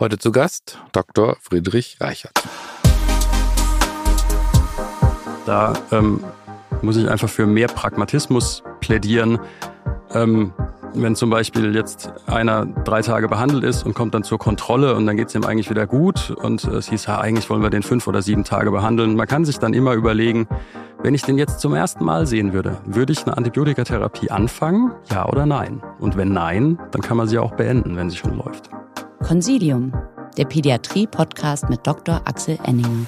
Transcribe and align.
Heute 0.00 0.16
zu 0.16 0.32
Gast 0.32 0.78
Dr. 0.92 1.36
Friedrich 1.42 1.98
Reichert. 2.00 2.32
Da 5.44 5.74
ähm, 5.92 6.24
muss 6.80 6.96
ich 6.96 7.06
einfach 7.06 7.28
für 7.28 7.46
mehr 7.46 7.66
Pragmatismus 7.66 8.62
plädieren. 8.80 9.38
Ähm, 10.14 10.54
wenn 10.94 11.16
zum 11.16 11.28
Beispiel 11.28 11.74
jetzt 11.74 12.14
einer 12.26 12.64
drei 12.64 13.02
Tage 13.02 13.28
behandelt 13.28 13.62
ist 13.62 13.84
und 13.84 13.92
kommt 13.92 14.14
dann 14.14 14.22
zur 14.22 14.38
Kontrolle 14.38 14.94
und 14.94 15.04
dann 15.06 15.18
geht 15.18 15.28
es 15.28 15.34
ihm 15.34 15.44
eigentlich 15.44 15.68
wieder 15.68 15.86
gut 15.86 16.30
und 16.30 16.64
es 16.64 16.88
hieß, 16.88 17.04
ja, 17.04 17.20
eigentlich 17.20 17.50
wollen 17.50 17.62
wir 17.62 17.68
den 17.68 17.82
fünf 17.82 18.06
oder 18.06 18.22
sieben 18.22 18.44
Tage 18.44 18.70
behandeln. 18.70 19.16
Man 19.16 19.28
kann 19.28 19.44
sich 19.44 19.58
dann 19.58 19.74
immer 19.74 19.92
überlegen, 19.92 20.48
wenn 21.02 21.14
ich 21.14 21.22
den 21.24 21.36
jetzt 21.36 21.60
zum 21.60 21.74
ersten 21.74 22.06
Mal 22.06 22.26
sehen 22.26 22.54
würde, 22.54 22.78
würde 22.86 23.12
ich 23.12 23.26
eine 23.26 23.36
Antibiotikatherapie 23.36 24.30
anfangen? 24.30 24.92
Ja 25.10 25.28
oder 25.28 25.44
nein? 25.44 25.82
Und 25.98 26.16
wenn 26.16 26.32
nein, 26.32 26.78
dann 26.90 27.02
kann 27.02 27.18
man 27.18 27.28
sie 27.28 27.38
auch 27.38 27.52
beenden, 27.52 27.96
wenn 27.96 28.08
sie 28.08 28.16
schon 28.16 28.38
läuft. 28.38 28.70
Consilium, 29.22 29.92
der 30.36 30.46
Pädiatrie-Podcast 30.46 31.68
mit 31.68 31.86
Dr. 31.86 32.22
Axel 32.24 32.58
Enninger. 32.64 33.06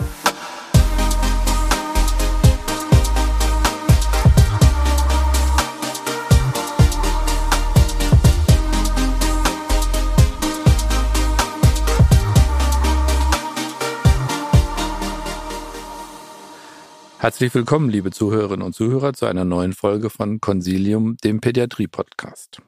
Herzlich 17.19 17.55
willkommen, 17.55 17.89
liebe 17.89 18.11
Zuhörerinnen 18.11 18.67
und 18.67 18.75
Zuhörer, 18.75 19.13
zu 19.13 19.27
einer 19.27 19.45
neuen 19.45 19.73
Folge 19.73 20.11
von 20.11 20.41
Consilium, 20.41 21.17
dem 21.25 21.41
Pädiatrie-Podcast. 21.41 22.61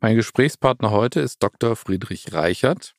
Mein 0.00 0.16
Gesprächspartner 0.16 0.90
heute 0.90 1.20
ist 1.20 1.42
Dr. 1.42 1.74
Friedrich 1.74 2.32
Reichert. 2.32 2.94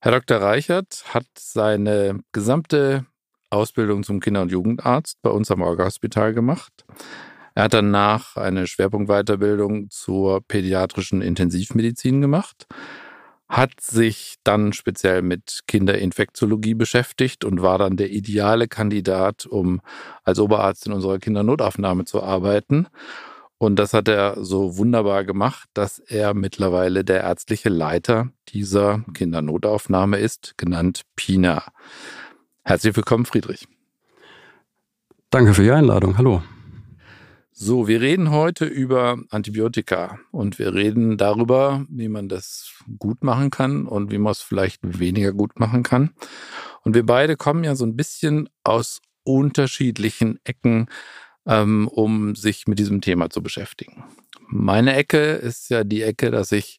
Herr 0.00 0.12
Dr. 0.12 0.38
Reichert 0.38 1.04
hat 1.12 1.26
seine 1.36 2.20
gesamte 2.32 3.06
Ausbildung 3.50 4.04
zum 4.04 4.20
Kinder- 4.20 4.42
und 4.42 4.52
Jugendarzt 4.52 5.18
bei 5.22 5.30
uns 5.30 5.50
am 5.50 5.62
Orga-Hospital 5.62 6.32
gemacht. 6.32 6.84
Er 7.54 7.64
hat 7.64 7.74
danach 7.74 8.36
eine 8.36 8.66
Schwerpunktweiterbildung 8.66 9.90
zur 9.90 10.42
pädiatrischen 10.46 11.22
Intensivmedizin 11.22 12.20
gemacht 12.20 12.66
hat 13.48 13.80
sich 13.80 14.36
dann 14.42 14.72
speziell 14.72 15.22
mit 15.22 15.60
Kinderinfektiologie 15.68 16.74
beschäftigt 16.74 17.44
und 17.44 17.62
war 17.62 17.78
dann 17.78 17.96
der 17.96 18.10
ideale 18.10 18.66
Kandidat, 18.66 19.46
um 19.46 19.80
als 20.24 20.40
Oberarzt 20.40 20.86
in 20.86 20.92
unserer 20.92 21.18
Kindernotaufnahme 21.18 22.04
zu 22.04 22.22
arbeiten. 22.22 22.88
Und 23.58 23.76
das 23.76 23.94
hat 23.94 24.08
er 24.08 24.44
so 24.44 24.76
wunderbar 24.76 25.24
gemacht, 25.24 25.68
dass 25.72 25.98
er 25.98 26.34
mittlerweile 26.34 27.04
der 27.04 27.22
ärztliche 27.22 27.70
Leiter 27.70 28.30
dieser 28.48 29.02
Kindernotaufnahme 29.14 30.18
ist, 30.18 30.58
genannt 30.58 31.02
PINA. 31.16 31.64
Herzlich 32.64 32.94
willkommen, 32.94 33.24
Friedrich. 33.24 33.66
Danke 35.30 35.54
für 35.54 35.62
die 35.62 35.70
Einladung. 35.70 36.18
Hallo. 36.18 36.42
So, 37.50 37.88
wir 37.88 38.02
reden 38.02 38.30
heute 38.30 38.66
über 38.66 39.16
Antibiotika 39.30 40.18
und 40.30 40.58
wir 40.58 40.74
reden 40.74 41.16
darüber, 41.16 41.86
wie 41.88 42.08
man 42.08 42.28
das 42.28 42.74
gut 42.98 43.24
machen 43.24 43.48
kann 43.48 43.86
und 43.86 44.10
wie 44.10 44.18
man 44.18 44.32
es 44.32 44.42
vielleicht 44.42 44.80
weniger 44.82 45.32
gut 45.32 45.58
machen 45.58 45.82
kann. 45.82 46.10
Und 46.82 46.94
wir 46.94 47.06
beide 47.06 47.36
kommen 47.36 47.64
ja 47.64 47.74
so 47.74 47.86
ein 47.86 47.96
bisschen 47.96 48.50
aus 48.62 49.00
unterschiedlichen 49.24 50.38
Ecken, 50.44 50.88
ähm, 51.46 51.88
um 51.88 52.34
sich 52.34 52.66
mit 52.66 52.78
diesem 52.78 53.00
Thema 53.00 53.30
zu 53.30 53.42
beschäftigen. 53.42 54.04
Meine 54.48 54.94
Ecke 54.94 55.32
ist 55.32 55.70
ja 55.70 55.84
die 55.84 56.02
Ecke, 56.02 56.30
dass 56.30 56.52
ich 56.52 56.78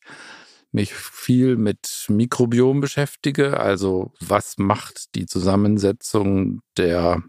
mich 0.71 0.93
viel 0.93 1.55
mit 1.55 2.05
Mikrobiom 2.09 2.81
beschäftige, 2.81 3.59
also 3.59 4.13
was 4.19 4.57
macht 4.57 5.15
die 5.15 5.25
Zusammensetzung 5.25 6.61
der 6.77 7.23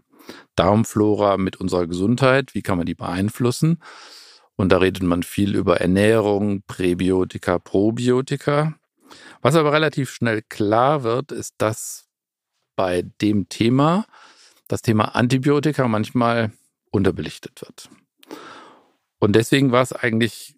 Darmflora 0.55 1.37
mit 1.37 1.57
unserer 1.57 1.87
Gesundheit, 1.87 2.53
wie 2.53 2.61
kann 2.61 2.77
man 2.77 2.85
die 2.85 2.95
beeinflussen. 2.95 3.81
Und 4.55 4.71
da 4.71 4.77
redet 4.77 5.03
man 5.03 5.23
viel 5.23 5.55
über 5.55 5.79
Ernährung, 5.79 6.63
Präbiotika, 6.67 7.59
Probiotika. 7.59 8.75
Was 9.41 9.55
aber 9.55 9.71
relativ 9.71 10.11
schnell 10.11 10.41
klar 10.47 11.03
wird, 11.03 11.31
ist, 11.31 11.55
dass 11.57 12.07
bei 12.75 13.03
dem 13.21 13.47
Thema 13.49 14.05
das 14.67 14.81
Thema 14.81 15.15
Antibiotika 15.15 15.87
manchmal 15.87 16.51
unterbelichtet 16.91 17.61
wird. 17.61 17.89
Und 19.19 19.35
deswegen 19.35 19.71
war 19.71 19.81
es 19.81 19.93
eigentlich 19.93 20.55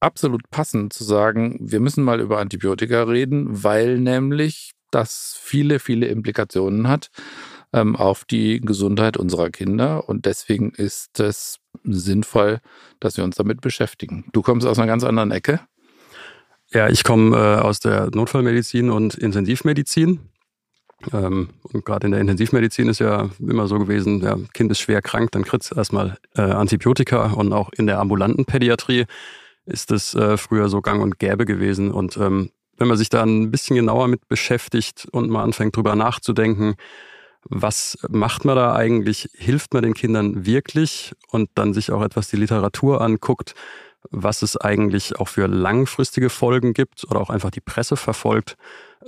absolut 0.00 0.50
passend 0.50 0.92
zu 0.92 1.04
sagen, 1.04 1.58
wir 1.60 1.80
müssen 1.80 2.04
mal 2.04 2.20
über 2.20 2.38
Antibiotika 2.38 3.04
reden, 3.04 3.64
weil 3.64 3.98
nämlich 3.98 4.72
das 4.90 5.38
viele, 5.40 5.78
viele 5.78 6.06
Implikationen 6.06 6.88
hat 6.88 7.10
ähm, 7.72 7.96
auf 7.96 8.24
die 8.24 8.60
Gesundheit 8.60 9.16
unserer 9.16 9.50
Kinder. 9.50 10.08
Und 10.08 10.26
deswegen 10.26 10.70
ist 10.70 11.18
es 11.20 11.58
sinnvoll, 11.82 12.60
dass 13.00 13.16
wir 13.16 13.24
uns 13.24 13.36
damit 13.36 13.60
beschäftigen. 13.60 14.26
Du 14.32 14.42
kommst 14.42 14.66
aus 14.66 14.78
einer 14.78 14.86
ganz 14.86 15.04
anderen 15.04 15.32
Ecke. 15.32 15.60
Ja, 16.70 16.88
ich 16.88 17.04
komme 17.04 17.36
äh, 17.36 17.60
aus 17.60 17.80
der 17.80 18.10
Notfallmedizin 18.12 18.90
und 18.90 19.14
Intensivmedizin. 19.14 20.20
Ähm, 21.12 21.50
und 21.62 21.84
gerade 21.84 22.06
in 22.06 22.12
der 22.12 22.20
Intensivmedizin 22.20 22.88
ist 22.88 23.00
ja 23.00 23.30
immer 23.38 23.66
so 23.66 23.78
gewesen, 23.78 24.20
der 24.20 24.38
Kind 24.52 24.70
ist 24.70 24.80
schwer 24.80 25.02
krank, 25.02 25.32
dann 25.32 25.44
kriegt 25.44 25.64
es 25.64 25.72
erstmal 25.72 26.16
äh, 26.36 26.42
Antibiotika 26.42 27.32
und 27.32 27.52
auch 27.52 27.70
in 27.76 27.86
der 27.86 27.98
ambulanten 27.98 28.44
Pädiatrie 28.44 29.06
ist 29.66 29.90
es 29.90 30.14
äh, 30.14 30.36
früher 30.36 30.68
so 30.68 30.80
gang 30.80 31.02
und 31.02 31.18
gäbe 31.18 31.46
gewesen. 31.46 31.90
Und 31.90 32.16
ähm, 32.16 32.50
wenn 32.76 32.88
man 32.88 32.96
sich 32.96 33.08
da 33.08 33.22
ein 33.22 33.50
bisschen 33.50 33.76
genauer 33.76 34.08
mit 34.08 34.28
beschäftigt 34.28 35.06
und 35.12 35.30
mal 35.30 35.42
anfängt 35.42 35.76
drüber 35.76 35.94
nachzudenken, 35.94 36.74
was 37.48 37.98
macht 38.08 38.44
man 38.44 38.56
da 38.56 38.74
eigentlich? 38.74 39.28
Hilft 39.34 39.74
man 39.74 39.82
den 39.82 39.94
Kindern 39.94 40.46
wirklich? 40.46 41.12
Und 41.30 41.50
dann 41.54 41.74
sich 41.74 41.92
auch 41.92 42.02
etwas 42.02 42.28
die 42.28 42.36
Literatur 42.36 43.00
anguckt, 43.02 43.54
was 44.10 44.42
es 44.42 44.56
eigentlich 44.56 45.16
auch 45.16 45.28
für 45.28 45.46
langfristige 45.46 46.30
Folgen 46.30 46.72
gibt 46.72 47.04
oder 47.10 47.20
auch 47.20 47.30
einfach 47.30 47.50
die 47.50 47.60
Presse 47.60 47.96
verfolgt, 47.96 48.56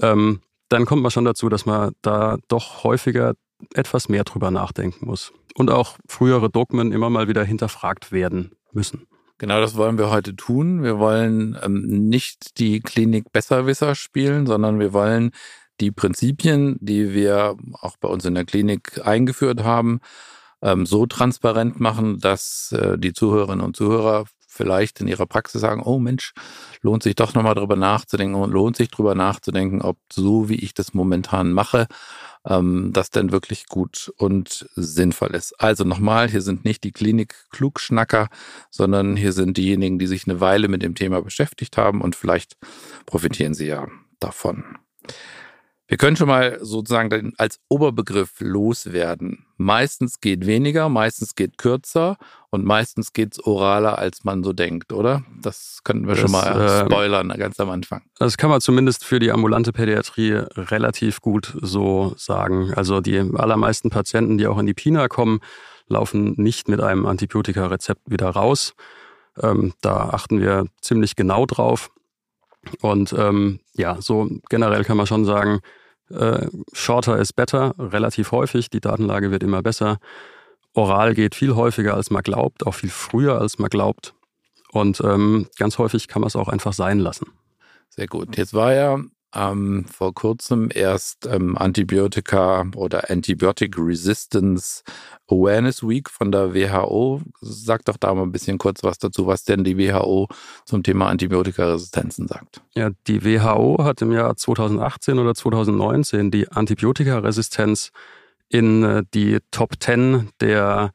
ähm, 0.00 0.40
dann 0.68 0.86
kommt 0.86 1.02
man 1.02 1.10
schon 1.10 1.24
dazu, 1.24 1.48
dass 1.48 1.66
man 1.66 1.92
da 2.02 2.38
doch 2.48 2.84
häufiger 2.84 3.34
etwas 3.74 4.08
mehr 4.08 4.24
drüber 4.24 4.50
nachdenken 4.50 5.06
muss. 5.06 5.32
Und 5.54 5.70
auch 5.70 5.96
frühere 6.06 6.50
Dogmen 6.50 6.92
immer 6.92 7.08
mal 7.10 7.28
wieder 7.28 7.44
hinterfragt 7.44 8.12
werden 8.12 8.52
müssen. 8.72 9.06
Genau 9.38 9.60
das 9.60 9.76
wollen 9.76 9.98
wir 9.98 10.10
heute 10.10 10.34
tun. 10.34 10.82
Wir 10.82 10.98
wollen 10.98 11.58
ähm, 11.62 12.08
nicht 12.08 12.58
die 12.58 12.80
Klinik 12.80 13.32
Besserwisser 13.32 13.94
spielen, 13.94 14.46
sondern 14.46 14.78
wir 14.78 14.92
wollen 14.92 15.30
die 15.80 15.90
Prinzipien, 15.90 16.78
die 16.80 17.12
wir 17.12 17.56
auch 17.80 17.96
bei 17.98 18.08
uns 18.08 18.24
in 18.24 18.34
der 18.34 18.46
Klinik 18.46 19.00
eingeführt 19.04 19.62
haben, 19.62 20.00
ähm, 20.62 20.86
so 20.86 21.04
transparent 21.06 21.80
machen, 21.80 22.18
dass 22.18 22.72
äh, 22.72 22.98
die 22.98 23.12
Zuhörerinnen 23.12 23.64
und 23.64 23.76
Zuhörer 23.76 24.24
vielleicht 24.56 25.00
in 25.00 25.08
ihrer 25.08 25.26
Praxis 25.26 25.60
sagen, 25.60 25.82
oh 25.82 25.98
Mensch, 25.98 26.32
lohnt 26.82 27.02
sich 27.02 27.14
doch 27.14 27.34
nochmal 27.34 27.54
drüber 27.54 27.76
nachzudenken 27.76 28.34
und 28.34 28.50
lohnt 28.50 28.76
sich 28.76 28.88
drüber 28.88 29.14
nachzudenken, 29.14 29.82
ob 29.82 29.98
so 30.12 30.48
wie 30.48 30.56
ich 30.56 30.74
das 30.74 30.94
momentan 30.94 31.52
mache, 31.52 31.86
ähm, 32.46 32.90
das 32.92 33.10
denn 33.10 33.32
wirklich 33.32 33.66
gut 33.66 34.12
und 34.16 34.68
sinnvoll 34.74 35.34
ist. 35.34 35.60
Also 35.60 35.84
nochmal, 35.84 36.28
hier 36.28 36.42
sind 36.42 36.64
nicht 36.64 36.84
die 36.84 36.92
Klinik-Klugschnacker, 36.92 38.28
sondern 38.70 39.16
hier 39.16 39.32
sind 39.32 39.56
diejenigen, 39.56 39.98
die 39.98 40.06
sich 40.06 40.26
eine 40.26 40.40
Weile 40.40 40.68
mit 40.68 40.82
dem 40.82 40.94
Thema 40.94 41.22
beschäftigt 41.22 41.76
haben 41.76 42.00
und 42.00 42.16
vielleicht 42.16 42.56
profitieren 43.04 43.54
sie 43.54 43.66
ja 43.66 43.86
davon. 44.18 44.64
Wir 45.88 45.98
können 45.98 46.16
schon 46.16 46.26
mal 46.26 46.58
sozusagen 46.60 47.32
als 47.38 47.60
Oberbegriff 47.68 48.40
loswerden. 48.40 49.46
Meistens 49.56 50.20
geht 50.20 50.44
weniger, 50.44 50.88
meistens 50.88 51.36
geht 51.36 51.58
kürzer 51.58 52.16
und 52.50 52.64
meistens 52.64 53.12
geht's 53.12 53.38
oraler, 53.38 53.96
als 53.96 54.24
man 54.24 54.42
so 54.42 54.52
denkt, 54.52 54.92
oder? 54.92 55.22
Das 55.40 55.80
könnten 55.84 56.08
wir 56.08 56.14
das, 56.14 56.22
schon 56.22 56.32
mal 56.32 56.60
äh, 56.60 56.84
spoilern 56.86 57.28
ganz 57.28 57.60
am 57.60 57.70
Anfang. 57.70 58.02
Das 58.18 58.36
kann 58.36 58.50
man 58.50 58.60
zumindest 58.60 59.04
für 59.04 59.20
die 59.20 59.30
ambulante 59.30 59.72
Pädiatrie 59.72 60.42
relativ 60.56 61.20
gut 61.20 61.56
so 61.60 62.14
sagen. 62.16 62.74
Also 62.74 63.00
die 63.00 63.18
allermeisten 63.18 63.88
Patienten, 63.90 64.38
die 64.38 64.48
auch 64.48 64.58
in 64.58 64.66
die 64.66 64.74
PINA 64.74 65.06
kommen, 65.06 65.38
laufen 65.86 66.34
nicht 66.36 66.68
mit 66.68 66.80
einem 66.80 67.06
Antibiotika-Rezept 67.06 68.10
wieder 68.10 68.30
raus. 68.30 68.74
Ähm, 69.40 69.72
da 69.82 70.08
achten 70.10 70.40
wir 70.40 70.66
ziemlich 70.80 71.14
genau 71.14 71.46
drauf. 71.46 71.90
Und 72.80 73.12
ähm, 73.12 73.60
ja, 73.74 74.00
so 74.00 74.28
generell 74.48 74.84
kann 74.84 74.96
man 74.96 75.06
schon 75.06 75.24
sagen, 75.24 75.60
äh, 76.10 76.46
shorter 76.72 77.18
is 77.18 77.32
better, 77.32 77.74
relativ 77.78 78.32
häufig. 78.32 78.70
Die 78.70 78.80
Datenlage 78.80 79.30
wird 79.30 79.42
immer 79.42 79.62
besser. 79.62 79.98
Oral 80.74 81.14
geht 81.14 81.34
viel 81.34 81.54
häufiger, 81.54 81.94
als 81.94 82.10
man 82.10 82.22
glaubt, 82.22 82.66
auch 82.66 82.74
viel 82.74 82.90
früher, 82.90 83.40
als 83.40 83.58
man 83.58 83.70
glaubt. 83.70 84.14
Und 84.72 85.00
ähm, 85.00 85.48
ganz 85.58 85.78
häufig 85.78 86.06
kann 86.06 86.20
man 86.20 86.28
es 86.28 86.36
auch 86.36 86.48
einfach 86.48 86.72
sein 86.72 86.98
lassen. 86.98 87.26
Sehr 87.88 88.06
gut. 88.06 88.36
Jetzt 88.36 88.52
war 88.52 88.74
ja 88.74 89.00
ähm, 89.34 89.84
vor 89.86 90.14
kurzem 90.14 90.68
erst 90.72 91.26
ähm, 91.26 91.58
Antibiotika 91.58 92.64
oder 92.74 93.10
Antibiotic 93.10 93.76
Resistance 93.76 94.82
Awareness 95.28 95.86
Week 95.86 96.08
von 96.08 96.32
der 96.32 96.54
WHO. 96.54 97.20
Sag 97.40 97.84
doch 97.84 97.96
da 97.96 98.14
mal 98.14 98.22
ein 98.22 98.32
bisschen 98.32 98.58
kurz 98.58 98.82
was 98.82 98.98
dazu, 98.98 99.26
was 99.26 99.44
denn 99.44 99.64
die 99.64 99.76
WHO 99.76 100.28
zum 100.64 100.82
Thema 100.82 101.08
Antibiotikaresistenzen 101.08 102.28
sagt. 102.28 102.62
Ja, 102.74 102.90
die 103.06 103.24
WHO 103.24 103.82
hat 103.82 104.00
im 104.02 104.12
Jahr 104.12 104.36
2018 104.36 105.18
oder 105.18 105.34
2019 105.34 106.30
die 106.30 106.50
Antibiotikaresistenz 106.50 107.90
in 108.48 108.84
äh, 108.84 109.02
die 109.12 109.38
Top 109.50 109.74
10 109.80 110.30
der 110.40 110.92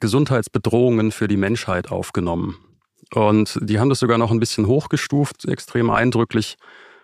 Gesundheitsbedrohungen 0.00 1.12
für 1.12 1.28
die 1.28 1.36
Menschheit 1.36 1.90
aufgenommen. 1.90 2.56
Und 3.14 3.58
die 3.60 3.78
haben 3.78 3.88
das 3.88 3.98
sogar 3.98 4.18
noch 4.18 4.30
ein 4.30 4.40
bisschen 4.40 4.66
hochgestuft, 4.66 5.46
extrem 5.46 5.90
eindrücklich 5.90 6.56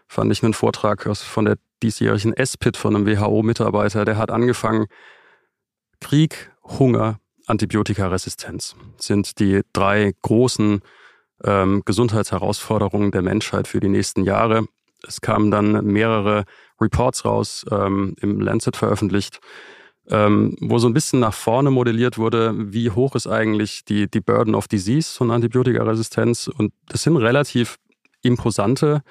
fand 0.06 0.32
ich 0.32 0.42
einen 0.42 0.54
Vortrag 0.54 1.02
von 1.16 1.44
der 1.44 1.56
diesjährigen 1.82 2.34
SPIT 2.44 2.76
von 2.76 2.96
einem 2.96 3.06
WHO-Mitarbeiter, 3.06 4.04
der 4.04 4.16
hat 4.16 4.30
angefangen, 4.30 4.86
Krieg, 6.00 6.52
Hunger, 6.62 7.18
Antibiotikaresistenz 7.46 8.74
sind 8.98 9.38
die 9.38 9.62
drei 9.72 10.12
großen 10.22 10.80
ähm, 11.44 11.82
Gesundheitsherausforderungen 11.84 13.12
der 13.12 13.22
Menschheit 13.22 13.68
für 13.68 13.80
die 13.80 13.88
nächsten 13.88 14.24
Jahre. 14.24 14.66
Es 15.06 15.20
kamen 15.20 15.50
dann 15.50 15.84
mehrere 15.84 16.44
Reports 16.80 17.24
raus, 17.24 17.64
ähm, 17.70 18.16
im 18.20 18.40
Lancet 18.40 18.76
veröffentlicht, 18.76 19.40
ähm, 20.08 20.56
wo 20.60 20.78
so 20.78 20.88
ein 20.88 20.94
bisschen 20.94 21.20
nach 21.20 21.34
vorne 21.34 21.70
modelliert 21.70 22.18
wurde, 22.18 22.54
wie 22.72 22.90
hoch 22.90 23.14
ist 23.14 23.26
eigentlich 23.26 23.84
die, 23.84 24.10
die 24.10 24.20
Burden 24.20 24.54
of 24.54 24.66
Disease 24.66 25.12
von 25.16 25.30
Antibiotikaresistenz. 25.30 26.48
Und 26.48 26.72
das 26.88 27.02
sind 27.02 27.16
relativ 27.16 27.76
imposante 28.22 29.02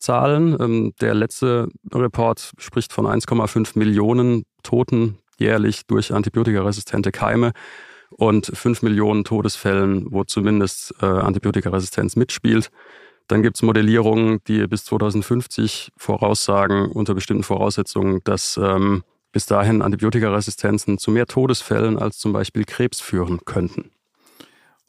Zahlen. 0.00 0.56
Ähm, 0.60 0.92
der 1.00 1.14
letzte 1.14 1.68
Report 1.94 2.52
spricht 2.58 2.92
von 2.92 3.06
1,5 3.06 3.78
Millionen 3.78 4.44
Toten 4.62 5.18
jährlich 5.38 5.86
durch 5.86 6.12
antibiotikaresistente 6.12 7.12
Keime 7.12 7.52
und 8.10 8.46
5 8.46 8.82
Millionen 8.82 9.24
Todesfällen, 9.24 10.06
wo 10.10 10.24
zumindest 10.24 10.94
äh, 11.00 11.06
Antibiotikaresistenz 11.06 12.16
mitspielt. 12.16 12.70
Dann 13.28 13.42
gibt 13.42 13.56
es 13.56 13.62
Modellierungen, 13.62 14.40
die 14.48 14.66
bis 14.66 14.84
2050 14.86 15.92
voraussagen, 15.96 16.90
unter 16.90 17.14
bestimmten 17.14 17.44
Voraussetzungen, 17.44 18.20
dass 18.24 18.58
ähm, 18.60 19.04
bis 19.32 19.46
dahin 19.46 19.82
Antibiotikaresistenzen 19.82 20.98
zu 20.98 21.12
mehr 21.12 21.26
Todesfällen 21.26 21.98
als 21.98 22.18
zum 22.18 22.32
Beispiel 22.32 22.64
Krebs 22.64 23.00
führen 23.00 23.40
könnten. 23.44 23.92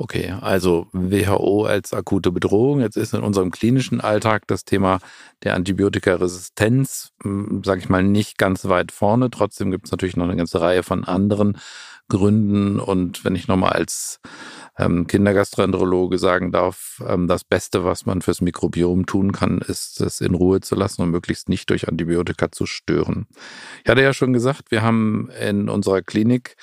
Okay, 0.01 0.33
also 0.41 0.87
WHO 0.93 1.65
als 1.65 1.93
akute 1.93 2.31
Bedrohung. 2.31 2.79
Jetzt 2.79 2.97
ist 2.97 3.13
in 3.13 3.21
unserem 3.21 3.51
klinischen 3.51 4.01
Alltag 4.01 4.47
das 4.47 4.65
Thema 4.65 4.97
der 5.43 5.53
Antibiotikaresistenz, 5.53 7.11
hm, 7.21 7.61
sage 7.63 7.81
ich 7.81 7.89
mal, 7.89 8.01
nicht 8.01 8.39
ganz 8.39 8.65
weit 8.65 8.91
vorne. 8.91 9.29
Trotzdem 9.29 9.69
gibt 9.69 9.85
es 9.85 9.91
natürlich 9.91 10.17
noch 10.17 10.25
eine 10.25 10.35
ganze 10.35 10.59
Reihe 10.59 10.81
von 10.81 11.03
anderen 11.03 11.59
Gründen. 12.09 12.79
Und 12.79 13.23
wenn 13.23 13.35
ich 13.35 13.47
nochmal 13.47 13.73
als 13.73 14.19
ähm, 14.75 15.05
Kindergastroenterologe 15.05 16.17
sagen 16.17 16.51
darf, 16.51 16.99
ähm, 17.07 17.27
das 17.27 17.43
Beste, 17.43 17.83
was 17.83 18.07
man 18.07 18.23
fürs 18.23 18.41
Mikrobiom 18.41 19.05
tun 19.05 19.31
kann, 19.31 19.59
ist 19.59 20.01
es 20.01 20.19
in 20.19 20.33
Ruhe 20.33 20.61
zu 20.61 20.73
lassen 20.73 21.03
und 21.03 21.11
möglichst 21.11 21.47
nicht 21.47 21.69
durch 21.69 21.87
Antibiotika 21.87 22.51
zu 22.51 22.65
stören. 22.65 23.27
Ich 23.83 23.89
hatte 23.91 24.01
ja 24.01 24.13
schon 24.13 24.33
gesagt, 24.33 24.71
wir 24.71 24.81
haben 24.81 25.29
in 25.39 25.69
unserer 25.69 26.01
Klinik 26.01 26.55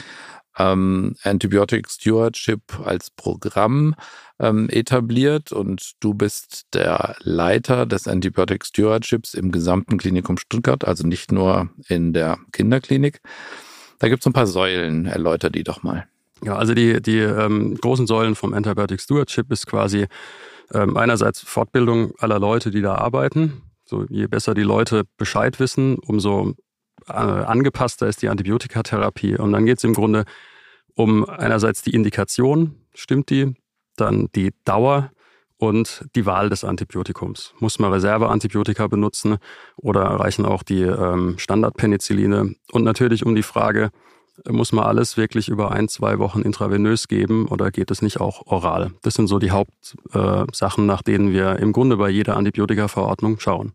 ähm, 0.58 1.14
Antibiotic 1.22 1.88
Stewardship 1.88 2.80
als 2.84 3.10
Programm 3.10 3.94
ähm, 4.38 4.68
etabliert 4.70 5.52
und 5.52 5.92
du 6.00 6.14
bist 6.14 6.74
der 6.74 7.16
Leiter 7.20 7.86
des 7.86 8.06
Antibiotic 8.06 8.64
Stewardships 8.64 9.34
im 9.34 9.52
gesamten 9.52 9.98
Klinikum 9.98 10.38
Stuttgart, 10.38 10.84
also 10.84 11.06
nicht 11.06 11.32
nur 11.32 11.70
in 11.88 12.12
der 12.12 12.38
Kinderklinik. 12.52 13.20
Da 13.98 14.08
gibt 14.08 14.22
es 14.22 14.26
ein 14.26 14.32
paar 14.32 14.46
Säulen, 14.46 15.06
erläuter 15.06 15.50
die 15.50 15.64
doch 15.64 15.82
mal. 15.82 16.06
Ja, 16.44 16.56
also 16.56 16.74
die, 16.74 17.02
die 17.02 17.18
ähm, 17.18 17.76
großen 17.76 18.06
Säulen 18.06 18.36
vom 18.36 18.54
Antibiotic 18.54 19.00
Stewardship 19.00 19.50
ist 19.50 19.66
quasi 19.66 20.06
ähm, 20.72 20.96
einerseits 20.96 21.40
Fortbildung 21.40 22.12
aller 22.18 22.38
Leute, 22.38 22.70
die 22.70 22.82
da 22.82 22.94
arbeiten. 22.94 23.62
So, 23.84 24.04
je 24.08 24.26
besser 24.26 24.54
die 24.54 24.62
Leute 24.62 25.04
Bescheid 25.16 25.58
wissen, 25.58 25.96
umso 25.96 26.54
äh, 27.08 27.12
angepasster 27.12 28.06
ist 28.06 28.22
die 28.22 28.28
Antibiotikatherapie. 28.28 29.36
Und 29.36 29.52
dann 29.52 29.66
geht 29.66 29.78
es 29.78 29.84
im 29.84 29.94
Grunde 29.94 30.24
um 30.94 31.28
einerseits 31.28 31.82
die 31.82 31.94
Indikation, 31.94 32.74
stimmt 32.94 33.30
die, 33.30 33.54
dann 33.96 34.28
die 34.34 34.52
Dauer 34.64 35.10
und 35.58 36.04
die 36.14 36.26
Wahl 36.26 36.48
des 36.48 36.64
Antibiotikums. 36.64 37.54
Muss 37.58 37.78
man 37.78 37.92
Reserveantibiotika 37.92 38.86
benutzen 38.86 39.38
oder 39.76 40.02
reichen 40.02 40.46
auch 40.46 40.62
die 40.62 40.82
ähm, 40.82 41.38
Standardpenicilline? 41.38 42.54
Und 42.72 42.84
natürlich 42.84 43.26
um 43.26 43.34
die 43.34 43.42
Frage, 43.42 43.90
muss 44.48 44.72
man 44.72 44.84
alles 44.84 45.16
wirklich 45.16 45.48
über 45.48 45.72
ein, 45.72 45.88
zwei 45.88 46.18
Wochen 46.18 46.42
intravenös 46.42 47.08
geben 47.08 47.48
oder 47.48 47.70
geht 47.70 47.90
es 47.90 48.02
nicht 48.02 48.20
auch 48.20 48.46
oral? 48.46 48.92
Das 49.02 49.14
sind 49.14 49.26
so 49.26 49.38
die 49.38 49.50
Hauptsachen, 49.50 50.84
äh, 50.84 50.86
nach 50.86 51.02
denen 51.02 51.32
wir 51.32 51.58
im 51.58 51.72
Grunde 51.72 51.96
bei 51.96 52.08
jeder 52.08 52.36
Antibiotikaverordnung 52.36 53.40
schauen. 53.40 53.72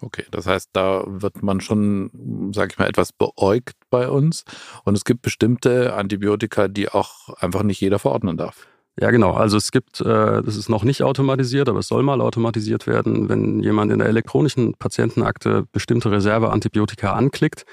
Okay, 0.00 0.24
das 0.30 0.46
heißt, 0.46 0.70
da 0.72 1.02
wird 1.06 1.42
man 1.42 1.60
schon, 1.60 2.50
sag 2.54 2.72
ich 2.72 2.78
mal, 2.78 2.88
etwas 2.88 3.12
beäugt 3.12 3.74
bei 3.90 4.08
uns. 4.08 4.44
Und 4.84 4.96
es 4.96 5.04
gibt 5.04 5.22
bestimmte 5.22 5.94
Antibiotika, 5.94 6.68
die 6.68 6.88
auch 6.88 7.30
einfach 7.40 7.64
nicht 7.64 7.80
jeder 7.80 7.98
verordnen 7.98 8.36
darf. 8.36 8.68
Ja, 9.00 9.10
genau. 9.10 9.32
Also 9.32 9.56
es 9.56 9.70
gibt, 9.70 10.00
äh, 10.00 10.42
das 10.42 10.56
ist 10.56 10.68
noch 10.68 10.82
nicht 10.82 11.02
automatisiert, 11.02 11.68
aber 11.68 11.80
es 11.80 11.88
soll 11.88 12.02
mal 12.02 12.20
automatisiert 12.20 12.86
werden. 12.86 13.28
Wenn 13.28 13.60
jemand 13.60 13.92
in 13.92 14.00
der 14.00 14.08
elektronischen 14.08 14.74
Patientenakte 14.74 15.66
bestimmte 15.70 16.10
Reserveantibiotika 16.10 17.12
anklickt, 17.12 17.64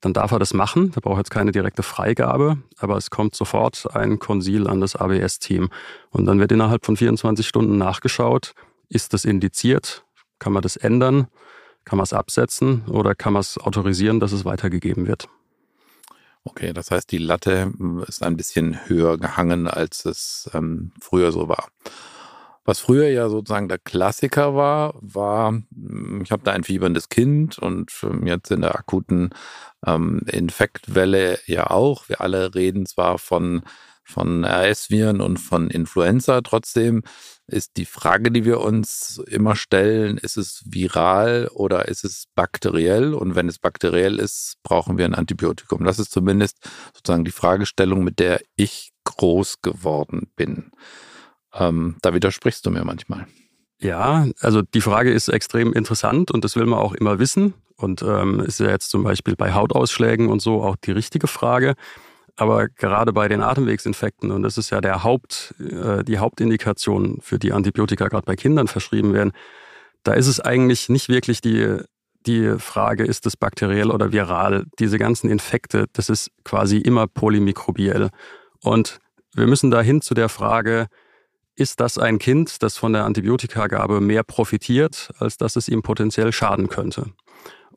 dann 0.00 0.14
darf 0.14 0.32
er 0.32 0.38
das 0.38 0.54
machen. 0.54 0.90
Da 0.92 1.00
braucht 1.00 1.18
jetzt 1.18 1.30
keine 1.30 1.52
direkte 1.52 1.82
Freigabe, 1.82 2.58
aber 2.78 2.96
es 2.96 3.10
kommt 3.10 3.34
sofort 3.34 3.86
ein 3.94 4.18
Konsil 4.18 4.66
an 4.66 4.80
das 4.80 4.96
ABS-Team. 4.96 5.68
Und 6.10 6.26
dann 6.26 6.40
wird 6.40 6.52
innerhalb 6.52 6.84
von 6.84 6.96
24 6.96 7.46
Stunden 7.46 7.76
nachgeschaut, 7.78 8.54
ist 8.88 9.12
das 9.12 9.24
indiziert? 9.24 10.04
Kann 10.38 10.52
man 10.52 10.62
das 10.62 10.76
ändern? 10.76 11.28
Kann 11.84 11.96
man 11.96 12.04
es 12.04 12.12
absetzen 12.12 12.84
oder 12.86 13.14
kann 13.14 13.32
man 13.32 13.40
es 13.40 13.58
autorisieren, 13.58 14.20
dass 14.20 14.32
es 14.32 14.44
weitergegeben 14.44 15.06
wird? 15.06 15.28
Okay, 16.44 16.72
das 16.72 16.90
heißt, 16.90 17.10
die 17.12 17.18
Latte 17.18 17.64
hm, 17.64 18.04
ist 18.06 18.22
ein 18.22 18.36
bisschen 18.36 18.88
höher 18.88 19.18
gehangen, 19.18 19.68
als 19.68 20.04
es 20.04 20.50
ähm, 20.54 20.92
früher 21.00 21.30
so 21.30 21.48
war. 21.48 21.68
Was 22.64 22.80
früher 22.80 23.08
ja 23.08 23.28
sozusagen 23.28 23.68
der 23.68 23.78
Klassiker 23.78 24.54
war, 24.54 24.94
war, 25.00 25.50
hm, 25.50 26.22
ich 26.24 26.32
habe 26.32 26.42
da 26.42 26.52
ein 26.52 26.64
fieberndes 26.64 27.08
Kind 27.08 27.58
und 27.58 27.92
ähm, 28.02 28.26
jetzt 28.26 28.50
in 28.50 28.62
der 28.62 28.76
akuten 28.76 29.30
ähm, 29.86 30.22
Infektwelle 30.26 31.38
ja 31.46 31.70
auch. 31.70 32.08
Wir 32.08 32.20
alle 32.20 32.54
reden 32.54 32.86
zwar 32.86 33.18
von, 33.18 33.62
von 34.02 34.44
RS-Viren 34.44 35.20
und 35.20 35.38
von 35.38 35.70
Influenza, 35.70 36.40
trotzdem 36.40 37.02
ist 37.52 37.76
die 37.76 37.84
Frage, 37.84 38.30
die 38.30 38.44
wir 38.44 38.60
uns 38.60 39.22
immer 39.28 39.56
stellen, 39.56 40.18
ist 40.18 40.36
es 40.36 40.62
viral 40.66 41.48
oder 41.52 41.88
ist 41.88 42.04
es 42.04 42.24
bakteriell? 42.34 43.14
Und 43.14 43.34
wenn 43.34 43.48
es 43.48 43.58
bakteriell 43.58 44.18
ist, 44.18 44.56
brauchen 44.62 44.98
wir 44.98 45.04
ein 45.04 45.14
Antibiotikum. 45.14 45.84
Das 45.84 45.98
ist 45.98 46.12
zumindest 46.12 46.58
sozusagen 46.94 47.24
die 47.24 47.30
Fragestellung, 47.30 48.04
mit 48.04 48.18
der 48.18 48.40
ich 48.56 48.92
groß 49.04 49.62
geworden 49.62 50.30
bin. 50.36 50.72
Ähm, 51.54 51.96
da 52.02 52.14
widersprichst 52.14 52.64
du 52.64 52.70
mir 52.70 52.84
manchmal. 52.84 53.26
Ja, 53.78 54.26
also 54.40 54.62
die 54.62 54.80
Frage 54.80 55.12
ist 55.12 55.28
extrem 55.28 55.72
interessant 55.72 56.30
und 56.30 56.44
das 56.44 56.56
will 56.56 56.66
man 56.66 56.78
auch 56.78 56.94
immer 56.94 57.18
wissen. 57.18 57.54
Und 57.76 58.02
ähm, 58.02 58.40
ist 58.40 58.60
ja 58.60 58.68
jetzt 58.68 58.90
zum 58.90 59.02
Beispiel 59.02 59.34
bei 59.34 59.54
Hautausschlägen 59.54 60.28
und 60.28 60.40
so 60.40 60.62
auch 60.62 60.76
die 60.76 60.92
richtige 60.92 61.26
Frage. 61.26 61.74
Aber 62.36 62.68
gerade 62.68 63.12
bei 63.12 63.28
den 63.28 63.42
Atemwegsinfekten, 63.42 64.30
und 64.30 64.42
das 64.42 64.56
ist 64.56 64.70
ja 64.70 64.80
der 64.80 65.02
Haupt, 65.02 65.54
äh, 65.60 66.02
die 66.02 66.18
Hauptindikation, 66.18 67.18
für 67.20 67.38
die 67.38 67.52
Antibiotika 67.52 68.08
gerade 68.08 68.24
bei 68.24 68.36
Kindern 68.36 68.68
verschrieben 68.68 69.12
werden, 69.12 69.32
da 70.02 70.14
ist 70.14 70.26
es 70.26 70.40
eigentlich 70.40 70.88
nicht 70.88 71.08
wirklich 71.08 71.40
die, 71.40 71.78
die 72.26 72.58
Frage, 72.58 73.04
ist 73.04 73.26
es 73.26 73.36
bakteriell 73.36 73.90
oder 73.90 74.12
viral. 74.12 74.64
Diese 74.78 74.98
ganzen 74.98 75.30
Infekte, 75.30 75.86
das 75.92 76.08
ist 76.08 76.30
quasi 76.44 76.78
immer 76.78 77.06
polymikrobiell. 77.06 78.08
Und 78.60 78.98
wir 79.34 79.46
müssen 79.46 79.70
dahin 79.70 80.00
zu 80.00 80.14
der 80.14 80.28
Frage, 80.28 80.88
ist 81.54 81.80
das 81.80 81.98
ein 81.98 82.18
Kind, 82.18 82.62
das 82.62 82.76
von 82.76 82.92
der 82.92 83.04
Antibiotikagabe 83.04 84.00
mehr 84.00 84.22
profitiert, 84.22 85.10
als 85.18 85.36
dass 85.36 85.56
es 85.56 85.68
ihm 85.68 85.82
potenziell 85.82 86.32
schaden 86.32 86.68
könnte? 86.68 87.12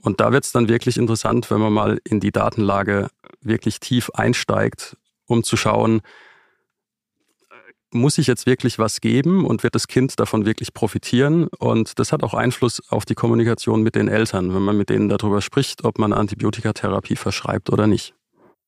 Und 0.01 0.21
da 0.21 0.31
wird 0.31 0.45
es 0.45 0.51
dann 0.51 0.69
wirklich 0.69 0.97
interessant, 0.97 1.49
wenn 1.51 1.59
man 1.59 1.73
mal 1.73 1.99
in 2.03 2.19
die 2.19 2.31
Datenlage 2.31 3.09
wirklich 3.45 3.79
tief 3.79 4.09
einsteigt, 4.13 4.97
um 5.25 5.43
zu 5.43 5.57
schauen, 5.57 6.01
muss 7.91 8.17
ich 8.17 8.27
jetzt 8.27 8.45
wirklich 8.45 8.77
was 8.77 8.99
geben 9.01 9.45
und 9.45 9.63
wird 9.63 9.73
das 9.73 9.87
Kind 9.87 10.19
davon 10.19 10.45
wirklich 10.45 10.73
profitieren? 10.73 11.47
Und 11.47 11.97
das 11.97 12.11
hat 12.11 12.23
auch 12.23 12.33
Einfluss 12.33 12.81
auf 12.89 13.05
die 13.05 13.15
Kommunikation 13.15 13.81
mit 13.81 13.95
den 13.95 14.07
Eltern, 14.07 14.53
wenn 14.53 14.61
man 14.61 14.77
mit 14.77 14.89
denen 14.89 15.09
darüber 15.09 15.41
spricht, 15.41 15.83
ob 15.85 15.97
man 15.97 16.13
Antibiotikatherapie 16.13 17.15
verschreibt 17.15 17.69
oder 17.71 17.87
nicht. 17.87 18.13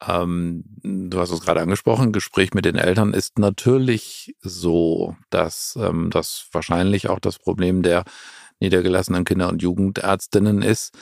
Ähm, 0.05 0.63
du 0.83 1.19
hast 1.19 1.31
es 1.31 1.41
gerade 1.41 1.61
angesprochen, 1.61 2.11
Gespräch 2.11 2.53
mit 2.53 2.65
den 2.65 2.75
Eltern 2.75 3.13
ist 3.13 3.39
natürlich 3.39 4.35
so, 4.41 5.15
dass 5.29 5.77
ähm, 5.81 6.09
das 6.11 6.47
wahrscheinlich 6.51 7.09
auch 7.09 7.19
das 7.19 7.39
Problem 7.39 7.81
der 7.81 8.03
niedergelassenen 8.59 9.25
Kinder- 9.25 9.49
und 9.49 9.61
Jugendärztinnen 9.61 10.61
ist. 10.61 10.95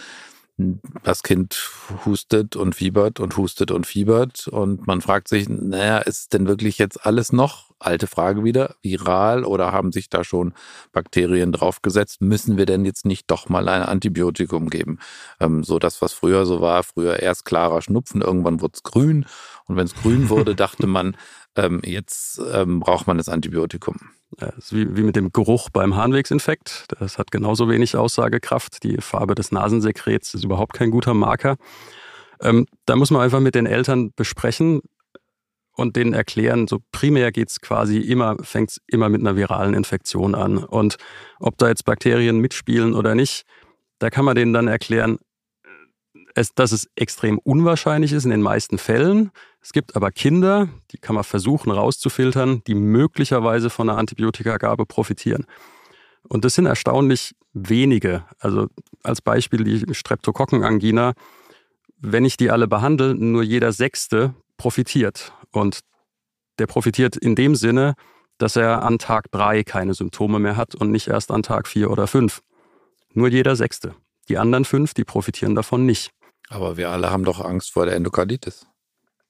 Das 0.58 1.22
Kind 1.22 1.70
hustet 2.06 2.56
und 2.56 2.76
fiebert 2.76 3.20
und 3.20 3.36
hustet 3.36 3.72
und 3.72 3.86
fiebert 3.86 4.48
und 4.48 4.88
man 4.88 5.02
fragt 5.02 5.28
sich, 5.28 5.50
naja, 5.50 5.98
ist 5.98 6.32
denn 6.32 6.48
wirklich 6.48 6.78
jetzt 6.78 7.06
alles 7.06 7.34
noch, 7.34 7.72
alte 7.78 8.08
Frage 8.08 8.46
wieder, 8.46 8.76
viral 8.82 9.44
oder 9.44 9.74
haben 9.74 9.92
sich 9.92 10.10
da 10.10 10.24
schon 10.24 10.54
Bakterien 10.94 11.52
draufgesetzt? 11.52 12.22
Müssen 12.22 12.56
wir 12.56 12.66
denn 12.66 12.86
jetzt 12.86 13.06
nicht 13.06 13.30
doch 13.30 13.50
mal 13.50 13.68
ein 13.68 13.84
Antibiotikum 13.84 14.70
geben? 14.70 15.00
Ähm, 15.42 15.66
so 15.66 15.78
das, 15.78 16.02
was 16.02 16.14
früher 16.14 16.46
so 16.46 16.62
war, 16.62 16.84
früher 16.84 17.20
erst 17.20 17.44
klarer 17.44 17.82
Schnupfen, 17.82 18.22
irgendwann 18.22 18.62
wurde 18.62 18.76
es 18.76 18.84
grün 18.84 19.26
und 19.66 19.76
wenn 19.76 19.86
es 19.86 19.96
grün 19.96 20.30
wurde, 20.30 20.56
dachte 20.56 20.88
man, 20.88 21.18
ähm, 21.56 21.82
jetzt 21.84 22.42
ähm, 22.52 22.80
braucht 22.80 23.08
man 23.08 23.18
das 23.18 23.30
Antibiotikum. 23.30 23.96
Ja, 24.40 24.52
das 24.56 24.74
wie, 24.74 24.96
wie 24.98 25.04
mit 25.04 25.16
dem 25.16 25.32
Geruch 25.32 25.70
beim 25.70 25.96
Harnwegsinfekt. 25.96 26.86
Das 27.00 27.18
hat 27.18 27.32
genauso 27.32 27.70
wenig 27.70 27.96
Aussagekraft. 27.96 28.84
Die 28.84 28.98
Farbe 28.98 29.36
des 29.36 29.52
Nasensekrets 29.52 30.34
ist 30.34 30.44
überhaupt 30.44 30.74
kein 30.74 30.92
guter 30.92 31.14
Marker. 31.14 31.56
Ähm, 32.42 32.66
da 32.86 32.96
muss 32.96 33.12
man 33.12 33.22
einfach 33.22 33.40
mit 33.40 33.56
den 33.56 33.66
Eltern 33.66 34.12
besprechen 34.16 34.82
und 35.76 35.96
denen 35.96 36.14
erklären, 36.14 36.68
so 36.68 36.80
primär 36.92 37.32
geht's 37.32 37.62
quasi 37.62 38.00
immer, 38.00 38.38
fängt's 38.42 38.82
immer 38.88 39.10
mit 39.10 39.22
einer 39.22 39.36
viralen 39.36 39.74
Infektion 39.74 40.36
an. 40.36 40.58
Und 40.58 40.98
ob 41.40 41.58
da 41.58 41.68
jetzt 41.68 41.86
Bakterien 41.86 42.40
mitspielen 42.40 42.94
oder 42.94 43.16
nicht, 43.16 43.46
da 44.00 44.10
kann 44.10 44.26
man 44.26 44.36
denen 44.36 44.54
dann 44.54 44.68
erklären, 44.68 45.18
es, 46.36 46.54
dass 46.54 46.72
es 46.72 46.90
extrem 46.96 47.40
unwahrscheinlich 47.40 48.12
ist 48.12 48.26
in 48.26 48.30
den 48.30 48.42
meisten 48.42 48.78
Fällen. 48.78 49.32
Es 49.62 49.72
gibt 49.74 49.96
aber 49.96 50.12
Kinder, 50.12 50.68
die 50.92 50.98
kann 50.98 51.16
man 51.16 51.24
versuchen 51.24 51.72
rauszufiltern, 51.72 52.62
die 52.68 52.76
möglicherweise 52.76 53.70
von 53.70 53.90
einer 53.90 53.98
Antibiotikagabe 53.98 54.86
profitieren. 54.86 55.46
Und 56.28 56.44
das 56.44 56.56
sind 56.56 56.66
erstaunlich 56.66 57.36
wenige. 57.54 58.26
Also 58.40 58.68
als 59.02 59.22
Beispiel 59.22 59.64
die 59.64 59.94
Streptokokkenangina. 59.94 61.14
Wenn 61.98 62.26
ich 62.26 62.36
die 62.38 62.52
alle 62.52 62.68
behandle, 62.68 63.16
nur 63.16 63.42
jeder 63.42 63.72
Sechste 63.72 64.36
profitiert. 64.58 65.32
Und 65.52 65.80
der 66.60 66.68
profitiert 66.68 67.16
in 67.16 67.36
dem 67.36 67.56
Sinne, 67.56 67.96
dass 68.38 68.58
er 68.58 68.84
an 68.84 69.00
Tag 69.00 69.32
drei 69.32 69.64
keine 69.64 69.94
Symptome 69.94 70.40
mehr 70.40 70.58
hat 70.58 70.76
und 70.76 70.92
nicht 70.92 71.08
erst 71.08 71.32
an 71.32 71.44
Tag 71.44 71.68
vier 71.68 71.90
oder 71.92 72.08
fünf. 72.08 72.42
Nur 73.14 73.30
jeder 73.30 73.56
Sechste. 73.56 73.96
Die 74.28 74.38
anderen 74.38 74.66
fünf, 74.66 74.94
die 74.94 75.04
profitieren 75.04 75.56
davon 75.56 75.86
nicht. 75.86 76.12
Aber 76.50 76.78
wir 76.78 76.90
alle 76.90 77.12
haben 77.12 77.24
doch 77.24 77.44
Angst 77.44 77.74
vor 77.74 77.86
der 77.86 77.96
Endokarditis. 77.96 78.68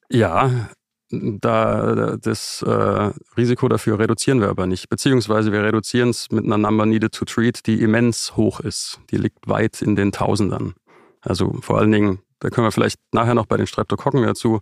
Ja, 0.09 0.69
da 1.09 2.17
das 2.17 2.61
äh, 2.61 3.11
Risiko 3.37 3.67
dafür 3.67 3.99
reduzieren 3.99 4.41
wir 4.41 4.49
aber 4.49 4.67
nicht. 4.67 4.89
Beziehungsweise 4.89 5.51
wir 5.51 5.63
reduzieren 5.63 6.09
es 6.09 6.31
mit 6.31 6.45
einer 6.45 6.57
Number 6.57 6.85
Needed 6.85 7.13
to 7.13 7.25
Treat, 7.25 7.65
die 7.65 7.81
immens 7.81 8.35
hoch 8.35 8.59
ist. 8.59 8.99
Die 9.11 9.17
liegt 9.17 9.47
weit 9.47 9.81
in 9.81 9.95
den 9.95 10.11
Tausendern. 10.11 10.73
Also 11.21 11.57
vor 11.61 11.79
allen 11.79 11.91
Dingen, 11.91 12.19
da 12.39 12.49
können 12.49 12.67
wir 12.67 12.71
vielleicht 12.71 12.99
nachher 13.11 13.35
noch 13.35 13.45
bei 13.45 13.57
den 13.57 13.67
Streptokokken 13.67 14.23
dazu, 14.23 14.61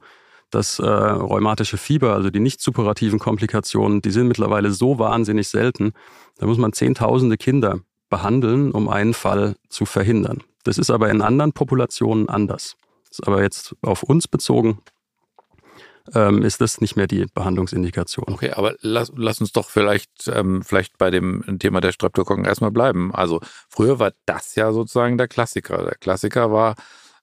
das 0.50 0.80
äh, 0.80 0.86
rheumatische 0.86 1.78
Fieber, 1.78 2.14
also 2.14 2.30
die 2.30 2.40
nicht 2.40 2.62
superativen 2.62 3.20
Komplikationen, 3.20 4.02
die 4.02 4.12
sind 4.12 4.28
mittlerweile 4.28 4.72
so 4.72 5.00
wahnsinnig 5.00 5.48
selten. 5.48 5.94
Da 6.38 6.46
muss 6.46 6.58
man 6.58 6.74
Zehntausende 6.74 7.38
Kinder 7.38 7.80
behandeln, 8.10 8.72
um 8.72 8.88
einen 8.88 9.16
Fall 9.16 9.56
zu 9.70 9.86
verhindern. 9.86 10.44
Das 10.64 10.78
ist 10.78 10.90
aber 10.90 11.10
in 11.10 11.22
anderen 11.22 11.54
Populationen 11.54 12.30
anders. 12.30 12.76
Das 13.10 13.20
ist 13.20 13.28
aber 13.28 13.42
jetzt 13.42 13.76
auf 13.82 14.04
uns 14.04 14.28
bezogen, 14.28 14.80
ähm, 16.14 16.44
ist 16.44 16.62
das 16.62 16.82
nicht 16.82 16.96
mehr 16.96 17.08
die 17.08 17.26
Behandlungsindikation. 17.34 18.26
Okay, 18.28 18.52
aber 18.52 18.76
lass, 18.82 19.12
lass 19.16 19.40
uns 19.40 19.52
doch 19.52 19.70
vielleicht, 19.70 20.28
ähm, 20.28 20.64
vielleicht 20.64 20.98
bei 20.98 21.12
dem 21.12 21.60
Thema 21.60 21.82
der 21.82 21.92
Streptokokken 21.92 22.46
erstmal 22.46 22.72
bleiben. 22.72 23.14
Also 23.14 23.40
früher 23.70 24.00
war 24.00 24.12
das 24.26 24.56
ja 24.56 24.72
sozusagen 24.74 25.18
der 25.18 25.28
Klassiker. 25.28 25.84
Der 25.84 25.96
Klassiker 25.96 26.52
war, 26.52 26.76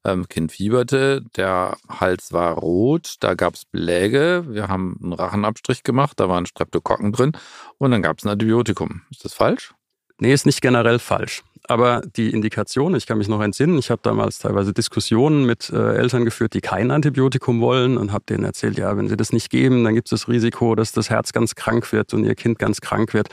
ähm, 0.04 0.28
Kind 0.28 0.52
fieberte, 0.52 1.22
der 1.36 1.76
Hals 1.88 2.32
war 2.32 2.54
rot, 2.54 3.16
da 3.20 3.34
gab 3.34 3.54
es 3.54 3.66
Beläge, 3.66 4.44
wir 4.48 4.68
haben 4.68 4.98
einen 5.02 5.12
Rachenabstrich 5.12 5.82
gemacht, 5.82 6.18
da 6.18 6.28
waren 6.28 6.46
Streptokokken 6.46 7.12
drin 7.12 7.32
und 7.76 7.90
dann 7.90 8.02
gab 8.02 8.18
es 8.18 8.24
ein 8.24 8.30
Antibiotikum. 8.30 9.02
Ist 9.10 9.24
das 9.24 9.34
falsch? 9.34 9.74
Nee, 10.18 10.32
ist 10.32 10.46
nicht 10.46 10.62
generell 10.62 10.98
falsch. 10.98 11.42
Aber 11.70 12.00
die 12.16 12.30
Indikation, 12.30 12.96
ich 12.96 13.06
kann 13.06 13.18
mich 13.18 13.28
noch 13.28 13.40
entsinnen, 13.40 13.78
ich 13.78 13.92
habe 13.92 14.00
damals 14.02 14.40
teilweise 14.40 14.72
Diskussionen 14.72 15.46
mit 15.46 15.70
äh, 15.70 15.94
Eltern 15.94 16.24
geführt, 16.24 16.54
die 16.54 16.60
kein 16.60 16.90
Antibiotikum 16.90 17.60
wollen 17.60 17.96
und 17.96 18.10
habe 18.10 18.24
denen 18.28 18.42
erzählt, 18.42 18.76
ja, 18.76 18.96
wenn 18.96 19.08
sie 19.08 19.16
das 19.16 19.32
nicht 19.32 19.50
geben, 19.50 19.84
dann 19.84 19.94
gibt 19.94 20.08
es 20.08 20.10
das 20.10 20.28
Risiko, 20.28 20.74
dass 20.74 20.90
das 20.90 21.10
Herz 21.10 21.32
ganz 21.32 21.54
krank 21.54 21.92
wird 21.92 22.12
und 22.12 22.24
ihr 22.24 22.34
Kind 22.34 22.58
ganz 22.58 22.80
krank 22.80 23.14
wird. 23.14 23.28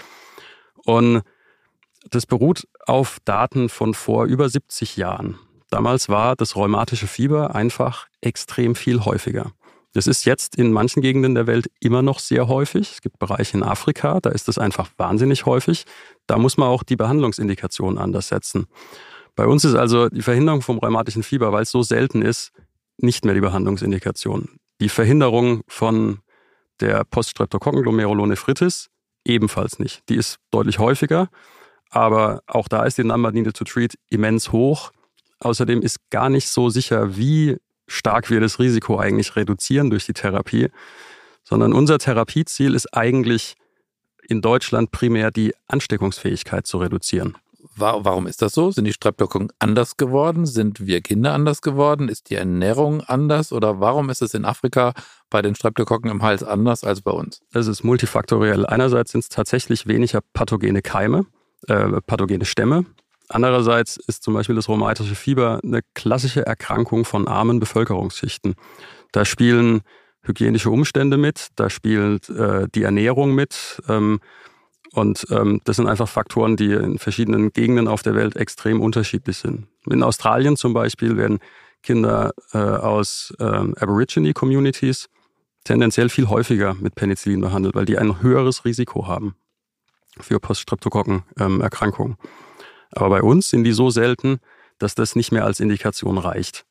Und 0.85 1.23
das 2.11 2.27
beruht 2.27 2.67
auf 2.85 3.17
Daten 3.25 3.69
von 3.69 3.95
vor 3.95 4.25
über 4.25 4.47
70 4.47 4.97
Jahren. 4.97 5.39
Damals 5.71 6.07
war 6.07 6.35
das 6.35 6.55
rheumatische 6.55 7.07
Fieber 7.07 7.55
einfach 7.55 8.05
extrem 8.21 8.75
viel 8.75 9.03
häufiger. 9.03 9.53
Das 9.97 10.05
ist 10.05 10.25
jetzt 10.25 10.55
in 10.55 10.71
manchen 10.71 11.01
Gegenden 11.01 11.33
der 11.33 11.47
Welt 11.47 11.71
immer 11.79 12.03
noch 12.03 12.19
sehr 12.19 12.47
häufig. 12.47 12.91
Es 12.91 13.01
gibt 13.01 13.17
Bereiche 13.17 13.57
in 13.57 13.63
Afrika, 13.63 14.19
da 14.19 14.29
ist 14.29 14.47
es 14.47 14.59
einfach 14.59 14.91
wahnsinnig 14.97 15.47
häufig. 15.47 15.85
Da 16.27 16.37
muss 16.37 16.55
man 16.55 16.67
auch 16.67 16.83
die 16.83 16.95
Behandlungsindikation 16.95 17.97
anders 17.97 18.27
setzen. 18.27 18.67
Bei 19.35 19.47
uns 19.47 19.65
ist 19.65 19.73
also 19.73 20.07
die 20.09 20.21
Verhinderung 20.21 20.61
vom 20.61 20.77
rheumatischen 20.77 21.23
Fieber, 21.23 21.51
weil 21.51 21.63
es 21.63 21.71
so 21.71 21.81
selten 21.81 22.21
ist, 22.21 22.51
nicht 22.99 23.25
mehr 23.25 23.33
die 23.33 23.41
Behandlungsindikation. 23.41 24.59
Die 24.81 24.89
Verhinderung 24.89 25.61
von 25.67 26.19
der 26.79 27.03
Poststreptokokken-Glomerulonephritis 27.03 28.91
ebenfalls 29.25 29.79
nicht. 29.79 30.07
Die 30.09 30.15
ist 30.15 30.37
deutlich 30.51 30.77
häufiger, 30.77 31.27
aber 31.89 32.43
auch 32.45 32.67
da 32.67 32.83
ist 32.83 32.99
die 32.99 33.03
Number 33.03 33.31
needed 33.31 33.57
to 33.57 33.63
treat 33.63 33.95
immens 34.11 34.51
hoch. 34.51 34.91
Außerdem 35.39 35.81
ist 35.81 36.07
gar 36.11 36.29
nicht 36.29 36.49
so 36.49 36.69
sicher, 36.69 37.17
wie 37.17 37.57
stark 37.87 38.29
wir 38.29 38.39
das 38.39 38.59
Risiko 38.59 38.99
eigentlich 38.99 39.35
reduzieren 39.35 39.89
durch 39.89 40.05
die 40.05 40.13
Therapie, 40.13 40.69
sondern 41.43 41.73
unser 41.73 41.97
Therapieziel 41.97 42.75
ist 42.75 42.93
eigentlich 42.93 43.55
in 44.27 44.41
Deutschland 44.41 44.91
primär 44.91 45.31
die 45.31 45.53
Ansteckungsfähigkeit 45.67 46.67
zu 46.67 46.77
reduzieren. 46.77 47.37
Warum 47.79 48.25
ist 48.25 48.41
das 48.41 48.53
so? 48.53 48.71
Sind 48.71 48.85
die 48.85 48.93
Streptokokken 48.93 49.51
anders 49.59 49.97
geworden? 49.97 50.47
Sind 50.47 50.87
wir 50.87 51.01
Kinder 51.01 51.33
anders 51.33 51.61
geworden? 51.61 52.09
Ist 52.09 52.29
die 52.31 52.35
Ernährung 52.35 53.01
anders? 53.01 53.53
Oder 53.53 53.79
warum 53.79 54.09
ist 54.09 54.23
es 54.23 54.33
in 54.33 54.45
Afrika 54.45 54.93
bei 55.29 55.43
den 55.43 55.53
Streptokokken 55.53 56.09
im 56.09 56.23
Hals 56.23 56.43
anders 56.43 56.83
als 56.83 57.01
bei 57.01 57.11
uns? 57.11 57.41
Es 57.53 57.67
ist 57.67 57.83
multifaktoriell. 57.83 58.65
Einerseits 58.65 59.11
sind 59.11 59.21
es 59.21 59.29
tatsächlich 59.29 59.85
weniger 59.85 60.21
pathogene 60.33 60.81
Keime, 60.81 61.27
äh, 61.67 62.01
pathogene 62.01 62.45
Stämme. 62.45 62.85
Andererseits 63.29 63.97
ist 63.97 64.23
zum 64.23 64.33
Beispiel 64.33 64.55
das 64.55 64.69
rheumatische 64.69 65.15
Fieber 65.15 65.59
eine 65.63 65.81
klassische 65.93 66.45
Erkrankung 66.45 67.05
von 67.05 67.27
armen 67.27 67.59
Bevölkerungsschichten. 67.59 68.55
Da 69.11 69.25
spielen 69.25 69.81
hygienische 70.21 70.69
Umstände 70.69 71.17
mit, 71.17 71.47
da 71.55 71.69
spielt 71.69 72.29
äh, 72.29 72.67
die 72.73 72.83
Ernährung 72.83 73.35
mit. 73.35 73.81
Ähm, 73.87 74.19
und 74.93 75.25
ähm, 75.29 75.61
das 75.65 75.75
sind 75.75 75.87
einfach 75.87 76.07
Faktoren, 76.07 76.55
die 76.55 76.71
in 76.71 76.97
verschiedenen 76.97 77.51
Gegenden 77.51 77.87
auf 77.87 78.01
der 78.01 78.15
Welt 78.15 78.35
extrem 78.35 78.81
unterschiedlich 78.81 79.37
sind. 79.37 79.67
In 79.89 80.03
Australien 80.03 80.55
zum 80.55 80.73
Beispiel 80.73 81.17
werden 81.17 81.39
Kinder 81.83 82.31
äh, 82.53 82.57
aus 82.57 83.33
äh, 83.39 83.43
Aborigine-Communities 83.43 85.07
tendenziell 85.63 86.09
viel 86.09 86.29
häufiger 86.29 86.73
mit 86.75 86.95
Penicillin 86.95 87.41
behandelt, 87.41 87.75
weil 87.75 87.85
die 87.85 87.97
ein 87.97 88.21
höheres 88.21 88.65
Risiko 88.65 89.07
haben 89.07 89.35
für 90.19 90.39
Poststreptokokken-Erkrankungen. 90.39 92.17
Ähm, 92.19 92.46
aber 92.91 93.09
bei 93.09 93.21
uns 93.21 93.49
sind 93.49 93.63
die 93.63 93.73
so 93.73 93.89
selten, 93.89 94.39
dass 94.79 94.95
das 94.95 95.15
nicht 95.15 95.31
mehr 95.31 95.45
als 95.45 95.59
Indikation 95.59 96.17
reicht. 96.17 96.65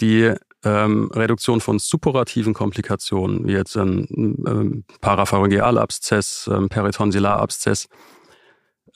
Die 0.00 0.32
ähm, 0.64 1.10
Reduktion 1.12 1.60
von 1.60 1.78
supporativen 1.78 2.54
Komplikationen, 2.54 3.46
wie 3.46 3.52
jetzt 3.52 3.76
ein 3.76 4.06
ähm, 4.46 4.84
Parapharyngealabszess, 5.00 6.50
ähm, 6.52 6.68
Peritonsillarabszess, 6.68 7.88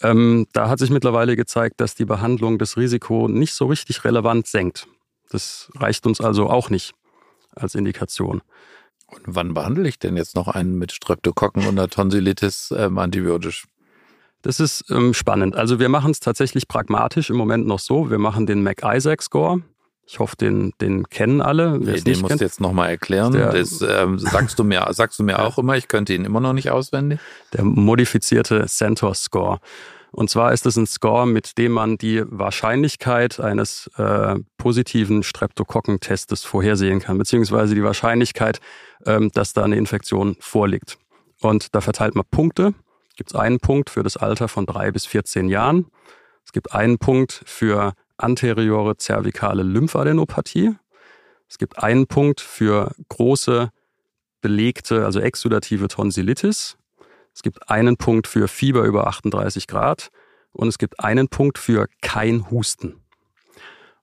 ähm, 0.02 0.46
da 0.52 0.68
hat 0.68 0.78
sich 0.78 0.90
mittlerweile 0.90 1.36
gezeigt, 1.36 1.80
dass 1.80 1.94
die 1.94 2.04
Behandlung 2.04 2.58
das 2.58 2.76
Risiko 2.76 3.28
nicht 3.28 3.54
so 3.54 3.66
richtig 3.66 4.04
relevant 4.04 4.46
senkt. 4.46 4.88
Das 5.30 5.70
reicht 5.76 6.06
uns 6.06 6.20
also 6.20 6.50
auch 6.50 6.70
nicht 6.70 6.94
als 7.54 7.74
Indikation. 7.74 8.42
Und 9.06 9.22
wann 9.26 9.54
behandle 9.54 9.88
ich 9.88 9.98
denn 9.98 10.16
jetzt 10.16 10.34
noch 10.34 10.48
einen 10.48 10.78
mit 10.78 10.92
Streptokokken 10.92 11.66
einer 11.66 11.88
Tonsillitis 11.88 12.72
ähm, 12.76 12.98
antibiotisch? 12.98 13.66
Das 14.42 14.58
ist 14.58 14.84
ähm, 14.90 15.14
spannend. 15.14 15.56
Also 15.56 15.78
wir 15.78 15.88
machen 15.88 16.11
es 16.11 16.20
tatsächlich 16.20 16.68
pragmatisch 16.68 17.30
im 17.30 17.37
Moment 17.37 17.66
noch 17.66 17.78
so. 17.78 18.11
Wir 18.11 18.18
machen 18.18 18.46
den 18.46 18.62
Mac-Isaac-Score. 18.62 19.62
Ich 20.04 20.18
hoffe, 20.18 20.37
den, 20.37 20.72
den 20.80 21.08
kennen 21.08 21.40
alle. 21.40 21.78
Nee, 21.78 22.00
den 22.00 22.20
musst 22.20 22.40
du 22.40 22.44
jetzt 22.44 22.61
nochmal 22.61 22.90
erklären. 22.90 23.32
Der, 23.32 23.52
das 23.52 23.80
ähm, 23.82 24.18
sagst 24.18 24.58
du 24.58 24.64
mir, 24.64 24.87
sagst 24.90 25.18
du 25.18 25.22
mir 25.22 25.38
auch 25.38 25.58
immer, 25.58 25.76
ich 25.76 25.87
könnte 25.87 26.12
ihn 26.12 26.25
immer 26.25 26.40
noch 26.40 26.52
nicht 26.52 26.70
auswendig. 26.70 27.20
Der 27.52 27.64
modifizierte 27.64 28.66
Centaur-Score. 28.66 29.61
Und 30.11 30.28
zwar 30.28 30.52
ist 30.52 30.66
es 30.66 30.76
ein 30.76 30.87
Score, 30.87 31.26
mit 31.26 31.56
dem 31.56 31.72
man 31.72 31.96
die 31.96 32.22
Wahrscheinlichkeit 32.26 33.40
eines 33.40 33.90
äh, 33.96 34.34
positiven 34.58 35.22
Streptokokkentestes 35.22 36.44
vorhersehen 36.44 37.00
kann, 37.00 37.16
beziehungsweise 37.16 37.75
die 37.75 37.82
Wahrscheinlichkeit, 37.82 38.61
ähm, 39.06 39.30
dass 39.32 39.54
da 39.54 39.64
eine 39.64 39.76
Infektion 39.76 40.37
vorliegt. 40.40 40.99
Und 41.40 41.75
da 41.75 41.80
verteilt 41.80 42.14
man 42.14 42.25
Punkte 42.30 42.75
gibt 43.14 43.31
es 43.31 43.37
einen 43.37 43.61
Punkt 43.61 43.90
für 43.90 44.02
das 44.02 44.16
Alter 44.16 44.49
von 44.49 44.66
drei 44.66 44.90
bis 44.90 45.07
14 45.07 45.49
Jahren. 45.49 45.87
Es 46.45 46.52
gibt 46.52 46.73
einen 46.73 46.99
Punkt 46.99 47.42
für 47.47 47.95
anteriore 48.16 48.97
zervikale 48.97 49.62
Lymphadenopathie. 49.62 50.75
Es 51.49 51.59
gibt 51.59 51.83
einen 51.83 52.07
Punkt 52.07 52.40
für 52.40 52.92
große 53.09 53.71
belegte, 54.40 55.04
also 55.04 55.21
exudative 55.21 55.88
Tonsillitis. 55.88 56.76
Es 57.35 57.42
gibt 57.42 57.71
einen 57.71 57.97
Punkt 57.97 58.26
für 58.26 58.49
Fieber 58.49 58.85
über 58.85 59.07
38 59.07 59.66
Grad 59.66 60.11
und 60.52 60.69
es 60.69 60.78
gibt 60.78 61.00
einen 61.00 61.28
Punkt 61.28 61.59
für 61.59 61.87
kein 62.00 62.50
Husten. 62.50 63.01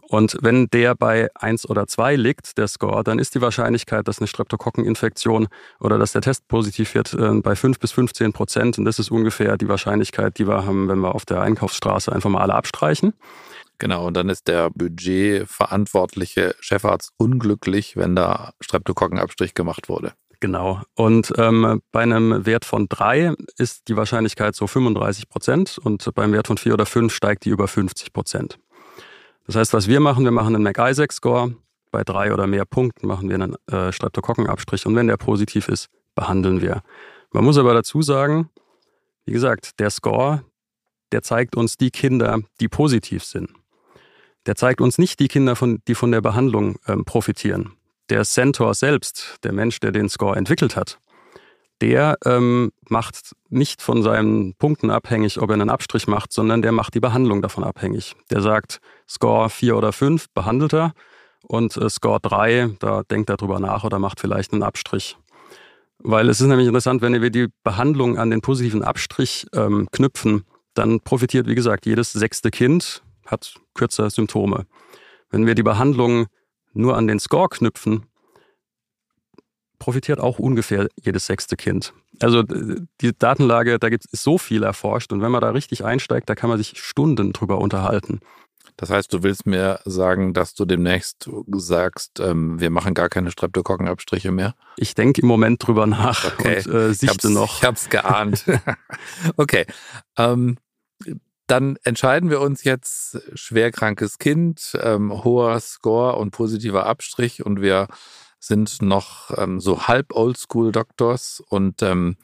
Und 0.10 0.38
wenn 0.42 0.68
der 0.72 0.96
bei 0.96 1.30
eins 1.36 1.70
oder 1.70 1.86
zwei 1.86 2.16
liegt, 2.16 2.58
der 2.58 2.68
Score, 2.68 3.04
dann 3.04 3.20
ist 3.20 3.36
die 3.36 3.42
Wahrscheinlichkeit, 3.42 4.08
dass 4.08 4.18
eine 4.18 4.28
Streptokokkeninfektion 4.28 5.48
oder 5.80 6.00
dass 6.00 6.14
der 6.14 6.22
Test 6.22 6.48
positiv 6.48 6.96
wird, 6.96 7.14
äh, 7.14 7.40
bei 7.42 7.56
fünf 7.56 7.80
bis 7.80 7.92
15 7.92 8.34
Prozent. 8.34 8.80
Und 8.80 8.86
das 8.86 8.98
ist 8.98 9.12
ungefähr 9.12 9.56
die 9.56 9.70
Wahrscheinlichkeit, 9.70 10.40
die 10.40 10.48
wir 10.48 10.66
haben, 10.66 10.88
wenn 10.88 11.00
wir 11.00 11.14
auf 11.14 11.26
der 11.26 11.42
Einkaufsstraße 11.42 12.12
einfach 12.12 12.32
mal 12.32 12.42
alle 12.42 12.56
abstreichen. 12.56 13.14
Genau, 13.78 14.08
und 14.08 14.16
dann 14.16 14.30
ist 14.30 14.48
der 14.48 14.72
budgetverantwortliche 14.72 16.56
Chefarzt 16.60 17.12
unglücklich, 17.18 17.96
wenn 17.96 18.16
da 18.16 18.54
Streptokokkenabstrich 18.62 19.54
gemacht 19.54 19.90
wurde. 19.90 20.14
Genau. 20.40 20.82
Und 20.96 21.34
ähm, 21.38 21.82
bei 21.92 22.02
einem 22.02 22.46
Wert 22.46 22.66
von 22.66 22.88
drei 22.90 23.34
ist 23.58 23.90
die 23.90 23.96
Wahrscheinlichkeit 23.96 24.56
so 24.56 24.68
35 24.68 25.30
Prozent 25.30 25.78
und 25.78 26.10
beim 26.16 26.34
Wert 26.34 26.48
von 26.48 26.58
vier 26.58 26.74
oder 26.74 26.86
fünf 26.86 27.14
steigt 27.14 27.46
die 27.46 27.50
über 27.50 27.68
50 27.68 28.12
Prozent. 28.12 28.58
Das 29.50 29.56
heißt, 29.56 29.74
was 29.74 29.88
wir 29.88 30.00
machen, 30.00 30.26
wir 30.26 30.32
machen 30.32 30.54
einen 30.54 30.64
McIsaac-Score. 30.64 31.56
Bei 31.90 32.04
drei 32.04 32.32
oder 32.32 32.46
mehr 32.46 32.66
Punkten 32.66 33.08
machen 33.08 33.30
wir 33.30 33.34
einen 33.34 33.56
äh, 33.66 33.92
Streptokokkenabstrich 33.92 34.86
und 34.86 34.96
wenn 34.96 35.08
der 35.08 35.18
positiv 35.18 35.70
ist, 35.70 35.90
behandeln 36.14 36.62
wir. 36.62 36.84
Man 37.34 37.44
muss 37.44 37.58
aber 37.58 37.74
dazu 37.74 38.04
sagen, 38.04 38.52
wie 39.26 39.32
gesagt, 39.32 39.80
der 39.80 39.90
Score, 39.90 40.44
der 41.12 41.24
zeigt 41.24 41.58
uns 41.58 41.78
die 41.78 41.90
Kinder, 41.90 42.42
die 42.60 42.68
positiv 42.68 43.24
sind. 43.24 43.50
Der 44.46 44.54
zeigt 44.54 44.82
uns 44.82 45.00
nicht 45.00 45.20
die 45.20 45.28
Kinder, 45.28 45.56
von, 45.56 45.82
die 45.88 45.96
von 45.96 46.12
der 46.12 46.22
Behandlung 46.22 46.78
ähm, 46.88 47.04
profitieren 47.04 47.74
der 48.10 48.24
Centaur 48.26 48.74
selbst, 48.74 49.38
der 49.44 49.54
Mensch, 49.54 49.80
der 49.80 49.92
den 49.92 50.10
Score 50.10 50.36
entwickelt 50.36 50.76
hat, 50.76 51.00
der 51.82 52.18
ähm, 52.26 52.72
macht 52.90 53.36
nicht 53.50 53.82
von 53.82 54.04
seinen 54.04 54.54
Punkten 54.56 54.90
abhängig, 54.90 55.42
ob 55.42 55.50
er 55.50 55.54
einen 55.54 55.70
Abstrich 55.70 56.08
macht, 56.08 56.34
sondern 56.34 56.62
der 56.62 56.72
macht 56.72 56.94
die 56.94 57.00
Behandlung 57.00 57.42
davon 57.42 57.64
abhängig. 57.64 58.16
Der 58.30 58.42
sagt, 58.42 58.80
Score 59.08 59.50
4 59.50 59.78
oder 59.78 59.94
5 59.94 60.28
behandelt 60.34 60.74
er 60.74 60.94
und 61.48 61.78
äh, 61.78 61.90
Score 61.90 62.20
3, 62.22 62.76
da 62.80 63.04
denkt 63.04 63.30
er 63.30 63.38
drüber 63.38 63.60
nach 63.60 63.84
oder 63.84 64.00
macht 64.00 64.20
vielleicht 64.20 64.54
einen 64.54 64.64
Abstrich. 64.64 65.18
Weil 66.00 66.30
es 66.30 66.40
ist 66.40 66.48
nämlich 66.48 66.68
interessant, 66.68 67.02
wenn 67.02 67.22
wir 67.22 67.30
die 67.30 67.48
Behandlung 67.64 68.18
an 68.18 68.30
den 68.30 68.42
positiven 68.42 68.84
Abstrich 68.84 69.46
ähm, 69.54 69.88
knüpfen, 69.92 70.46
dann 70.74 71.02
profitiert, 71.02 71.48
wie 71.48 71.56
gesagt, 71.56 71.86
jedes 71.86 72.14
sechste 72.14 72.52
Kind 72.52 73.04
hat 73.26 73.56
kürzer 73.74 74.10
Symptome. 74.10 74.66
Wenn 75.30 75.46
wir 75.46 75.56
die 75.56 75.64
Behandlung 75.64 76.28
nur 76.74 76.96
an 76.96 77.08
den 77.08 77.20
Score 77.20 77.50
knüpfen, 77.50 78.06
profitiert 79.80 80.20
auch 80.20 80.40
ungefähr 80.40 80.88
jedes 81.02 81.26
sechste 81.26 81.56
Kind. 81.56 81.94
Also 82.20 82.44
die 82.44 83.18
Datenlage, 83.18 83.80
da 83.80 83.90
gibt 83.90 84.06
es 84.12 84.22
so 84.22 84.38
viel 84.38 84.64
erforscht 84.64 85.12
und 85.12 85.22
wenn 85.22 85.32
man 85.32 85.42
da 85.42 85.50
richtig 85.50 85.86
einsteigt, 85.86 86.30
da 86.30 86.36
kann 86.36 86.50
man 86.50 86.58
sich 86.58 86.80
Stunden 86.82 87.34
drüber 87.34 87.60
unterhalten. 87.60 88.20
Das 88.80 88.90
heißt, 88.90 89.12
du 89.12 89.24
willst 89.24 89.46
mir 89.46 89.82
sagen, 89.84 90.34
dass 90.34 90.54
du 90.54 90.64
demnächst 90.64 91.30
sagst, 91.52 92.22
ähm, 92.22 92.62
wir 92.62 92.70
machen 92.70 92.94
gar 92.94 93.10
keine 93.10 93.30
Streptokokkenabstriche 93.30 94.32
mehr? 94.32 94.56
Ich 94.78 94.96
denke 94.96 95.22
im 95.22 95.28
Moment 95.28 95.66
drüber 95.66 95.86
nach 95.86 96.34
okay. 96.40 96.64
und 96.66 96.74
äh, 96.74 96.94
sichte 96.94 97.28
ich 97.28 97.34
noch. 97.34 97.58
Ich 97.58 97.64
hab's 97.66 97.90
geahnt. 97.90 98.46
okay. 99.36 99.66
Ähm, 100.18 100.58
dann 101.48 101.78
entscheiden 101.84 102.30
wir 102.30 102.40
uns 102.40 102.64
jetzt 102.64 103.20
schwerkrankes 103.34 104.18
Kind, 104.18 104.78
ähm, 104.82 105.26
hoher 105.26 105.60
Score 105.60 106.16
und 106.16 106.32
positiver 106.32 106.86
Abstrich 106.86 107.46
und 107.46 107.60
wir 107.62 107.88
sind 108.40 108.82
noch 108.82 109.38
ähm, 109.38 109.60
so 109.60 109.88
halb 109.88 110.14
Oldschool-Doktors 110.14 111.44
und 111.48 111.82
ähm, 111.84 112.16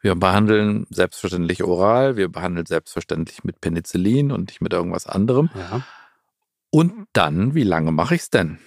wir 0.00 0.14
behandeln 0.14 0.86
selbstverständlich 0.90 1.64
oral, 1.64 2.16
wir 2.16 2.28
behandeln 2.28 2.66
selbstverständlich 2.66 3.42
mit 3.42 3.60
Penicillin 3.60 4.30
und 4.30 4.48
nicht 4.48 4.60
mit 4.60 4.72
irgendwas 4.72 5.06
anderem. 5.06 5.50
Ja. 5.54 5.82
Und 6.70 7.06
dann, 7.12 7.54
wie 7.54 7.64
lange 7.64 7.92
mache 7.92 8.14
ich 8.14 8.22
es 8.22 8.30
denn? 8.30 8.58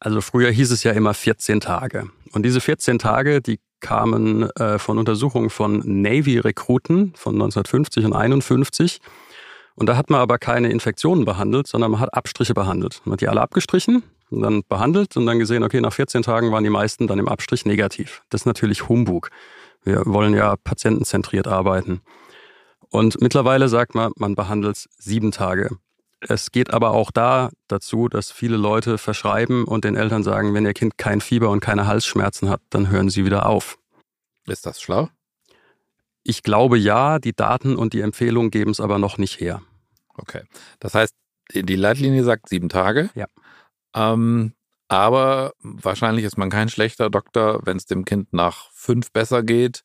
Also 0.00 0.20
früher 0.20 0.50
hieß 0.50 0.70
es 0.70 0.84
ja 0.84 0.92
immer 0.92 1.14
14 1.14 1.60
Tage. 1.60 2.08
Und 2.32 2.44
diese 2.44 2.60
14 2.60 2.98
Tage, 2.98 3.40
die 3.40 3.60
kamen 3.80 4.50
äh, 4.50 4.78
von 4.78 4.98
Untersuchungen 4.98 5.50
von 5.50 5.82
Navy-Rekruten 5.84 7.14
von 7.14 7.34
1950 7.34 8.04
und 8.04 8.12
51. 8.12 9.00
Und 9.74 9.86
da 9.86 9.96
hat 9.96 10.10
man 10.10 10.20
aber 10.20 10.38
keine 10.38 10.70
Infektionen 10.70 11.24
behandelt, 11.24 11.68
sondern 11.68 11.92
man 11.92 12.00
hat 12.00 12.14
Abstriche 12.14 12.54
behandelt. 12.54 13.00
Man 13.04 13.12
hat 13.14 13.20
die 13.20 13.28
alle 13.28 13.40
abgestrichen 13.40 14.02
und 14.30 14.42
dann 14.42 14.62
behandelt 14.68 15.16
und 15.16 15.26
dann 15.26 15.38
gesehen, 15.38 15.62
okay, 15.62 15.80
nach 15.80 15.92
14 15.92 16.22
Tagen 16.22 16.52
waren 16.52 16.64
die 16.64 16.70
meisten 16.70 17.06
dann 17.06 17.18
im 17.18 17.28
Abstrich 17.28 17.64
negativ. 17.64 18.22
Das 18.30 18.42
ist 18.42 18.46
natürlich 18.46 18.88
Humbug. 18.88 19.30
Wir 19.84 20.02
wollen 20.06 20.34
ja 20.34 20.56
patientenzentriert 20.56 21.46
arbeiten. 21.46 22.00
Und 22.90 23.20
mittlerweile 23.20 23.68
sagt 23.68 23.94
man, 23.94 24.12
man 24.16 24.34
behandelt 24.34 24.88
sieben 24.98 25.30
Tage. 25.30 25.76
Es 26.20 26.50
geht 26.50 26.72
aber 26.72 26.90
auch 26.90 27.10
da 27.10 27.50
dazu, 27.68 28.08
dass 28.08 28.32
viele 28.32 28.56
Leute 28.56 28.98
verschreiben 28.98 29.64
und 29.64 29.84
den 29.84 29.94
Eltern 29.94 30.24
sagen, 30.24 30.52
wenn 30.52 30.66
ihr 30.66 30.74
Kind 30.74 30.98
kein 30.98 31.20
Fieber 31.20 31.50
und 31.50 31.60
keine 31.60 31.86
Halsschmerzen 31.86 32.48
hat, 32.48 32.60
dann 32.70 32.90
hören 32.90 33.08
sie 33.08 33.24
wieder 33.24 33.46
auf. 33.46 33.78
Ist 34.46 34.66
das 34.66 34.80
schlau? 34.80 35.10
Ich 36.24 36.42
glaube 36.42 36.76
ja, 36.76 37.18
die 37.18 37.34
Daten 37.34 37.76
und 37.76 37.92
die 37.92 38.00
Empfehlungen 38.00 38.50
geben 38.50 38.72
es 38.72 38.80
aber 38.80 38.98
noch 38.98 39.16
nicht 39.16 39.40
her. 39.40 39.62
Okay. 40.16 40.42
Das 40.80 40.94
heißt, 40.94 41.14
die 41.54 41.76
Leitlinie 41.76 42.24
sagt 42.24 42.48
sieben 42.48 42.68
Tage. 42.68 43.10
Ja. 43.14 43.26
Ähm, 43.98 44.54
aber 44.88 45.52
wahrscheinlich 45.60 46.24
ist 46.24 46.38
man 46.38 46.50
kein 46.50 46.68
schlechter 46.68 47.10
Doktor, 47.10 47.60
wenn 47.66 47.76
es 47.76 47.86
dem 47.86 48.04
Kind 48.04 48.32
nach 48.32 48.70
fünf 48.72 49.12
besser 49.12 49.42
geht, 49.42 49.82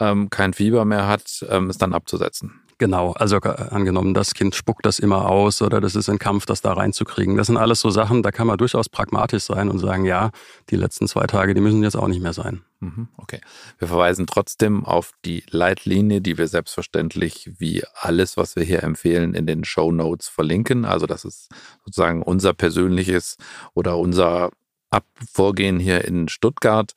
ähm, 0.00 0.30
kein 0.30 0.54
Fieber 0.54 0.84
mehr 0.84 1.06
hat, 1.06 1.44
ähm, 1.48 1.70
es 1.70 1.78
dann 1.78 1.92
abzusetzen. 1.94 2.59
Genau, 2.80 3.12
also 3.12 3.36
angenommen, 3.36 4.14
das 4.14 4.32
Kind 4.32 4.54
spuckt 4.54 4.86
das 4.86 4.98
immer 4.98 5.28
aus 5.28 5.60
oder 5.60 5.82
das 5.82 5.94
ist 5.94 6.08
ein 6.08 6.18
Kampf, 6.18 6.46
das 6.46 6.62
da 6.62 6.72
reinzukriegen. 6.72 7.36
Das 7.36 7.48
sind 7.48 7.58
alles 7.58 7.78
so 7.78 7.90
Sachen, 7.90 8.22
da 8.22 8.30
kann 8.30 8.46
man 8.46 8.56
durchaus 8.56 8.88
pragmatisch 8.88 9.42
sein 9.42 9.68
und 9.68 9.78
sagen, 9.80 10.06
ja, 10.06 10.30
die 10.70 10.76
letzten 10.76 11.06
zwei 11.06 11.26
Tage, 11.26 11.52
die 11.52 11.60
müssen 11.60 11.82
jetzt 11.82 11.94
auch 11.94 12.08
nicht 12.08 12.22
mehr 12.22 12.32
sein. 12.32 12.62
Mhm, 12.78 13.08
okay. 13.18 13.42
Wir 13.78 13.86
verweisen 13.86 14.26
trotzdem 14.26 14.86
auf 14.86 15.12
die 15.26 15.44
Leitlinie, 15.50 16.22
die 16.22 16.38
wir 16.38 16.48
selbstverständlich 16.48 17.50
wie 17.58 17.84
alles, 17.92 18.38
was 18.38 18.56
wir 18.56 18.62
hier 18.62 18.82
empfehlen, 18.82 19.34
in 19.34 19.44
den 19.44 19.64
Show 19.64 19.92
Notes 19.92 20.28
verlinken. 20.28 20.86
Also 20.86 21.04
das 21.04 21.26
ist 21.26 21.50
sozusagen 21.84 22.22
unser 22.22 22.54
persönliches 22.54 23.36
oder 23.74 23.98
unser 23.98 24.48
Abvorgehen 24.88 25.78
hier 25.78 26.06
in 26.06 26.28
Stuttgart. 26.28 26.94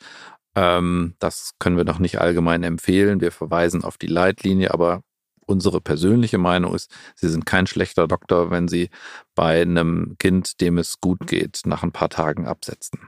Ähm, 0.56 1.16
das 1.20 1.56
können 1.60 1.76
wir 1.76 1.84
noch 1.84 2.00
nicht 2.00 2.22
allgemein 2.22 2.64
empfehlen. 2.64 3.20
Wir 3.20 3.34
verweisen 3.34 3.84
auf 3.84 3.98
die 3.98 4.08
Leitlinie, 4.08 4.74
aber 4.74 5.04
unsere 5.46 5.82
persönliche 5.82 6.38
Meinung 6.38 6.76
ist, 6.76 6.92
Sie 7.16 7.30
sind 7.30 7.46
kein 7.46 7.68
schlechter 7.68 8.08
Doktor, 8.08 8.52
wenn 8.52 8.68
Sie 8.68 8.90
bei 9.36 9.62
einem 9.62 10.16
Kind, 10.20 10.62
dem 10.62 10.78
es 10.78 11.00
gut 11.00 11.28
geht, 11.28 11.62
nach 11.66 11.84
ein 11.84 11.92
paar 11.92 12.10
Tagen 12.10 12.48
absetzen. 12.48 13.00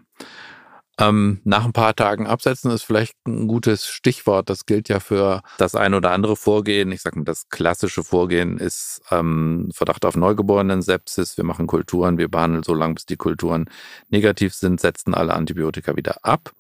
Ähm, 0.98 1.42
nach 1.44 1.66
ein 1.66 1.74
paar 1.74 1.94
Tagen 1.94 2.26
absetzen 2.26 2.72
ist 2.72 2.84
vielleicht 2.84 3.16
ein 3.28 3.48
gutes 3.48 3.88
Stichwort. 3.88 4.50
Das 4.50 4.66
gilt 4.66 4.88
ja 4.88 5.02
für 5.02 5.42
das 5.58 5.76
ein 5.76 5.94
oder 5.94 6.12
andere 6.12 6.38
Vorgehen. 6.38 6.92
Ich 6.94 7.02
sage 7.02 7.20
mal, 7.20 7.26
das 7.26 7.50
klassische 7.50 8.04
Vorgehen 8.04 8.58
ist 8.58 9.02
ähm, 9.12 9.70
Verdacht 9.74 10.06
auf 10.06 10.16
neugeborenen 10.16 10.82
Sepsis. 10.82 11.36
Wir 11.36 11.44
machen 11.44 11.68
Kulturen, 11.68 12.18
wir 12.18 12.30
behandeln 12.30 12.64
so 12.64 12.74
lange, 12.74 12.94
bis 12.94 13.06
die 13.06 13.18
Kulturen 13.18 13.70
negativ 14.10 14.54
sind, 14.54 14.80
setzen 14.80 15.14
alle 15.14 15.34
Antibiotika 15.34 15.98
wieder 15.98 16.24
ab. 16.24 16.54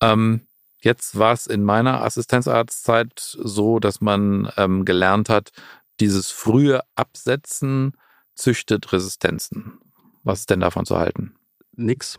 Ähm, 0.00 0.46
Jetzt 0.82 1.16
war 1.16 1.32
es 1.32 1.46
in 1.46 1.62
meiner 1.62 2.02
Assistenzarztzeit 2.02 3.12
so, 3.16 3.78
dass 3.78 4.00
man 4.00 4.50
ähm, 4.56 4.84
gelernt 4.84 5.28
hat, 5.28 5.52
dieses 6.00 6.30
frühe 6.30 6.80
Absetzen 6.96 7.92
züchtet 8.34 8.92
Resistenzen. 8.92 9.78
Was 10.24 10.40
ist 10.40 10.50
denn 10.50 10.60
davon 10.60 10.84
zu 10.84 10.98
halten? 10.98 11.36
Nix. 11.76 12.18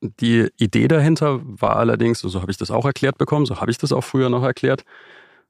Die 0.00 0.48
Idee 0.56 0.88
dahinter 0.88 1.40
war 1.44 1.76
allerdings, 1.76 2.20
so 2.20 2.40
habe 2.40 2.50
ich 2.50 2.56
das 2.56 2.70
auch 2.70 2.86
erklärt 2.86 3.18
bekommen, 3.18 3.46
so 3.46 3.60
habe 3.60 3.70
ich 3.70 3.78
das 3.78 3.92
auch 3.92 4.02
früher 4.02 4.30
noch 4.30 4.42
erklärt, 4.42 4.84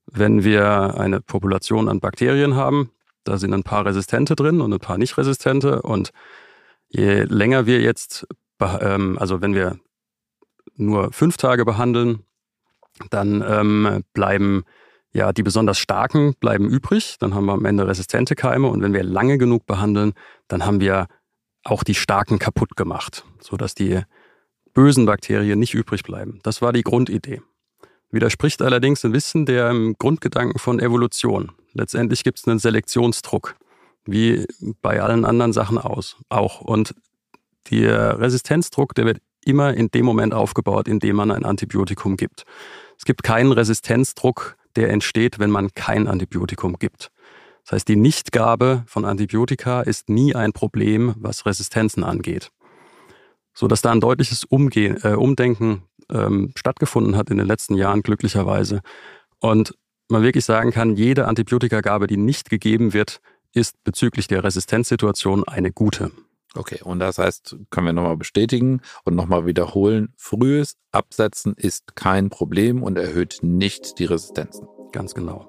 wenn 0.06 0.42
wir 0.42 0.98
eine 0.98 1.20
Population 1.20 1.88
an 1.88 2.00
Bakterien 2.00 2.56
haben, 2.56 2.90
da 3.24 3.38
sind 3.38 3.54
ein 3.54 3.62
paar 3.62 3.86
Resistente 3.86 4.34
drin 4.34 4.60
und 4.60 4.72
ein 4.72 4.80
paar 4.80 4.98
nicht 4.98 5.16
Resistente 5.16 5.82
und 5.82 6.10
je 6.88 7.22
länger 7.22 7.66
wir 7.66 7.80
jetzt, 7.80 8.26
ähm, 8.60 9.16
also 9.18 9.40
wenn 9.40 9.54
wir 9.54 9.78
nur 10.74 11.12
fünf 11.12 11.36
Tage 11.36 11.64
behandeln, 11.64 12.24
dann 13.10 13.44
ähm, 13.46 14.04
bleiben 14.12 14.64
ja 15.12 15.32
die 15.32 15.42
besonders 15.42 15.78
starken 15.78 16.34
bleiben 16.40 16.68
übrig. 16.68 17.16
Dann 17.18 17.34
haben 17.34 17.46
wir 17.46 17.52
am 17.52 17.64
Ende 17.64 17.86
resistente 17.86 18.34
Keime 18.34 18.68
und 18.68 18.82
wenn 18.82 18.94
wir 18.94 19.02
lange 19.02 19.38
genug 19.38 19.66
behandeln, 19.66 20.12
dann 20.48 20.64
haben 20.64 20.80
wir 20.80 21.06
auch 21.64 21.84
die 21.84 21.94
starken 21.94 22.38
kaputt 22.38 22.76
gemacht, 22.76 23.24
sodass 23.40 23.74
die 23.74 24.00
bösen 24.74 25.06
Bakterien 25.06 25.58
nicht 25.58 25.74
übrig 25.74 26.02
bleiben. 26.02 26.40
Das 26.42 26.62
war 26.62 26.72
die 26.72 26.82
Grundidee. 26.82 27.42
Widerspricht 28.10 28.62
allerdings 28.62 29.04
ein 29.04 29.12
bisschen 29.12 29.46
der 29.46 29.74
Grundgedanken 29.98 30.58
von 30.58 30.80
Evolution. 30.80 31.52
Letztendlich 31.72 32.24
gibt 32.24 32.38
es 32.38 32.48
einen 32.48 32.58
Selektionsdruck. 32.58 33.56
wie 34.04 34.46
bei 34.80 35.00
allen 35.00 35.24
anderen 35.24 35.52
Sachen 35.52 35.78
aus, 35.78 36.16
auch. 36.28 36.60
Und 36.60 36.94
der 37.70 38.18
Resistenzdruck, 38.18 38.96
der 38.96 39.06
wird 39.06 39.20
immer 39.44 39.74
in 39.74 39.90
dem 39.90 40.04
Moment 40.04 40.34
aufgebaut, 40.34 40.88
in 40.88 40.98
dem 40.98 41.16
man 41.16 41.30
ein 41.30 41.44
Antibiotikum 41.44 42.16
gibt. 42.16 42.44
Es 42.98 43.04
gibt 43.04 43.22
keinen 43.22 43.52
Resistenzdruck, 43.52 44.56
der 44.76 44.90
entsteht, 44.90 45.38
wenn 45.38 45.50
man 45.50 45.74
kein 45.74 46.08
Antibiotikum 46.08 46.78
gibt. 46.78 47.10
Das 47.64 47.72
heißt, 47.72 47.88
die 47.88 47.96
Nichtgabe 47.96 48.82
von 48.86 49.04
Antibiotika 49.04 49.82
ist 49.82 50.08
nie 50.08 50.34
ein 50.34 50.52
Problem, 50.52 51.14
was 51.16 51.46
Resistenzen 51.46 52.04
angeht. 52.04 52.50
So 53.54 53.68
dass 53.68 53.82
da 53.82 53.92
ein 53.92 54.00
deutliches 54.00 54.44
Umgehen, 54.44 54.98
äh, 55.02 55.14
Umdenken 55.14 55.82
ähm, 56.10 56.52
stattgefunden 56.56 57.16
hat 57.16 57.30
in 57.30 57.36
den 57.36 57.46
letzten 57.46 57.74
Jahren, 57.74 58.02
glücklicherweise. 58.02 58.80
Und 59.40 59.74
man 60.08 60.22
wirklich 60.22 60.44
sagen 60.44 60.70
kann, 60.70 60.96
jede 60.96 61.26
Antibiotikagabe, 61.26 62.06
die 62.06 62.16
nicht 62.16 62.50
gegeben 62.50 62.92
wird, 62.92 63.20
ist 63.52 63.82
bezüglich 63.84 64.26
der 64.26 64.44
Resistenzsituation 64.44 65.44
eine 65.44 65.72
gute. 65.72 66.10
Okay, 66.54 66.80
und 66.82 66.98
das 66.98 67.18
heißt, 67.18 67.56
können 67.70 67.86
wir 67.86 67.92
nochmal 67.92 68.16
bestätigen 68.16 68.82
und 69.04 69.14
nochmal 69.14 69.46
wiederholen, 69.46 70.12
frühes 70.16 70.76
Absetzen 70.90 71.54
ist 71.56 71.96
kein 71.96 72.28
Problem 72.28 72.82
und 72.82 72.98
erhöht 72.98 73.38
nicht 73.42 73.98
die 73.98 74.04
Resistenzen. 74.04 74.66
Ganz 74.92 75.14
genau. 75.14 75.48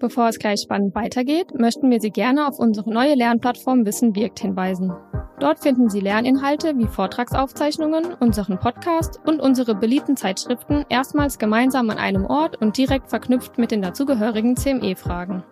Bevor 0.00 0.28
es 0.28 0.38
gleich 0.38 0.60
spannend 0.62 0.94
weitergeht, 0.94 1.52
möchten 1.58 1.90
wir 1.90 2.00
Sie 2.00 2.10
gerne 2.10 2.48
auf 2.48 2.58
unsere 2.58 2.90
neue 2.90 3.14
Lernplattform 3.14 3.84
Wissen 3.84 4.16
wirkt 4.16 4.40
hinweisen. 4.40 4.92
Dort 5.38 5.60
finden 5.60 5.88
Sie 5.88 6.00
Lerninhalte 6.00 6.76
wie 6.76 6.86
Vortragsaufzeichnungen, 6.86 8.14
unseren 8.14 8.58
Podcast 8.58 9.20
und 9.26 9.40
unsere 9.40 9.74
beliebten 9.74 10.16
Zeitschriften 10.16 10.84
erstmals 10.88 11.38
gemeinsam 11.38 11.88
an 11.90 11.98
einem 11.98 12.26
Ort 12.26 12.60
und 12.60 12.76
direkt 12.76 13.10
verknüpft 13.10 13.58
mit 13.58 13.70
den 13.70 13.82
dazugehörigen 13.82 14.56
CME-Fragen. 14.56 15.44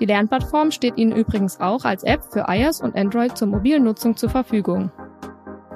Die 0.00 0.06
Lernplattform 0.06 0.70
steht 0.70 0.96
Ihnen 0.98 1.12
übrigens 1.12 1.60
auch 1.60 1.84
als 1.84 2.02
App 2.02 2.24
für 2.24 2.46
iOS 2.48 2.80
und 2.80 2.96
Android 2.96 3.36
zur 3.36 3.48
mobilen 3.48 3.84
Nutzung 3.84 4.16
zur 4.16 4.30
Verfügung. 4.30 4.90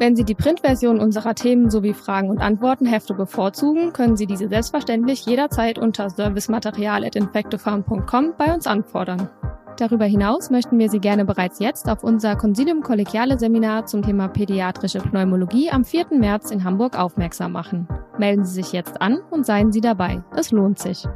Wenn 0.01 0.15
Sie 0.15 0.25
die 0.25 0.35
Printversion 0.35 1.01
unserer 1.01 1.35
Themen 1.35 1.71
sowie 1.71 1.93
Fragen 1.93 2.31
und 2.31 2.41
Antwortenhefte 2.41 3.15
bevorzugen, 3.15 3.93
können 3.93 4.17
Sie 4.17 4.27
diese 4.27 4.49
selbstverständlich 4.49 5.27
jederzeit 5.27 5.77
unter 5.79 6.09
servicematerial.infectofarm.com 6.11 8.35
bei 8.39 8.55
uns 8.55 8.69
anfordern. 8.69 9.29
Darüber 9.77 10.07
hinaus 10.07 10.51
möchten 10.51 10.79
wir 10.79 10.89
Sie 10.89 10.99
gerne 10.99 11.25
bereits 11.25 11.61
jetzt 11.61 11.89
auf 11.89 12.03
unser 12.03 12.35
Consilium 12.37 12.83
Kollegiale 12.83 13.39
Seminar 13.39 13.87
zum 13.87 14.03
Thema 14.03 14.27
pädiatrische 14.29 14.99
Pneumologie 14.99 15.71
am 15.71 15.85
4. 15.85 16.07
März 16.11 16.51
in 16.51 16.65
Hamburg 16.65 16.99
aufmerksam 16.99 17.53
machen. 17.53 17.87
Melden 18.19 18.45
Sie 18.45 18.63
sich 18.63 18.73
jetzt 18.73 19.01
an 19.01 19.21
und 19.31 19.47
seien 19.47 19.71
Sie 19.71 19.81
dabei. 19.81 20.25
Es 20.37 20.51
lohnt 20.51 20.81
sich. 20.81 21.07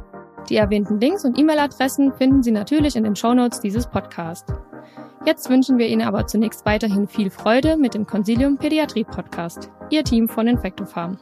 Die 0.49 0.57
erwähnten 0.57 0.99
Links 0.99 1.23
und 1.23 1.39
E-Mail-Adressen 1.39 2.13
finden 2.15 2.43
Sie 2.43 2.51
natürlich 2.51 2.97
in 2.97 3.05
den 3.05 3.15
Shownotes 3.15 3.61
dieses 3.61 3.87
Podcasts. 3.87 4.51
Jetzt 5.25 5.49
wünschen 5.49 5.77
wir 5.77 5.87
Ihnen 5.87 6.01
aber 6.01 6.27
zunächst 6.27 6.65
weiterhin 6.65 7.07
viel 7.07 7.29
Freude 7.29 7.77
mit 7.77 7.93
dem 7.93 8.05
Consilium 8.05 8.57
Pädiatrie 8.57 9.05
Podcast. 9.05 9.71
Ihr 9.89 10.03
Team 10.03 10.27
von 10.27 10.47
Infectofarm. 10.47 11.17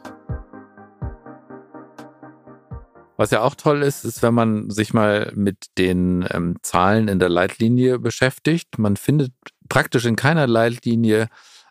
Was 3.16 3.30
ja 3.30 3.42
auch 3.42 3.54
toll 3.54 3.82
ist, 3.82 4.04
ist, 4.04 4.22
wenn 4.22 4.34
man 4.34 4.70
sich 4.70 4.92
mal 4.92 5.30
mit 5.36 5.66
den 5.78 6.26
ähm, 6.30 6.56
Zahlen 6.62 7.06
in 7.06 7.20
der 7.20 7.28
Leitlinie 7.28 8.00
beschäftigt. 8.00 8.76
Man 8.78 8.96
findet 8.96 9.32
praktisch 9.68 10.04
in 10.04 10.16
keiner 10.16 10.48
Leitlinie 10.48 11.28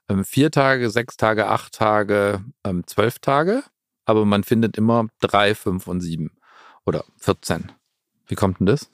ähm, 0.08 0.24
vier 0.24 0.52
Tage, 0.52 0.90
sechs 0.90 1.18
Tage, 1.18 1.48
acht 1.48 1.74
Tage, 1.74 2.46
ähm, 2.64 2.88
zwölf 2.88 3.20
Tage, 3.20 3.64
aber 4.06 4.24
man 4.24 4.46
findet 4.46 4.78
immer 4.78 5.08
drei, 5.20 5.54
fünf 5.54 5.88
und 5.88 6.00
sieben 6.00 6.32
oder 6.86 7.04
14. 7.18 7.72
Wie 8.28 8.36
kommt 8.36 8.60
denn 8.60 8.68
das? 8.68 8.90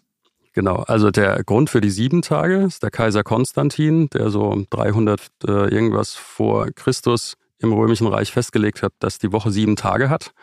Genau, 0.53 0.77
also 0.77 1.11
der 1.11 1.43
Grund 1.43 1.69
für 1.69 1.81
die 1.81 1.91
sieben 1.91 2.23
Tage 2.23 2.63
ist 2.63 2.81
der 2.81 2.89
Kaiser 2.89 3.23
Konstantin, 3.23 4.09
der 4.09 4.31
so 4.31 4.65
300 4.71 5.21
äh, 5.45 5.51
irgendwas 5.73 6.15
vor 6.15 6.71
Christus 6.73 7.35
im 7.59 7.73
Römischen 7.73 8.07
Reich 8.07 8.31
festgelegt 8.31 8.81
hat, 8.81 8.93
dass 8.99 9.19
die 9.19 9.31
Woche 9.31 9.51
sieben 9.51 9.75
Tage 9.75 10.09
hat. 10.09 10.33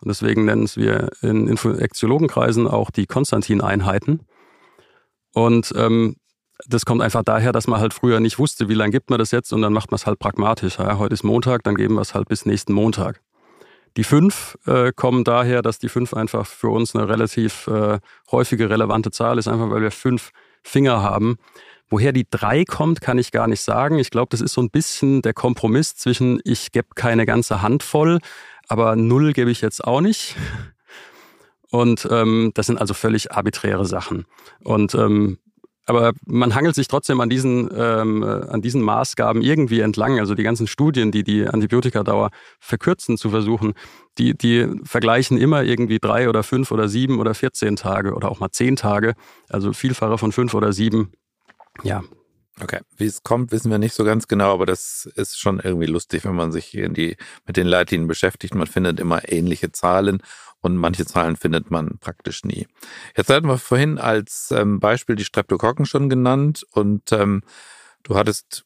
Und 0.00 0.08
deswegen 0.08 0.44
nennen 0.44 0.68
wir 0.76 1.10
in 1.22 1.48
Infektiologenkreisen 1.48 2.68
auch 2.68 2.90
die 2.90 3.06
Konstantin-Einheiten. 3.06 4.20
Und 5.34 5.72
ähm, 5.76 6.14
das 6.66 6.84
kommt 6.84 7.02
einfach 7.02 7.22
daher, 7.24 7.52
dass 7.52 7.66
man 7.66 7.80
halt 7.80 7.94
früher 7.94 8.20
nicht 8.20 8.38
wusste, 8.38 8.68
wie 8.68 8.74
lange 8.74 8.92
gibt 8.92 9.10
man 9.10 9.18
das 9.18 9.30
jetzt 9.30 9.52
und 9.52 9.62
dann 9.62 9.72
macht 9.72 9.90
man 9.90 9.96
es 9.96 10.06
halt 10.06 10.18
pragmatisch. 10.18 10.78
Ja, 10.78 10.98
heute 10.98 11.14
ist 11.14 11.24
Montag, 11.24 11.62
dann 11.64 11.74
geben 11.74 11.94
wir 11.94 12.02
es 12.02 12.14
halt 12.14 12.28
bis 12.28 12.46
nächsten 12.46 12.72
Montag. 12.72 13.20
Die 13.96 14.04
fünf 14.04 14.58
äh, 14.66 14.92
kommen 14.92 15.24
daher, 15.24 15.62
dass 15.62 15.78
die 15.78 15.88
fünf 15.88 16.14
einfach 16.14 16.46
für 16.46 16.68
uns 16.68 16.94
eine 16.94 17.08
relativ 17.08 17.66
äh, 17.66 17.98
häufige 18.30 18.70
relevante 18.70 19.10
Zahl 19.10 19.38
ist, 19.38 19.48
einfach 19.48 19.70
weil 19.70 19.82
wir 19.82 19.90
fünf 19.90 20.30
Finger 20.62 21.02
haben. 21.02 21.36
Woher 21.90 22.12
die 22.12 22.26
drei 22.28 22.64
kommt, 22.64 23.00
kann 23.00 23.18
ich 23.18 23.32
gar 23.32 23.46
nicht 23.46 23.62
sagen. 23.62 23.98
Ich 23.98 24.10
glaube, 24.10 24.28
das 24.30 24.40
ist 24.40 24.52
so 24.52 24.60
ein 24.60 24.70
bisschen 24.70 25.22
der 25.22 25.32
Kompromiss 25.32 25.96
zwischen, 25.96 26.40
ich 26.44 26.70
gebe 26.70 26.88
keine 26.94 27.24
ganze 27.24 27.62
Hand 27.62 27.82
voll, 27.82 28.18
aber 28.68 28.94
null 28.94 29.32
gebe 29.32 29.50
ich 29.50 29.62
jetzt 29.62 29.82
auch 29.82 30.02
nicht. 30.02 30.36
Und 31.70 32.06
ähm, 32.10 32.52
das 32.54 32.66
sind 32.66 32.80
also 32.80 32.94
völlig 32.94 33.32
arbiträre 33.32 33.86
Sachen. 33.86 34.26
Und 34.62 34.94
ähm, 34.94 35.38
aber 35.88 36.12
man 36.26 36.54
hangelt 36.54 36.74
sich 36.74 36.86
trotzdem 36.86 37.20
an 37.20 37.30
diesen, 37.30 37.70
ähm, 37.74 38.22
äh, 38.22 38.26
an 38.26 38.60
diesen 38.60 38.82
Maßgaben 38.82 39.40
irgendwie 39.40 39.80
entlang. 39.80 40.18
Also 40.18 40.34
die 40.34 40.42
ganzen 40.42 40.66
Studien, 40.66 41.10
die 41.10 41.24
die 41.24 41.46
Antibiotikadauer 41.46 42.30
verkürzen 42.60 43.16
zu 43.16 43.30
versuchen, 43.30 43.72
die, 44.18 44.36
die 44.36 44.68
vergleichen 44.84 45.38
immer 45.38 45.62
irgendwie 45.62 45.98
drei 45.98 46.28
oder 46.28 46.42
fünf 46.42 46.72
oder 46.72 46.88
sieben 46.88 47.20
oder 47.20 47.34
14 47.34 47.76
Tage 47.76 48.12
oder 48.12 48.30
auch 48.30 48.38
mal 48.38 48.50
zehn 48.50 48.76
Tage. 48.76 49.14
Also 49.48 49.72
Vielfache 49.72 50.18
von 50.18 50.30
fünf 50.30 50.52
oder 50.52 50.74
sieben. 50.74 51.10
Ja, 51.82 52.02
Okay, 52.60 52.80
wie 52.96 53.06
es 53.06 53.22
kommt, 53.22 53.52
wissen 53.52 53.70
wir 53.70 53.78
nicht 53.78 53.94
so 53.94 54.04
ganz 54.04 54.26
genau, 54.26 54.52
aber 54.52 54.66
das 54.66 55.08
ist 55.14 55.38
schon 55.38 55.60
irgendwie 55.60 55.86
lustig, 55.86 56.24
wenn 56.24 56.34
man 56.34 56.50
sich 56.50 56.74
in 56.74 56.92
die, 56.92 57.16
mit 57.46 57.56
den 57.56 57.66
Leitlinien 57.66 58.08
beschäftigt. 58.08 58.54
Man 58.54 58.66
findet 58.66 58.98
immer 58.98 59.30
ähnliche 59.30 59.70
Zahlen 59.70 60.22
und 60.60 60.76
manche 60.76 61.06
Zahlen 61.06 61.36
findet 61.36 61.70
man 61.70 61.98
praktisch 61.98 62.44
nie. 62.44 62.66
Jetzt 63.16 63.30
hatten 63.30 63.46
wir 63.46 63.58
vorhin 63.58 63.98
als 63.98 64.50
ähm, 64.50 64.80
Beispiel 64.80 65.14
die 65.14 65.24
Streptokokken 65.24 65.86
schon 65.86 66.08
genannt 66.08 66.66
und 66.72 67.12
ähm, 67.12 67.42
du 68.02 68.16
hattest 68.16 68.64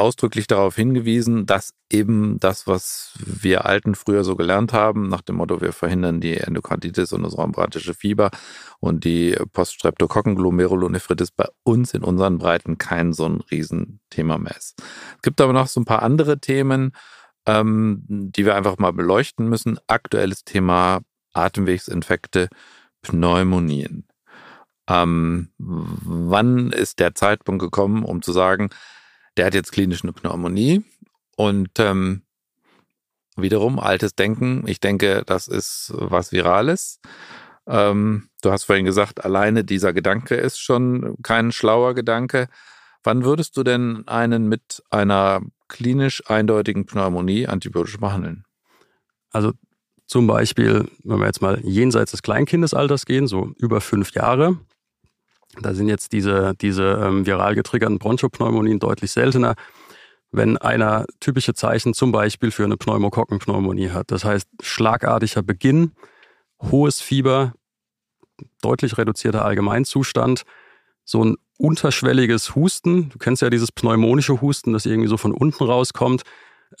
ausdrücklich 0.00 0.46
darauf 0.46 0.74
hingewiesen, 0.74 1.46
dass 1.46 1.74
eben 1.90 2.40
das, 2.40 2.66
was 2.66 3.12
wir 3.18 3.66
Alten 3.66 3.94
früher 3.94 4.24
so 4.24 4.34
gelernt 4.36 4.72
haben, 4.72 5.08
nach 5.08 5.20
dem 5.20 5.36
Motto, 5.36 5.60
wir 5.60 5.72
verhindern 5.72 6.20
die 6.20 6.36
Endokarditis 6.36 7.12
und 7.12 7.22
das 7.22 7.36
rheumatische 7.36 7.94
Fieber 7.94 8.30
und 8.80 9.04
die 9.04 9.36
Poststreptokokken-Glomerulonephritis 9.52 11.30
bei 11.30 11.46
uns 11.62 11.94
in 11.94 12.02
unseren 12.02 12.38
Breiten 12.38 12.78
kein 12.78 13.12
so 13.12 13.26
ein 13.26 13.40
Riesenthema 13.50 14.38
mehr 14.38 14.56
ist. 14.56 14.82
Es 15.16 15.22
gibt 15.22 15.40
aber 15.40 15.52
noch 15.52 15.68
so 15.68 15.80
ein 15.80 15.84
paar 15.84 16.02
andere 16.02 16.40
Themen, 16.40 16.92
ähm, 17.46 18.02
die 18.08 18.44
wir 18.44 18.56
einfach 18.56 18.78
mal 18.78 18.92
beleuchten 18.92 19.48
müssen. 19.48 19.78
Aktuelles 19.86 20.44
Thema 20.44 21.00
Atemwegsinfekte, 21.32 22.48
Pneumonien. 23.02 24.06
Ähm, 24.88 25.50
wann 25.58 26.72
ist 26.72 26.98
der 26.98 27.14
Zeitpunkt 27.14 27.62
gekommen, 27.62 28.04
um 28.04 28.22
zu 28.22 28.32
sagen, 28.32 28.70
der 29.36 29.46
hat 29.46 29.54
jetzt 29.54 29.72
klinisch 29.72 30.02
eine 30.02 30.12
Pneumonie 30.12 30.84
und 31.36 31.78
ähm, 31.78 32.22
wiederum 33.36 33.78
altes 33.78 34.14
Denken. 34.14 34.64
Ich 34.66 34.80
denke, 34.80 35.22
das 35.24 35.48
ist 35.48 35.92
was 35.94 36.32
Virales. 36.32 37.00
Ähm, 37.66 38.28
du 38.42 38.50
hast 38.50 38.64
vorhin 38.64 38.84
gesagt, 38.84 39.24
alleine 39.24 39.64
dieser 39.64 39.92
Gedanke 39.92 40.34
ist 40.34 40.58
schon 40.58 41.16
kein 41.22 41.52
schlauer 41.52 41.94
Gedanke. 41.94 42.48
Wann 43.02 43.24
würdest 43.24 43.56
du 43.56 43.62
denn 43.62 44.06
einen 44.06 44.48
mit 44.48 44.82
einer 44.90 45.40
klinisch 45.68 46.28
eindeutigen 46.28 46.84
Pneumonie 46.86 47.46
antibiotisch 47.46 47.98
behandeln? 47.98 48.44
Also 49.30 49.52
zum 50.06 50.26
Beispiel, 50.26 50.88
wenn 51.04 51.20
wir 51.20 51.26
jetzt 51.26 51.40
mal 51.40 51.60
jenseits 51.60 52.10
des 52.10 52.22
Kleinkindesalters 52.22 53.06
gehen, 53.06 53.28
so 53.28 53.52
über 53.58 53.80
fünf 53.80 54.10
Jahre, 54.12 54.58
da 55.62 55.74
sind 55.74 55.88
jetzt 55.88 56.12
diese, 56.12 56.54
diese 56.60 57.00
ähm, 57.02 57.26
viral 57.26 57.54
getriggerten 57.54 57.98
Bronchopneumonien 57.98 58.78
deutlich 58.78 59.12
seltener. 59.12 59.54
Wenn 60.32 60.56
einer 60.56 61.06
typische 61.18 61.54
Zeichen 61.54 61.92
zum 61.92 62.12
Beispiel 62.12 62.50
für 62.50 62.64
eine 62.64 62.76
Pneumokokkenpneumonie 62.76 63.90
hat, 63.90 64.10
das 64.10 64.24
heißt 64.24 64.48
schlagartiger 64.62 65.42
Beginn, 65.42 65.92
hohes 66.62 67.00
Fieber, 67.00 67.54
deutlich 68.62 68.96
reduzierter 68.96 69.44
Allgemeinzustand, 69.44 70.44
so 71.04 71.24
ein 71.24 71.36
unterschwelliges 71.58 72.54
Husten, 72.54 73.10
du 73.10 73.18
kennst 73.18 73.42
ja 73.42 73.50
dieses 73.50 73.72
pneumonische 73.72 74.40
Husten, 74.40 74.72
das 74.72 74.86
irgendwie 74.86 75.08
so 75.08 75.16
von 75.16 75.32
unten 75.32 75.64
rauskommt, 75.64 76.22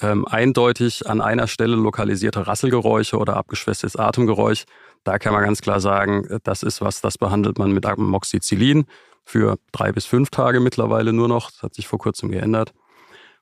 ähm, 0.00 0.26
eindeutig 0.26 1.08
an 1.08 1.20
einer 1.20 1.48
Stelle 1.48 1.76
lokalisierte 1.76 2.46
Rasselgeräusche 2.46 3.18
oder 3.18 3.36
abgeschwächtes 3.36 3.96
Atemgeräusch. 3.96 4.64
Da 5.04 5.18
kann 5.18 5.32
man 5.32 5.44
ganz 5.44 5.62
klar 5.62 5.80
sagen, 5.80 6.26
das 6.44 6.62
ist 6.62 6.80
was, 6.80 7.00
das 7.00 7.16
behandelt 7.16 7.58
man 7.58 7.72
mit 7.72 7.86
Amoxicillin 7.86 8.84
für 9.24 9.58
drei 9.72 9.92
bis 9.92 10.06
fünf 10.06 10.30
Tage 10.30 10.60
mittlerweile 10.60 11.12
nur 11.12 11.28
noch. 11.28 11.50
Das 11.50 11.62
hat 11.62 11.74
sich 11.74 11.88
vor 11.88 11.98
kurzem 11.98 12.30
geändert. 12.30 12.72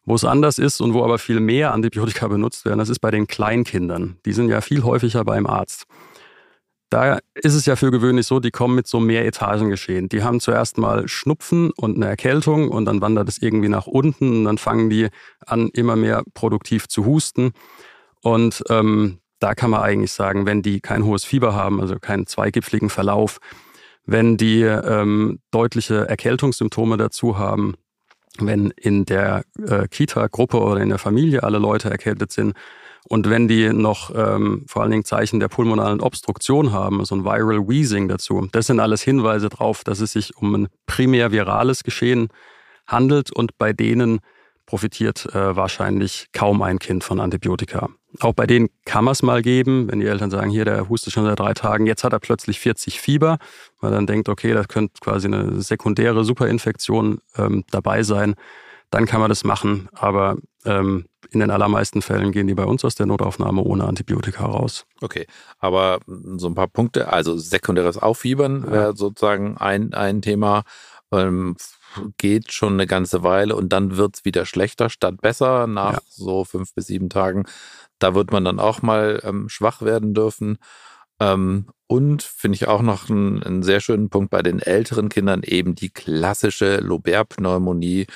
Wo 0.05 0.15
es 0.15 0.25
anders 0.25 0.59
ist 0.59 0.81
und 0.81 0.95
wo 0.95 1.05
aber 1.05 1.19
viel 1.19 1.41
mehr 1.41 1.75
Antibiotika 1.75 2.29
benutzt 2.29 2.65
werden, 2.65 2.79
das 2.79 2.89
ist 2.89 3.01
bei 3.01 3.11
den 3.11 3.27
Kleinkindern. 3.27 4.19
Die 4.25 4.33
sind 4.33 4.49
ja 4.49 4.61
viel 4.61 4.83
häufiger 4.83 5.25
beim 5.25 5.47
Arzt. 5.47 5.87
Da 6.91 7.19
ist 7.35 7.55
es 7.55 7.67
ja 7.67 7.77
für 7.77 7.91
gewöhnlich 7.91 8.27
so, 8.27 8.41
die 8.41 8.51
kommen 8.51 8.75
mit 8.75 8.87
so 8.87 8.99
mehr 9.01 9.27
Etagen 9.27 9.69
geschehen. 9.69 10.09
Die 10.09 10.23
haben 10.23 10.41
zuerst 10.41 10.79
mal 10.79 11.07
Schnupfen 11.07 11.71
und 11.77 11.97
eine 11.97 12.07
Erkältung 12.07 12.71
und 12.71 12.87
dann 12.87 13.03
wandert 13.03 13.29
es 13.29 13.43
irgendwie 13.43 13.69
nach 13.69 13.87
unten 13.87 14.39
und 14.39 14.45
dann 14.45 14.57
fangen 14.57 14.89
die 14.89 15.09
an, 15.45 15.69
immer 15.75 15.97
mehr 15.97 16.23
produktiv 16.33 16.89
zu 16.89 17.05
husten. 17.05 17.53
Und 18.23 18.65
ähm, 18.71 19.19
da 19.39 19.55
kann 19.55 19.71
man 19.71 19.83
eigentlich 19.83 20.13
sagen, 20.13 20.47
wenn 20.47 20.63
die 20.63 20.81
kein 20.81 21.05
hohes 21.05 21.25
Fieber 21.25 21.55
haben, 21.55 21.81
also 21.81 21.97
keinen 21.99 22.27
zweigipfligen 22.27 22.91
Verlauf, 22.91 23.39
wenn 24.05 24.37
die 24.37 24.63
ähm, 24.63 25.41
deutliche 25.51 26.09
Erkältungssymptome 26.09 26.97
dazu 26.97 27.39
haben, 27.39 27.75
wenn 28.39 28.71
in 28.71 29.05
der 29.05 29.45
äh, 29.67 29.87
Kita-Gruppe 29.89 30.59
oder 30.59 30.81
in 30.81 30.89
der 30.89 30.99
Familie 30.99 31.43
alle 31.43 31.59
Leute 31.59 31.91
erkältet 31.91 32.33
sind, 32.33 32.55
und 33.09 33.31
wenn 33.31 33.49
die 33.49 33.73
noch 33.73 34.15
ähm, 34.15 34.65
vor 34.69 34.83
allen 34.83 34.91
Dingen 34.91 35.05
Zeichen 35.05 35.41
der 35.41 35.49
pulmonalen 35.49 36.01
Obstruktion 36.01 36.73
haben, 36.73 37.05
so 37.07 37.15
ein 37.15 37.25
Viral 37.25 37.67
Wheezing 37.67 38.07
dazu, 38.07 38.47
das 38.53 38.67
sind 38.67 38.81
alles 38.81 39.03
Hinweise 39.03 39.49
darauf, 39.49 39.83
dass 39.83 40.01
es 40.01 40.13
sich 40.13 40.37
um 40.37 40.55
ein 40.55 40.69
primär 40.87 41.33
virales 41.33 41.85
Geschehen 41.85 42.29
handelt 42.87 43.33
und 43.33 43.57
bei 43.57 43.73
denen 43.73 44.21
profitiert 44.69 45.25
äh, 45.35 45.57
wahrscheinlich 45.57 46.27
kaum 46.35 46.61
ein 46.61 46.79
Kind 46.79 47.03
von 47.03 47.21
Antibiotika. 47.21 47.89
Auch 48.21 48.35
bei 48.35 48.47
denen 48.47 48.69
kann 48.85 49.03
man 49.03 49.13
es 49.13 49.23
mal 49.23 49.41
geben, 49.41 49.91
wenn 49.91 50.01
die 50.01 50.07
Eltern 50.07 50.31
sagen, 50.31 50.51
hier, 50.51 50.67
der 50.67 50.91
hustet 50.91 51.15
schon 51.15 51.25
seit 51.25 51.39
drei 51.39 51.55
Tagen, 51.55 51.87
jetzt 51.87 52.05
hat 52.05 52.13
er 52.13 52.19
plötzlich 52.19 52.61
40 52.61 53.01
Fieber, 53.01 53.39
weil 53.81 53.93
dann 53.93 54.07
denkt, 54.07 54.29
okay, 54.29 54.53
das 54.53 54.69
könnte 54.69 54.93
quasi 55.01 55.27
eine 55.27 55.63
sekundäre 55.63 56.23
Superinfektion 56.23 57.23
ähm, 57.39 57.65
dabei 57.71 58.03
sein, 58.03 58.35
dann 58.91 59.07
kann 59.07 59.21
man 59.21 59.31
das 59.31 59.43
machen. 59.43 59.89
Aber 59.93 60.37
ähm, 60.67 61.07
in 61.31 61.41
den 61.41 61.51
allermeisten 61.51 62.03
Fällen 62.03 62.31
gehen 62.33 62.47
die 62.47 62.55
bei 62.55 62.65
uns 62.65 62.85
aus 62.85 62.95
der 62.95 63.07
Notaufnahme 63.07 63.63
ohne 63.63 63.85
Antibiotika 63.85 64.45
raus. 64.45 64.85
Okay, 65.01 65.27
aber 65.59 66.01
so 66.37 66.47
ein 66.47 66.55
paar 66.55 66.69
Punkte, 66.69 67.11
also 67.11 67.39
sekundäres 67.39 67.97
Auffiebern 67.97 68.65
ja. 68.67 68.71
wäre 68.71 68.97
sozusagen 68.97 69.57
ein, 69.57 69.95
ein 69.95 70.21
Thema. 70.21 70.65
Ähm, 71.11 71.57
geht 72.17 72.53
schon 72.53 72.75
eine 72.75 72.87
ganze 72.87 73.23
Weile 73.23 73.57
und 73.57 73.73
dann 73.73 73.97
wird 73.97 74.17
es 74.17 74.25
wieder 74.25 74.45
schlechter 74.47 74.91
statt 74.91 75.21
besser 75.21 75.67
nach 75.67 75.95
ja. 75.95 76.01
so 76.09 76.45
fünf 76.45 76.75
bis 76.75 76.87
sieben 76.87 77.09
Tagen. 77.09 77.45
Da 77.99 78.15
wird 78.15 78.33
man 78.33 78.45
dann 78.45 78.61
auch 78.61 78.83
mal 78.83 79.21
ähm, 79.25 79.49
schwach 79.49 79.83
werden 79.83 80.15
dürfen. 80.15 80.59
Ähm, 81.21 81.67
und 81.89 82.23
finde 82.23 82.57
ich 82.57 82.69
auch 82.69 82.83
noch 82.83 83.09
einen, 83.11 83.43
einen, 83.43 83.63
sehr 83.63 83.81
schönen 83.81 84.11
Punkt 84.11 84.31
bei 84.31 84.43
den 84.43 84.61
älteren 84.61 85.09
Kindern 85.09 85.43
eben 85.43 85.75
die 85.75 85.91
klassische 85.91 86.77
Lobär-Pneumonie 86.77 88.07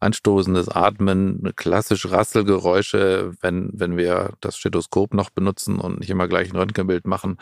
anstoßendes 0.00 0.68
Atmen, 0.68 1.52
klassische 1.56 2.10
Rasselgeräusche, 2.10 3.32
wenn, 3.40 3.70
wenn 3.72 3.96
wir 3.96 4.34
das 4.40 4.58
Stethoskop 4.58 5.14
noch 5.14 5.30
benutzen 5.30 5.80
und 5.80 5.98
nicht 5.98 6.10
immer 6.10 6.28
gleich 6.28 6.52
ein 6.52 6.56
Röntgenbild 6.56 7.06
machen, 7.06 7.38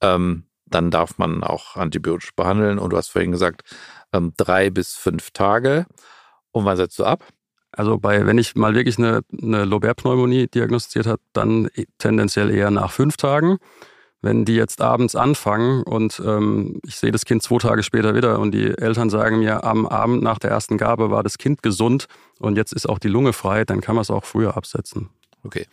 ähm, 0.00 0.44
dann 0.66 0.90
darf 0.90 1.18
man 1.18 1.42
auch 1.42 1.76
antibiotisch 1.76 2.34
behandeln. 2.34 2.78
Und 2.78 2.90
du 2.92 2.96
hast 2.96 3.08
vorhin 3.08 3.32
gesagt, 3.32 3.62
ähm, 4.12 4.32
drei 4.36 4.70
bis 4.70 4.94
fünf 4.94 5.30
Tage. 5.30 5.86
Und 6.52 6.64
wann 6.64 6.76
setzt 6.76 6.98
du 6.98 7.04
ab? 7.04 7.24
Also 7.72 7.98
bei, 7.98 8.26
wenn 8.26 8.38
ich 8.38 8.54
mal 8.54 8.74
wirklich 8.74 8.98
eine, 8.98 9.20
eine 9.42 9.64
Lobär-Pneumonie 9.64 10.46
diagnostiziert 10.46 11.06
habe, 11.06 11.20
dann 11.32 11.68
tendenziell 11.98 12.50
eher 12.50 12.70
nach 12.70 12.90
fünf 12.90 13.16
Tagen 13.16 13.58
wenn 14.26 14.44
die 14.44 14.54
jetzt 14.54 14.80
abends 14.80 15.14
anfangen 15.14 15.82
und 15.82 16.20
ähm, 16.24 16.80
ich 16.84 16.96
sehe 16.96 17.12
das 17.12 17.24
Kind 17.24 17.42
zwei 17.42 17.58
Tage 17.58 17.82
später 17.82 18.14
wieder 18.14 18.38
und 18.38 18.52
die 18.52 18.66
Eltern 18.66 19.08
sagen 19.08 19.38
mir, 19.38 19.64
am 19.64 19.86
Abend 19.86 20.22
nach 20.22 20.38
der 20.38 20.50
ersten 20.50 20.78
Gabe 20.78 21.10
war 21.10 21.22
das 21.22 21.38
Kind 21.38 21.62
gesund 21.62 22.06
und 22.38 22.56
jetzt 22.56 22.72
ist 22.72 22.88
auch 22.88 22.98
die 22.98 23.08
Lunge 23.08 23.32
frei, 23.32 23.64
dann 23.64 23.80
kann 23.80 23.94
man 23.94 24.02
es 24.02 24.10
auch 24.10 24.24
früher 24.24 24.56
absetzen. 24.56 25.10
Okay. 25.44 25.66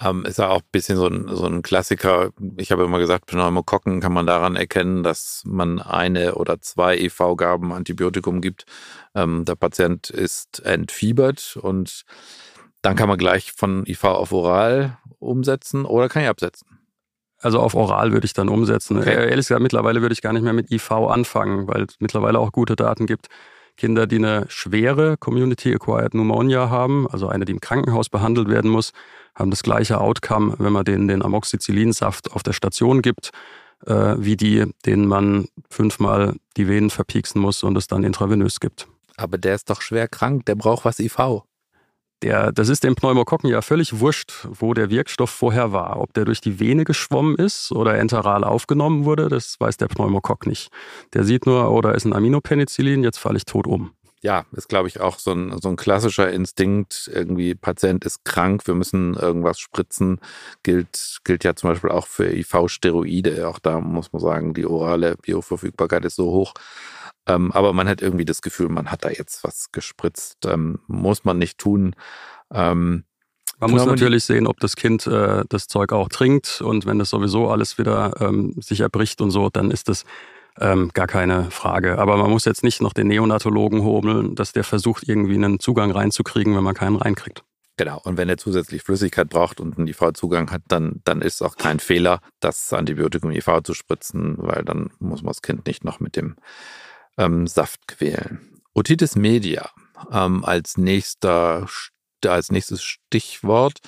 Ähm, 0.00 0.24
ist 0.24 0.38
ja 0.38 0.48
auch 0.48 0.60
ein 0.60 0.68
bisschen 0.70 0.96
so 0.96 1.08
ein, 1.08 1.26
so 1.34 1.46
ein 1.46 1.62
Klassiker. 1.62 2.30
Ich 2.56 2.70
habe 2.70 2.84
immer 2.84 2.98
gesagt, 2.98 3.26
Pneumokokken 3.26 4.00
kann 4.00 4.12
man 4.12 4.26
daran 4.26 4.54
erkennen, 4.54 5.02
dass 5.02 5.42
man 5.44 5.80
eine 5.80 6.36
oder 6.36 6.60
zwei 6.60 6.96
EV-Gaben 6.96 7.72
Antibiotikum 7.72 8.40
gibt. 8.40 8.64
Ähm, 9.14 9.44
der 9.44 9.56
Patient 9.56 10.08
ist 10.10 10.60
entfiebert 10.60 11.58
und 11.60 12.04
dann 12.82 12.94
kann 12.94 13.08
man 13.08 13.18
gleich 13.18 13.52
von 13.52 13.84
IV 13.86 14.04
auf 14.04 14.32
Oral 14.32 14.98
umsetzen 15.18 15.84
oder 15.84 16.08
kann 16.08 16.22
ich 16.22 16.28
absetzen. 16.28 16.78
Also 17.40 17.60
auf 17.60 17.74
Oral 17.74 18.12
würde 18.12 18.24
ich 18.24 18.32
dann 18.32 18.48
umsetzen. 18.48 18.98
Okay. 18.98 19.14
Ehrlich 19.14 19.46
gesagt, 19.46 19.62
mittlerweile 19.62 20.00
würde 20.00 20.12
ich 20.12 20.22
gar 20.22 20.32
nicht 20.32 20.42
mehr 20.42 20.52
mit 20.52 20.70
IV 20.70 20.90
anfangen, 20.92 21.68
weil 21.68 21.82
es 21.82 21.96
mittlerweile 22.00 22.38
auch 22.38 22.52
gute 22.52 22.76
Daten 22.76 23.06
gibt. 23.06 23.28
Kinder, 23.78 24.06
die 24.06 24.16
eine 24.16 24.44
schwere 24.48 25.16
Community-Acquired 25.16 26.10
Pneumonia 26.10 26.68
haben, 26.68 27.08
also 27.08 27.28
eine, 27.28 27.44
die 27.44 27.52
im 27.52 27.60
Krankenhaus 27.60 28.08
behandelt 28.08 28.48
werden 28.48 28.70
muss, 28.70 28.92
haben 29.34 29.50
das 29.50 29.62
gleiche 29.62 30.00
Outcome, 30.00 30.56
wenn 30.58 30.72
man 30.72 30.84
denen 30.84 31.08
den 31.08 31.22
Amoxicillinsaft 31.22 32.32
auf 32.32 32.42
der 32.42 32.52
Station 32.52 33.02
gibt, 33.02 33.30
äh, 33.86 34.16
wie 34.18 34.36
die, 34.36 34.66
denen 34.84 35.06
man 35.06 35.48
fünfmal 35.70 36.34
die 36.56 36.68
Venen 36.68 36.90
verpieksen 36.90 37.40
muss 37.40 37.62
und 37.62 37.78
es 37.78 37.86
dann 37.86 38.04
intravenös 38.04 38.60
gibt. 38.60 38.88
Aber 39.16 39.38
der 39.38 39.54
ist 39.54 39.70
doch 39.70 39.80
schwer 39.80 40.08
krank, 40.08 40.44
der 40.46 40.56
braucht 40.56 40.84
was 40.84 40.98
IV. 40.98 41.16
Der, 42.22 42.50
das 42.50 42.68
ist 42.68 42.82
dem 42.82 42.96
Pneumokokken 42.96 43.48
ja 43.48 43.62
völlig 43.62 44.00
wurscht, 44.00 44.48
wo 44.50 44.74
der 44.74 44.90
Wirkstoff 44.90 45.30
vorher 45.30 45.72
war. 45.72 46.00
Ob 46.00 46.12
der 46.14 46.24
durch 46.24 46.40
die 46.40 46.58
Vene 46.58 46.84
geschwommen 46.84 47.36
ist 47.36 47.70
oder 47.70 47.96
enteral 47.96 48.42
aufgenommen 48.42 49.04
wurde, 49.04 49.28
das 49.28 49.54
weiß 49.60 49.76
der 49.76 49.86
Pneumokock 49.86 50.46
nicht. 50.46 50.70
Der 51.14 51.22
sieht 51.22 51.46
nur, 51.46 51.70
oh, 51.70 51.80
da 51.80 51.92
ist 51.92 52.04
ein 52.04 52.12
Aminopenicillin, 52.12 53.04
jetzt 53.04 53.18
falle 53.18 53.36
ich 53.36 53.44
tot 53.44 53.68
um. 53.68 53.92
Ja, 54.20 54.46
ist, 54.50 54.68
glaube 54.68 54.88
ich, 54.88 55.00
auch 55.00 55.20
so 55.20 55.30
ein, 55.30 55.56
so 55.60 55.68
ein 55.68 55.76
klassischer 55.76 56.28
Instinkt. 56.32 57.08
Irgendwie, 57.12 57.54
Patient 57.54 58.04
ist 58.04 58.24
krank, 58.24 58.66
wir 58.66 58.74
müssen 58.74 59.14
irgendwas 59.14 59.60
spritzen. 59.60 60.20
Gilt, 60.64 61.18
gilt 61.22 61.44
ja 61.44 61.54
zum 61.54 61.70
Beispiel 61.70 61.90
auch 61.90 62.08
für 62.08 62.34
IV-Steroide. 62.34 63.48
Auch 63.48 63.60
da 63.60 63.80
muss 63.80 64.12
man 64.12 64.20
sagen, 64.20 64.54
die 64.54 64.66
orale 64.66 65.14
Bioverfügbarkeit 65.22 66.04
ist 66.04 66.16
so 66.16 66.32
hoch, 66.32 66.54
ähm, 67.28 67.52
aber 67.52 67.72
man 67.72 67.88
hat 67.88 68.02
irgendwie 68.02 68.24
das 68.24 68.42
Gefühl, 68.42 68.68
man 68.68 68.90
hat 68.90 69.04
da 69.04 69.10
jetzt 69.10 69.44
was 69.44 69.70
gespritzt. 69.70 70.46
Ähm, 70.46 70.80
muss 70.86 71.24
man 71.24 71.38
nicht 71.38 71.58
tun. 71.58 71.94
Ähm, 72.52 73.04
man 73.60 73.70
muss 73.72 73.86
natürlich 73.86 74.24
sehen, 74.24 74.46
ob 74.46 74.60
das 74.60 74.76
Kind 74.76 75.06
äh, 75.06 75.44
das 75.48 75.66
Zeug 75.66 75.92
auch 75.92 76.08
trinkt 76.08 76.60
und 76.60 76.86
wenn 76.86 76.98
das 77.00 77.10
sowieso 77.10 77.50
alles 77.50 77.76
wieder 77.76 78.14
ähm, 78.20 78.54
sich 78.60 78.80
erbricht 78.80 79.20
und 79.20 79.32
so, 79.32 79.50
dann 79.50 79.72
ist 79.72 79.88
das 79.88 80.04
ähm, 80.60 80.90
gar 80.94 81.08
keine 81.08 81.50
Frage. 81.50 81.98
Aber 81.98 82.16
man 82.16 82.30
muss 82.30 82.44
jetzt 82.44 82.62
nicht 82.62 82.80
noch 82.80 82.92
den 82.92 83.08
Neonatologen 83.08 83.82
homeln, 83.82 84.36
dass 84.36 84.52
der 84.52 84.64
versucht, 84.64 85.08
irgendwie 85.08 85.34
einen 85.34 85.58
Zugang 85.58 85.90
reinzukriegen, 85.90 86.54
wenn 86.56 86.62
man 86.62 86.74
keinen 86.74 86.96
reinkriegt. 86.96 87.42
Genau. 87.76 88.00
Und 88.02 88.16
wenn 88.16 88.28
er 88.28 88.38
zusätzlich 88.38 88.82
Flüssigkeit 88.82 89.28
braucht 89.28 89.60
und 89.60 89.78
einen 89.78 89.86
IV-Zugang 89.86 90.50
hat, 90.50 90.62
dann, 90.68 91.00
dann 91.04 91.22
ist 91.22 91.42
auch 91.42 91.56
kein 91.56 91.78
Fehler, 91.78 92.20
das 92.40 92.72
Antibiotikum 92.72 93.30
IV 93.30 93.62
zu 93.62 93.72
spritzen, 93.72 94.34
weil 94.38 94.64
dann 94.64 94.90
muss 94.98 95.22
man 95.22 95.30
das 95.30 95.42
Kind 95.42 95.66
nicht 95.66 95.84
noch 95.84 96.00
mit 96.00 96.16
dem 96.16 96.34
ähm, 97.18 97.46
Saft 97.46 97.86
quälen. 97.86 98.62
Otitis 98.74 99.16
media 99.16 99.70
ähm, 100.10 100.44
als, 100.44 100.76
nächster, 100.78 101.66
als 102.24 102.50
nächstes 102.50 102.82
Stichwort. 102.82 103.78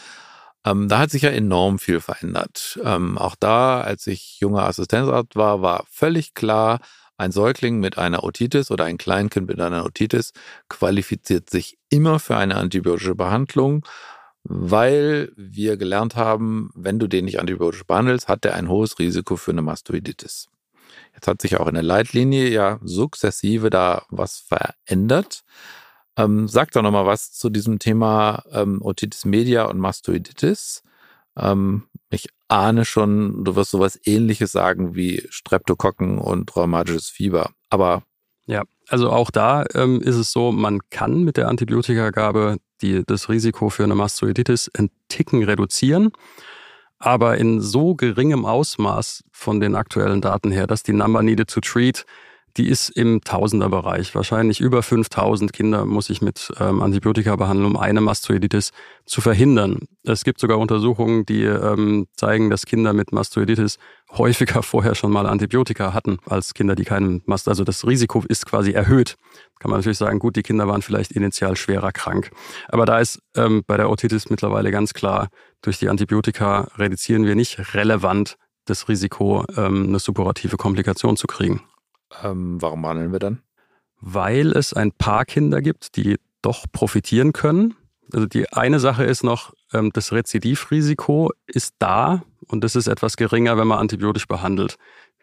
Ähm, 0.64 0.88
da 0.88 0.98
hat 0.98 1.10
sich 1.10 1.22
ja 1.22 1.30
enorm 1.30 1.78
viel 1.78 2.00
verändert. 2.00 2.78
Ähm, 2.84 3.16
auch 3.16 3.36
da, 3.38 3.80
als 3.80 4.06
ich 4.06 4.40
junger 4.40 4.64
Assistenzarzt 4.64 5.36
war, 5.36 5.62
war 5.62 5.86
völlig 5.90 6.34
klar, 6.34 6.80
ein 7.16 7.32
Säugling 7.32 7.80
mit 7.80 7.98
einer 7.98 8.24
Otitis 8.24 8.70
oder 8.70 8.84
ein 8.84 8.96
Kleinkind 8.96 9.46
mit 9.46 9.60
einer 9.60 9.84
Otitis 9.84 10.32
qualifiziert 10.68 11.50
sich 11.50 11.76
immer 11.90 12.18
für 12.18 12.36
eine 12.36 12.56
antibiotische 12.56 13.14
Behandlung, 13.14 13.86
weil 14.42 15.30
wir 15.36 15.76
gelernt 15.76 16.16
haben, 16.16 16.70
wenn 16.74 16.98
du 16.98 17.06
den 17.06 17.26
nicht 17.26 17.38
antibiotisch 17.38 17.84
behandelst, 17.84 18.28
hat 18.28 18.46
er 18.46 18.54
ein 18.54 18.68
hohes 18.68 18.98
Risiko 18.98 19.36
für 19.36 19.50
eine 19.50 19.60
Mastoiditis. 19.60 20.48
Jetzt 21.14 21.26
hat 21.26 21.42
sich 21.42 21.58
auch 21.58 21.66
in 21.66 21.74
der 21.74 21.82
Leitlinie 21.82 22.48
ja 22.48 22.78
sukzessive 22.82 23.70
da 23.70 24.04
was 24.10 24.38
verändert. 24.38 25.42
Ähm, 26.16 26.48
sag 26.48 26.72
doch 26.72 26.82
nochmal 26.82 27.06
was 27.06 27.32
zu 27.32 27.50
diesem 27.50 27.78
Thema 27.78 28.42
ähm, 28.52 28.82
Otitis 28.82 29.24
media 29.24 29.64
und 29.64 29.78
Mastoiditis. 29.78 30.82
Ähm, 31.36 31.84
ich 32.10 32.28
ahne 32.48 32.84
schon, 32.84 33.44
du 33.44 33.54
wirst 33.56 33.70
sowas 33.70 33.98
ähnliches 34.04 34.52
sagen 34.52 34.94
wie 34.94 35.26
Streptokokken 35.30 36.18
und 36.18 36.54
rheumatisches 36.56 37.08
Fieber. 37.08 37.50
Aber 37.68 38.02
ja, 38.46 38.64
also 38.88 39.10
auch 39.10 39.30
da 39.30 39.64
ähm, 39.74 40.00
ist 40.00 40.16
es 40.16 40.32
so, 40.32 40.50
man 40.50 40.80
kann 40.90 41.22
mit 41.22 41.36
der 41.36 41.48
Antibiotikagabe 41.48 42.56
die, 42.82 43.04
das 43.06 43.28
Risiko 43.28 43.68
für 43.70 43.84
eine 43.84 43.94
Mastoiditis 43.94 44.70
ein 44.76 44.90
Ticken 45.08 45.44
reduzieren 45.44 46.12
aber 47.00 47.38
in 47.38 47.60
so 47.60 47.94
geringem 47.94 48.44
Ausmaß 48.44 49.24
von 49.32 49.58
den 49.58 49.74
aktuellen 49.74 50.20
Daten 50.20 50.52
her, 50.52 50.66
dass 50.66 50.82
die 50.82 50.92
Number 50.92 51.22
Needed 51.22 51.50
to 51.50 51.60
Treat, 51.60 52.04
die 52.56 52.68
ist 52.68 52.90
im 52.90 53.20
Tausenderbereich. 53.22 54.14
Wahrscheinlich 54.14 54.60
über 54.60 54.82
5000 54.82 55.52
Kinder 55.52 55.84
muss 55.84 56.10
ich 56.10 56.20
mit 56.20 56.52
ähm, 56.58 56.82
Antibiotika 56.82 57.36
behandeln, 57.36 57.66
um 57.66 57.76
eine 57.76 58.00
Mastoiditis 58.00 58.72
zu 59.06 59.20
verhindern. 59.20 59.80
Es 60.02 60.24
gibt 60.24 60.40
sogar 60.40 60.58
Untersuchungen, 60.58 61.24
die 61.26 61.44
ähm, 61.44 62.06
zeigen, 62.16 62.50
dass 62.50 62.66
Kinder 62.66 62.92
mit 62.92 63.12
Mastoiditis 63.12 63.78
häufiger 64.10 64.62
vorher 64.62 64.94
schon 64.94 65.12
mal 65.12 65.26
Antibiotika 65.26 65.92
hatten 65.92 66.18
als 66.26 66.54
Kinder, 66.54 66.74
die 66.74 66.84
keinen 66.84 67.22
Mast. 67.26 67.48
Also 67.48 67.64
das 67.64 67.86
Risiko 67.86 68.24
ist 68.28 68.46
quasi 68.46 68.72
erhöht. 68.72 69.16
Kann 69.58 69.70
man 69.70 69.80
natürlich 69.80 69.98
sagen, 69.98 70.18
gut, 70.18 70.36
die 70.36 70.42
Kinder 70.42 70.66
waren 70.66 70.82
vielleicht 70.82 71.12
initial 71.12 71.56
schwerer 71.56 71.92
krank. 71.92 72.30
Aber 72.68 72.86
da 72.86 72.98
ist 72.98 73.20
ähm, 73.36 73.62
bei 73.66 73.76
der 73.76 73.90
Otitis 73.90 74.30
mittlerweile 74.30 74.70
ganz 74.70 74.94
klar, 74.94 75.28
durch 75.62 75.78
die 75.78 75.88
Antibiotika 75.88 76.68
reduzieren 76.76 77.26
wir 77.26 77.34
nicht 77.34 77.74
relevant 77.74 78.36
das 78.64 78.88
Risiko, 78.88 79.44
ähm, 79.56 79.88
eine 79.88 79.98
suppurative 79.98 80.56
Komplikation 80.56 81.16
zu 81.16 81.26
kriegen. 81.26 81.62
Ähm, 82.22 82.60
warum 82.60 82.82
behandeln 82.82 83.12
wir 83.12 83.18
dann? 83.18 83.42
Weil 84.00 84.52
es 84.52 84.72
ein 84.72 84.92
paar 84.92 85.24
Kinder 85.24 85.60
gibt, 85.60 85.96
die 85.96 86.18
doch 86.42 86.66
profitieren 86.72 87.32
können. 87.32 87.74
Also 88.12 88.26
die 88.26 88.52
eine 88.52 88.80
Sache 88.80 89.04
ist 89.04 89.22
noch, 89.22 89.52
ähm, 89.72 89.90
das 89.92 90.12
Rezidivrisiko 90.12 91.32
ist 91.46 91.74
da 91.78 92.22
und 92.46 92.64
das 92.64 92.76
ist 92.76 92.88
etwas 92.88 93.16
geringer, 93.16 93.56
wenn 93.56 93.68
man 93.68 93.78
antibiotisch 93.78 94.26
behandelt. 94.26 94.76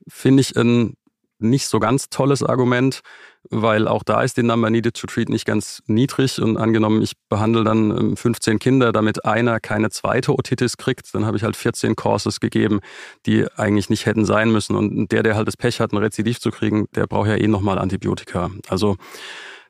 Finde 0.08 0.41
ich 0.41 0.56
ein 0.56 0.95
nicht 1.39 1.67
so 1.67 1.80
ganz 1.80 2.10
tolles 2.10 2.43
Argument, 2.43 3.02
weil 3.50 3.88
auch 3.88 4.04
da 4.04 4.21
ist 4.21 4.38
die 4.38 4.43
Number 4.43 4.69
Needed 4.69 4.95
to 4.95 5.08
Treat 5.08 5.30
nicht 5.30 5.45
ganz 5.45 5.82
niedrig 5.88 6.41
und 6.41 6.58
angenommen, 6.58 7.02
ich 7.02 7.13
behandle 7.30 7.63
dann 7.63 8.15
15 8.15 8.54
ähm, 8.54 8.60
Kinder, 8.60 8.91
damit 8.91 9.26
einer 9.26 9.60
keine 9.60 9.89
zweite 9.89 10.34
Otitis 10.34 10.78
kriegt, 10.78 11.13
dann 11.13 11.26
habe 11.26 11.38
ich 11.38 11.43
halt 11.43 11.56
14 11.56 11.95
Courses 11.95 12.39
gegeben, 12.39 12.80
die 13.26 13.45
eigentlich 13.56 13.89
nicht 13.89 14.06
hätten 14.06 14.26
sein 14.26 14.52
müssen 14.52 14.76
und 14.76 15.12
der, 15.12 15.23
der 15.23 15.36
halt 15.36 15.47
das 15.47 15.58
Pech 15.58 15.80
hat, 15.80 15.93
ein 15.93 15.97
Rezidiv 15.97 16.39
zu 16.39 16.52
kriegen, 16.52 16.88
der 16.95 17.08
braucht 17.08 17.28
ja 17.28 17.36
eh 17.36 17.47
nochmal 17.47 17.78
Antibiotika. 17.78 18.50
Also 18.67 18.97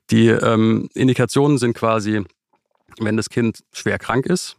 die 0.10 0.28
ähm, 0.28 0.90
Indikationen 0.94 1.58
sind 1.58 1.74
quasi, 1.74 2.24
wenn 3.00 3.18
das 3.18 3.30
Kind 3.30 3.64
schwer 3.74 4.00
krank 4.00 4.26
ist, 4.26 4.58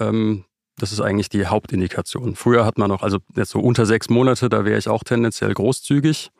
ähm, 0.00 0.44
das 0.78 0.92
ist 0.92 1.00
eigentlich 1.00 1.28
die 1.28 1.46
Hauptindikation. 1.46 2.34
Früher 2.36 2.64
hat 2.64 2.78
man 2.78 2.88
noch, 2.88 3.02
also 3.02 3.18
jetzt 3.34 3.50
so 3.50 3.60
unter 3.60 3.86
sechs 3.86 4.08
Monate, 4.08 4.48
da 4.48 4.64
wäre 4.64 4.78
ich 4.78 4.88
auch 4.88 5.04
tendenziell 5.04 5.52
großzügig. 5.52 6.30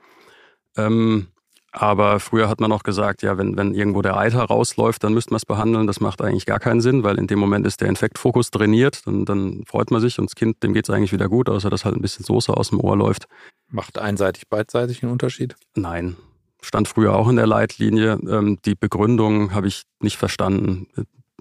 Ähm, 0.76 1.28
aber 1.70 2.18
früher 2.18 2.48
hat 2.48 2.60
man 2.60 2.70
noch 2.70 2.82
gesagt, 2.82 3.22
ja, 3.22 3.36
wenn, 3.36 3.56
wenn 3.56 3.74
irgendwo 3.74 4.00
der 4.00 4.16
Eiter 4.16 4.42
rausläuft, 4.42 5.04
dann 5.04 5.12
müsste 5.12 5.32
man 5.32 5.36
es 5.36 5.44
behandeln. 5.44 5.86
Das 5.86 6.00
macht 6.00 6.22
eigentlich 6.22 6.46
gar 6.46 6.58
keinen 6.58 6.80
Sinn, 6.80 7.02
weil 7.02 7.18
in 7.18 7.26
dem 7.26 7.38
Moment 7.38 7.66
ist 7.66 7.80
der 7.80 7.88
Infektfokus 7.88 8.50
trainiert. 8.50 9.06
Dann, 9.06 9.24
dann 9.26 9.64
freut 9.66 9.90
man 9.90 10.00
sich 10.00 10.18
und 10.18 10.30
das 10.30 10.34
Kind, 10.34 10.62
dem 10.62 10.72
geht 10.72 10.88
es 10.88 10.94
eigentlich 10.94 11.12
wieder 11.12 11.28
gut, 11.28 11.48
außer 11.48 11.68
dass 11.68 11.84
halt 11.84 11.96
ein 11.96 12.02
bisschen 12.02 12.24
Soße 12.24 12.56
aus 12.56 12.70
dem 12.70 12.80
Ohr 12.80 12.96
läuft. 12.96 13.26
Macht 13.70 13.98
einseitig, 13.98 14.48
beidseitig 14.48 15.02
einen 15.02 15.12
Unterschied? 15.12 15.56
Nein. 15.74 16.16
Stand 16.62 16.88
früher 16.88 17.14
auch 17.14 17.28
in 17.28 17.36
der 17.36 17.46
Leitlinie. 17.46 18.18
Ähm, 18.28 18.58
die 18.64 18.74
Begründung 18.74 19.52
habe 19.52 19.68
ich 19.68 19.82
nicht 20.00 20.16
verstanden. 20.16 20.88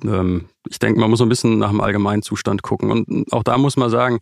Ähm, 0.03 0.49
ich 0.69 0.79
denke, 0.79 0.99
man 0.99 1.09
muss 1.09 1.21
ein 1.21 1.29
bisschen 1.29 1.57
nach 1.57 1.69
dem 1.69 1.81
Allgemeinzustand 1.81 2.61
gucken. 2.61 2.91
Und 2.91 3.31
auch 3.31 3.43
da 3.43 3.57
muss 3.57 3.77
man 3.77 3.89
sagen, 3.89 4.19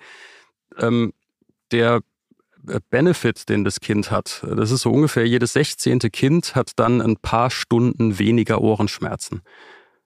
ähm, 0.77 1.13
der 1.71 2.01
Benefit, 2.89 3.47
den 3.47 3.63
das 3.63 3.79
Kind 3.79 4.09
hat, 4.09 4.43
das 4.43 4.71
ist 4.71 4.81
so 4.81 4.91
ungefähr 4.91 5.27
jedes 5.27 5.53
16. 5.53 5.99
Kind 6.11 6.55
hat 6.55 6.71
dann 6.77 6.99
ein 7.01 7.15
paar 7.17 7.51
Stunden 7.51 8.17
weniger 8.17 8.61
Ohrenschmerzen. 8.61 9.41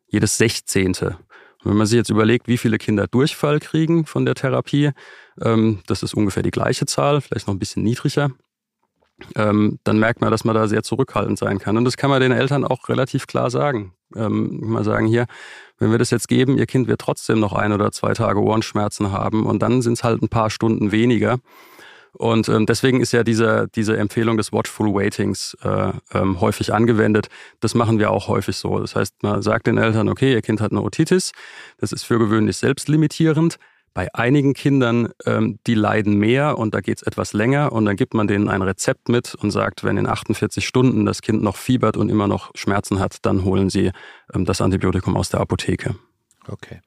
Jedes 0.08 0.38
16. 0.38 0.88
Und 0.88 1.17
wenn 1.63 1.77
man 1.77 1.88
sich 1.88 1.97
jetzt 1.97 2.10
überlegt, 2.10 2.47
wie 2.47 2.58
viele 2.58 2.77
Kinder 2.77 3.08
Durchfall 3.08 3.60
kriegen 3.60 4.05
von 4.05 4.25
der 4.25 4.36
Therapie, 4.36 4.91
ähm, 5.41 5.79
das 5.88 6.03
ist 6.03 6.13
ungefähr 6.13 6.43
die 6.43 6.51
gleiche 6.51 6.86
Zahl, 6.86 7.21
vielleicht 7.21 7.47
noch 7.47 7.53
ein 7.53 7.60
bisschen 7.60 7.84
niedriger 7.84 8.32
ähm, 9.36 9.79
dann 9.84 9.99
merkt 9.99 10.21
man, 10.21 10.32
dass 10.32 10.43
man 10.43 10.55
da 10.55 10.67
sehr 10.67 10.84
zurückhaltend 10.84 11.38
sein 11.38 11.60
kann. 11.60 11.77
Und 11.77 11.86
das 11.86 11.97
kann 11.97 12.10
man 12.10 12.21
den 12.21 12.32
Eltern 12.32 12.65
auch 12.65 12.89
relativ 12.89 13.27
klar 13.27 13.49
sagen. 13.49 13.93
Ähm, 14.15 14.59
mal 14.61 14.83
sagen, 14.83 15.05
hier, 15.07 15.25
wenn 15.77 15.91
wir 15.91 15.97
das 15.97 16.09
jetzt 16.09 16.27
geben, 16.27 16.57
ihr 16.57 16.65
Kind 16.65 16.87
wird 16.87 17.01
trotzdem 17.01 17.39
noch 17.39 17.53
ein 17.53 17.71
oder 17.71 17.91
zwei 17.91 18.13
Tage 18.13 18.41
Ohrenschmerzen 18.41 19.11
haben 19.11 19.45
und 19.45 19.61
dann 19.61 19.81
sind 19.81 19.93
es 19.93 20.03
halt 20.03 20.21
ein 20.21 20.29
paar 20.29 20.49
Stunden 20.49 20.91
weniger. 20.91 21.39
Und 22.13 22.49
ähm, 22.49 22.65
deswegen 22.65 23.01
ist 23.01 23.11
ja 23.11 23.23
diese, 23.23 23.67
diese 23.75 23.95
Empfehlung 23.97 24.37
des 24.37 24.51
Watchful 24.51 24.93
Waitings 24.93 25.55
äh, 25.63 25.91
ähm, 26.13 26.41
häufig 26.41 26.73
angewendet. 26.73 27.27
Das 27.59 27.75
machen 27.75 27.99
wir 27.99 28.09
auch 28.11 28.27
häufig 28.27 28.57
so. 28.57 28.79
Das 28.79 28.95
heißt, 28.95 29.21
man 29.21 29.41
sagt 29.41 29.67
den 29.67 29.77
Eltern, 29.77 30.09
okay, 30.09 30.33
ihr 30.33 30.41
Kind 30.41 30.59
hat 30.59 30.71
eine 30.71 30.81
Otitis, 30.81 31.31
das 31.77 31.91
ist 31.91 32.03
für 32.03 32.17
gewöhnlich 32.17 32.57
selbstlimitierend. 32.57 33.57
Bei 33.99 34.07
einigen 34.13 34.53
Kindern, 34.53 35.09
ähm, 35.25 35.59
die 35.67 35.73
leiden 35.73 36.13
mehr 36.13 36.57
und 36.57 36.73
da 36.73 36.79
geht 36.79 36.99
es 36.99 37.03
etwas 37.03 37.33
länger 37.33 37.73
und 37.73 37.83
dann 37.83 37.97
gibt 37.97 38.13
man 38.13 38.29
denen 38.29 38.47
ein 38.47 38.62
Rezept 38.62 39.09
mit 39.09 39.35
und 39.35 39.51
sagt, 39.51 39.83
wenn 39.83 39.97
in 39.97 40.07
48 40.07 40.65
Stunden 40.65 41.03
das 41.05 41.21
Kind 41.21 41.43
noch 41.43 41.57
fiebert 41.57 41.97
und 41.97 42.07
immer 42.07 42.25
noch 42.25 42.51
Schmerzen 42.55 43.01
hat, 43.01 43.17
dann 43.23 43.43
holen 43.43 43.69
Sie 43.69 43.91
ähm, 44.33 44.45
das 44.45 44.62
Antibiotikum 44.62 45.17
aus 45.17 45.27
der 45.27 45.41
Apotheke. 45.41 45.95
Okay. 46.47 46.79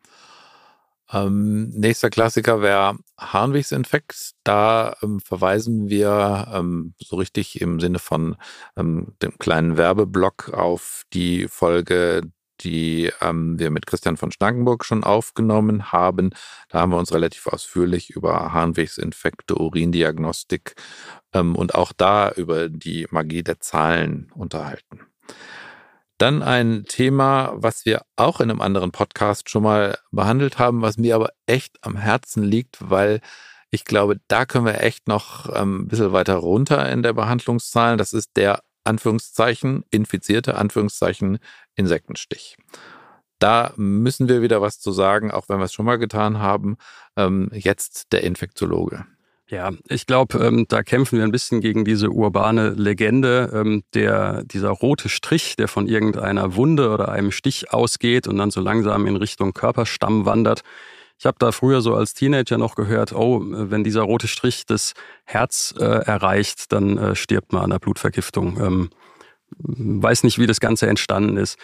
Ähm, 1.12 1.68
nächster 1.75 2.09
Klassiker 2.09 2.62
wäre 2.62 2.96
Harnwegsinfekt. 3.18 4.31
Da 4.42 4.96
ähm, 5.03 5.20
verweisen 5.20 5.90
wir 5.90 6.48
ähm, 6.51 6.94
so 6.96 7.16
richtig 7.16 7.61
im 7.61 7.79
Sinne 7.79 7.98
von 7.98 8.37
ähm, 8.75 9.12
dem 9.20 9.37
kleinen 9.37 9.77
Werbeblock 9.77 10.55
auf 10.55 11.03
die 11.12 11.46
Folge 11.48 12.22
die 12.62 13.11
ähm, 13.20 13.59
wir 13.59 13.70
mit 13.70 13.87
Christian 13.87 14.16
von 14.16 14.33
Schnackenburg 14.33 14.85
schon 14.85 15.05
aufgenommen 15.05 15.92
haben. 15.92 16.31
Da 16.68 16.81
haben 16.81 16.92
wir 16.92 16.98
uns 16.98 17.12
relativ 17.12 17.46
ausführlich 17.46 18.11
über 18.11 18.53
Harnwegsinfekte, 18.53 19.57
Urindiagnostik 19.57 20.75
ähm, 21.33 21.57
und 21.57 21.75
auch 21.75 21.92
da 21.92 22.31
über 22.31 22.68
die 22.68 23.07
Magie 23.11 23.42
der 23.42 23.61
Zahlen 23.61 24.31
unterhalten. 24.35 25.01
Dann 26.18 26.42
ein 26.42 26.85
Thema, 26.87 27.53
was 27.57 27.85
wir 27.85 28.03
auch 28.16 28.40
in 28.40 28.51
einem 28.51 28.61
anderen 28.61 28.92
Podcast 28.92 29.51
schon 29.51 29.64
mal 29.64 29.98
behandelt 30.12 30.59
haben, 30.59 30.83
was 30.83 30.96
mir 30.96 31.16
aber 31.16 31.31
echt 31.46 31.79
am 31.83 31.96
Herzen 31.96 32.44
liegt, 32.44 32.79
weil 32.90 33.20
ich 33.70 33.85
glaube, 33.85 34.20
da 34.29 34.44
können 34.44 34.66
wir 34.66 34.83
echt 34.83 35.09
noch 35.09 35.48
ähm, 35.53 35.81
ein 35.81 35.88
bisschen 35.88 36.12
weiter 36.12 36.37
runter 36.37 36.88
in 36.90 37.03
der 37.03 37.14
Behandlungszahlen. 37.14 37.98
Das 37.98 38.12
ist 38.12 38.37
der 38.37 38.62
Anführungszeichen, 38.85 39.85
infizierte 39.90 40.57
Anführungszeichen 40.57 41.38
Insektenstich. 41.75 42.57
Da 43.38 43.73
müssen 43.77 44.29
wir 44.29 44.40
wieder 44.40 44.61
was 44.61 44.79
zu 44.79 44.92
sagen, 44.92 45.33
auch 45.33 45.49
wenn 45.49 45.59
wir 45.59 45.64
es 45.64 45.73
schon 45.73 45.87
mal 45.87 45.99
getan 45.99 46.38
haben. 46.38 46.77
Ähm, 47.16 47.51
jetzt 47.53 48.12
der 48.12 48.23
Infektologe. 48.23 49.05
Ja, 49.49 49.71
ich 49.88 50.07
glaube, 50.07 50.38
ähm, 50.38 50.64
da 50.68 50.83
kämpfen 50.83 51.18
wir 51.18 51.25
ein 51.25 51.33
bisschen 51.33 51.61
gegen 51.61 51.85
diese 51.85 52.09
urbane 52.09 52.71
Legende, 52.71 53.51
ähm, 53.53 53.83
der 53.92 54.45
dieser 54.45 54.71
rote 54.71 55.09
Strich, 55.09 55.57
der 55.57 55.68
von 55.68 55.88
irgendeiner 55.88 56.55
Wunde 56.55 56.88
oder 56.88 57.11
einem 57.11 57.33
Stich 57.33 57.71
ausgeht 57.73 58.29
und 58.29 58.38
dann 58.38 58.51
so 58.51 58.62
langsam 58.62 59.07
in 59.07 59.16
Richtung 59.16 59.53
Körperstamm 59.53 60.25
wandert. 60.25 60.62
Ich 61.22 61.26
habe 61.26 61.37
da 61.38 61.52
früher 61.52 61.82
so 61.82 61.94
als 61.94 62.14
Teenager 62.14 62.58
noch 62.58 62.74
gehört, 62.74 63.12
oh, 63.12 63.40
wenn 63.44 63.85
dieser 63.85 64.02
rote 64.02 64.26
Strich 64.26 64.66
das 64.66 64.94
Herz 65.24 65.72
äh, 65.78 65.85
erreicht, 65.85 66.72
dann 66.72 66.98
äh, 66.98 67.14
stirbt 67.14 67.52
man 67.52 67.62
an 67.62 67.70
der 67.70 67.78
Blutvergiftung. 67.78 68.61
Ähm, 68.61 68.90
weiß 69.56 70.24
nicht, 70.24 70.40
wie 70.40 70.48
das 70.48 70.58
Ganze 70.58 70.88
entstanden 70.88 71.37
ist. 71.37 71.61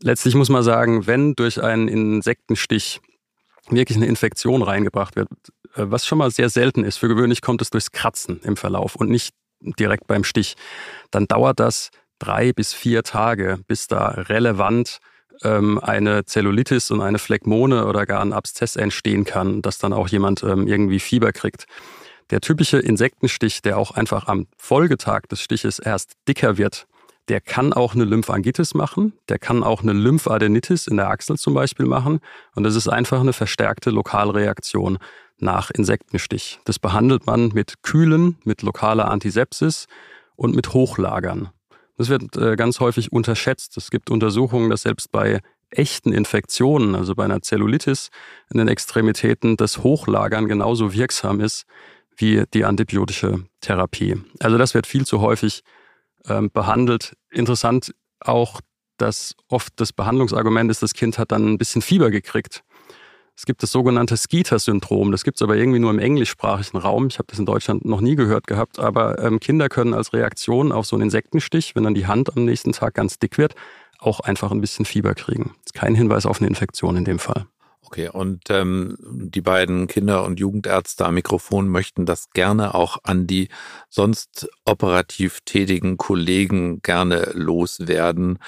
Letztlich 0.00 0.34
muss 0.34 0.48
man 0.48 0.62
sagen, 0.62 1.06
wenn 1.06 1.34
durch 1.34 1.62
einen 1.62 1.88
Insektenstich 1.88 3.02
wirklich 3.68 3.98
eine 3.98 4.06
Infektion 4.06 4.62
reingebracht 4.62 5.14
wird, 5.14 5.28
äh, 5.74 5.84
was 5.90 6.06
schon 6.06 6.16
mal 6.16 6.30
sehr 6.30 6.48
selten 6.48 6.82
ist, 6.82 6.96
für 6.96 7.08
gewöhnlich 7.08 7.42
kommt 7.42 7.60
es 7.60 7.68
durchs 7.68 7.92
Kratzen 7.92 8.40
im 8.44 8.56
Verlauf 8.56 8.96
und 8.96 9.10
nicht 9.10 9.34
direkt 9.60 10.06
beim 10.06 10.24
Stich, 10.24 10.54
dann 11.10 11.26
dauert 11.26 11.60
das 11.60 11.90
drei 12.18 12.54
bis 12.54 12.72
vier 12.72 13.02
Tage, 13.02 13.58
bis 13.66 13.88
da 13.88 14.08
relevant 14.08 15.00
ähm, 15.44 15.78
eine 15.78 16.24
Zellulitis 16.24 16.90
und 16.90 17.00
eine 17.00 17.18
Phlegmone 17.18 17.86
oder 17.86 18.06
gar 18.06 18.20
ein 18.20 18.32
Abszess 18.32 18.76
entstehen 18.76 19.24
kann, 19.24 19.62
dass 19.62 19.78
dann 19.78 19.92
auch 19.92 20.08
jemand 20.08 20.42
ähm, 20.42 20.66
irgendwie 20.66 21.00
Fieber 21.00 21.32
kriegt. 21.32 21.66
Der 22.30 22.40
typische 22.40 22.78
Insektenstich, 22.78 23.62
der 23.62 23.78
auch 23.78 23.90
einfach 23.90 24.26
am 24.26 24.46
Folgetag 24.56 25.22
des 25.30 25.40
Stiches 25.40 25.78
erst 25.78 26.14
dicker 26.28 26.56
wird, 26.56 26.86
der 27.28 27.40
kann 27.40 27.72
auch 27.72 27.94
eine 27.94 28.04
Lymphangitis 28.04 28.74
machen, 28.74 29.12
der 29.28 29.38
kann 29.38 29.62
auch 29.62 29.82
eine 29.82 29.92
Lymphadenitis 29.92 30.86
in 30.86 30.96
der 30.96 31.08
Achsel 31.08 31.36
zum 31.36 31.54
Beispiel 31.54 31.86
machen. 31.86 32.20
Und 32.54 32.64
das 32.64 32.74
ist 32.74 32.88
einfach 32.88 33.20
eine 33.20 33.32
verstärkte 33.32 33.90
Lokalreaktion 33.90 34.98
nach 35.38 35.70
Insektenstich. 35.70 36.60
Das 36.64 36.78
behandelt 36.78 37.26
man 37.26 37.48
mit 37.48 37.82
Kühlen, 37.82 38.38
mit 38.44 38.62
lokaler 38.62 39.10
Antisepsis 39.10 39.86
und 40.36 40.54
mit 40.54 40.72
Hochlagern. 40.72 41.50
Das 42.02 42.08
wird 42.08 42.36
äh, 42.36 42.56
ganz 42.56 42.80
häufig 42.80 43.12
unterschätzt. 43.12 43.76
Es 43.76 43.88
gibt 43.88 44.10
Untersuchungen, 44.10 44.70
dass 44.70 44.82
selbst 44.82 45.12
bei 45.12 45.38
echten 45.70 46.12
Infektionen, 46.12 46.96
also 46.96 47.14
bei 47.14 47.24
einer 47.24 47.42
Zellulitis 47.42 48.10
in 48.52 48.58
den 48.58 48.66
Extremitäten, 48.66 49.56
das 49.56 49.84
Hochlagern 49.84 50.48
genauso 50.48 50.92
wirksam 50.92 51.38
ist 51.38 51.64
wie 52.16 52.42
die 52.54 52.64
antibiotische 52.64 53.44
Therapie. 53.60 54.20
Also 54.40 54.58
das 54.58 54.74
wird 54.74 54.88
viel 54.88 55.06
zu 55.06 55.20
häufig 55.20 55.62
ähm, 56.26 56.50
behandelt. 56.50 57.16
Interessant 57.30 57.94
auch, 58.18 58.60
dass 58.96 59.36
oft 59.46 59.72
das 59.76 59.92
Behandlungsargument 59.92 60.72
ist, 60.72 60.82
das 60.82 60.94
Kind 60.94 61.18
hat 61.18 61.30
dann 61.30 61.52
ein 61.52 61.58
bisschen 61.58 61.82
Fieber 61.82 62.10
gekriegt. 62.10 62.64
Es 63.36 63.46
gibt 63.46 63.62
das 63.62 63.72
sogenannte 63.72 64.16
Skeeter-Syndrom. 64.16 65.10
Das 65.10 65.24
gibt 65.24 65.38
es 65.38 65.42
aber 65.42 65.56
irgendwie 65.56 65.78
nur 65.78 65.90
im 65.90 65.98
englischsprachigen 65.98 66.78
Raum. 66.78 67.08
Ich 67.08 67.18
habe 67.18 67.26
das 67.28 67.38
in 67.38 67.46
Deutschland 67.46 67.84
noch 67.84 68.00
nie 68.00 68.14
gehört 68.14 68.46
gehabt. 68.46 68.78
Aber 68.78 69.18
ähm, 69.18 69.40
Kinder 69.40 69.68
können 69.68 69.94
als 69.94 70.12
Reaktion 70.12 70.70
auf 70.70 70.86
so 70.86 70.96
einen 70.96 71.04
Insektenstich, 71.04 71.74
wenn 71.74 71.84
dann 71.84 71.94
die 71.94 72.06
Hand 72.06 72.36
am 72.36 72.44
nächsten 72.44 72.72
Tag 72.72 72.94
ganz 72.94 73.18
dick 73.18 73.38
wird, 73.38 73.54
auch 73.98 74.20
einfach 74.20 74.50
ein 74.52 74.60
bisschen 74.60 74.84
Fieber 74.84 75.14
kriegen. 75.14 75.54
Das 75.62 75.66
ist 75.66 75.74
kein 75.74 75.94
Hinweis 75.94 76.26
auf 76.26 76.40
eine 76.40 76.48
Infektion 76.48 76.96
in 76.96 77.04
dem 77.04 77.18
Fall. 77.18 77.46
Okay, 77.84 78.08
und 78.08 78.48
ähm, 78.48 78.96
die 79.00 79.42
beiden 79.42 79.86
Kinder- 79.86 80.24
und 80.24 80.40
Jugendärzte 80.40 81.04
am 81.04 81.14
Mikrofon 81.14 81.68
möchten 81.68 82.06
das 82.06 82.30
gerne 82.30 82.74
auch 82.74 82.96
an 83.02 83.26
die 83.26 83.48
sonst 83.90 84.48
operativ 84.64 85.40
tätigen 85.44 85.98
Kollegen 85.98 86.80
gerne 86.80 87.32
loswerden 87.34 88.38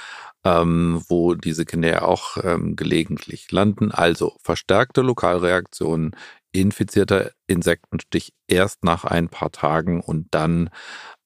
ähm, 0.45 1.03
wo 1.09 1.35
diese 1.35 1.65
Kinder 1.65 1.89
ja 1.89 2.03
auch 2.03 2.37
ähm, 2.43 2.77
gelegentlich 2.77 3.51
landen. 3.51 3.91
Also 3.91 4.37
verstärkte 4.43 5.01
Lokalreaktionen 5.01 6.15
infizierter 6.53 7.33
Insektenstich 7.47 8.33
erst 8.47 8.85
nach 8.85 9.05
ein 9.05 9.29
paar 9.29 9.51
Tagen 9.51 10.01
und 10.01 10.29
dann 10.31 10.71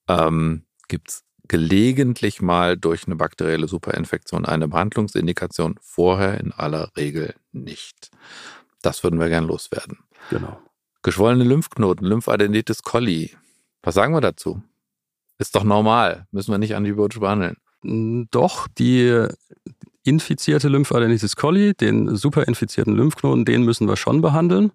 ähm, 0.08 0.64
gibt 0.88 1.10
es 1.10 1.24
gelegentlich 1.48 2.40
mal 2.40 2.76
durch 2.76 3.06
eine 3.06 3.16
bakterielle 3.16 3.68
Superinfektion 3.68 4.44
eine 4.44 4.68
Behandlungsindikation, 4.68 5.78
vorher 5.80 6.38
in 6.40 6.52
aller 6.52 6.90
Regel 6.96 7.34
nicht. 7.52 8.10
Das 8.82 9.02
würden 9.02 9.18
wir 9.18 9.28
gern 9.28 9.44
loswerden. 9.44 9.98
Genau. 10.30 10.60
Geschwollene 11.02 11.44
Lymphknoten, 11.44 12.06
Lymphadenitis 12.06 12.82
coli. 12.82 13.36
Was 13.82 13.94
sagen 13.94 14.14
wir 14.14 14.20
dazu? 14.20 14.62
Ist 15.38 15.54
doch 15.54 15.64
normal, 15.64 16.26
müssen 16.32 16.50
wir 16.50 16.58
nicht 16.58 16.74
antibiotisch 16.74 17.20
behandeln. 17.20 17.56
Doch, 17.82 18.68
die 18.78 19.26
infizierte 20.04 20.68
Lymphadenitis 20.68 21.36
coli, 21.36 21.74
den 21.74 22.16
superinfizierten 22.16 22.94
Lymphknoten, 22.94 23.44
den 23.44 23.62
müssen 23.64 23.88
wir 23.88 23.96
schon 23.96 24.20
behandeln. 24.20 24.72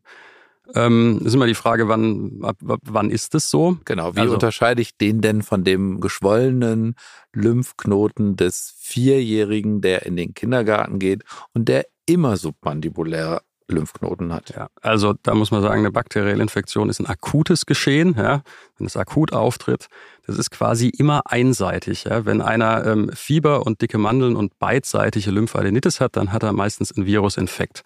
Ähm, 0.75 1.21
ist 1.25 1.33
immer 1.33 1.47
die 1.47 1.55
Frage, 1.55 1.87
wann, 1.87 2.39
ab, 2.41 2.55
wann 2.61 3.09
ist 3.09 3.35
es 3.35 3.49
so? 3.49 3.77
Genau, 3.83 4.15
wie 4.15 4.21
also, 4.21 4.33
unterscheide 4.33 4.81
ich 4.81 4.97
den 4.97 5.21
denn 5.21 5.41
von 5.41 5.63
dem 5.63 5.99
geschwollenen 5.99 6.95
Lymphknoten 7.33 8.37
des 8.37 8.73
Vierjährigen, 8.79 9.81
der 9.81 10.05
in 10.05 10.15
den 10.15 10.33
Kindergarten 10.33 10.99
geht 10.99 11.23
und 11.53 11.67
der 11.67 11.85
immer 12.05 12.37
submandibulär 12.37 13.41
Lymphknoten 13.73 14.33
hat. 14.33 14.53
Ja, 14.55 14.67
also 14.81 15.13
da 15.23 15.35
muss 15.35 15.51
man 15.51 15.61
sagen, 15.61 15.79
eine 15.79 15.91
bakterielle 15.91 16.41
Infektion 16.41 16.89
ist 16.89 16.99
ein 16.99 17.05
akutes 17.05 17.65
Geschehen, 17.65 18.15
ja, 18.17 18.41
wenn 18.77 18.87
es 18.87 18.97
akut 18.97 19.33
auftritt. 19.33 19.87
Das 20.25 20.37
ist 20.37 20.51
quasi 20.51 20.89
immer 20.89 21.23
einseitig. 21.25 22.05
Ja. 22.05 22.25
Wenn 22.25 22.41
einer 22.41 22.85
ähm, 22.85 23.11
Fieber 23.13 23.65
und 23.65 23.81
dicke 23.81 23.97
Mandeln 23.97 24.35
und 24.35 24.57
beidseitige 24.59 25.31
Lymphadenitis 25.31 25.99
hat, 25.99 26.15
dann 26.15 26.31
hat 26.31 26.43
er 26.43 26.53
meistens 26.53 26.91
einen 26.91 27.05
Virusinfekt. 27.05 27.83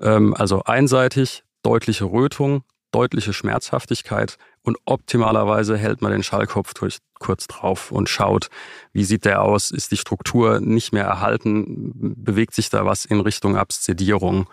Ähm, 0.00 0.34
also 0.34 0.62
einseitig, 0.64 1.44
deutliche 1.62 2.04
Rötung, 2.04 2.64
deutliche 2.90 3.32
Schmerzhaftigkeit 3.32 4.36
und 4.62 4.78
optimalerweise 4.86 5.76
hält 5.76 6.00
man 6.00 6.12
den 6.12 6.22
Schallkopf 6.22 6.74
durch, 6.74 6.98
kurz 7.18 7.46
drauf 7.46 7.90
und 7.90 8.08
schaut, 8.08 8.48
wie 8.92 9.04
sieht 9.04 9.24
der 9.24 9.42
aus, 9.42 9.70
ist 9.70 9.90
die 9.90 9.96
Struktur 9.96 10.60
nicht 10.60 10.92
mehr 10.92 11.04
erhalten, 11.04 11.92
bewegt 12.16 12.54
sich 12.54 12.70
da 12.70 12.86
was 12.86 13.04
in 13.04 13.20
Richtung 13.20 13.56
Abszedierung. 13.56 14.48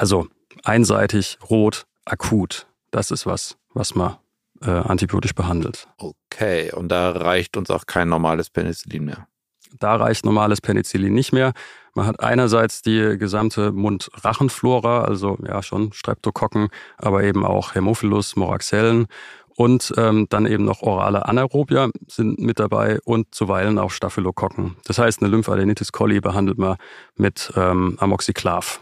Also 0.00 0.28
einseitig, 0.64 1.36
rot, 1.50 1.84
akut, 2.06 2.66
das 2.90 3.10
ist 3.10 3.26
was, 3.26 3.58
was 3.74 3.94
man 3.94 4.16
äh, 4.62 4.70
antibiotisch 4.70 5.34
behandelt. 5.34 5.88
Okay, 5.98 6.72
und 6.72 6.88
da 6.88 7.10
reicht 7.10 7.58
uns 7.58 7.70
auch 7.70 7.84
kein 7.84 8.08
normales 8.08 8.48
Penicillin 8.48 9.04
mehr. 9.04 9.26
Da 9.78 9.96
reicht 9.96 10.24
normales 10.24 10.62
Penicillin 10.62 11.12
nicht 11.12 11.34
mehr. 11.34 11.52
Man 11.92 12.06
hat 12.06 12.20
einerseits 12.20 12.80
die 12.80 13.18
gesamte 13.18 13.72
Mund-Rachenflora, 13.72 15.02
also 15.02 15.36
ja 15.46 15.62
schon 15.62 15.92
Streptokokken, 15.92 16.68
aber 16.96 17.22
eben 17.22 17.44
auch 17.44 17.74
Hämophilus, 17.74 18.36
Moraxellen 18.36 19.06
und 19.54 19.92
ähm, 19.98 20.28
dann 20.30 20.46
eben 20.46 20.64
noch 20.64 20.80
orale 20.80 21.26
Anaerobia 21.26 21.90
sind 22.08 22.38
mit 22.38 22.58
dabei 22.58 23.00
und 23.04 23.34
zuweilen 23.34 23.78
auch 23.78 23.90
Staphylokokken. 23.90 24.76
Das 24.86 24.98
heißt, 24.98 25.20
eine 25.20 25.30
Lymphadenitis 25.30 25.92
coli 25.92 26.22
behandelt 26.22 26.56
man 26.56 26.78
mit 27.16 27.52
ähm, 27.54 27.98
Amoxiclav. 28.00 28.80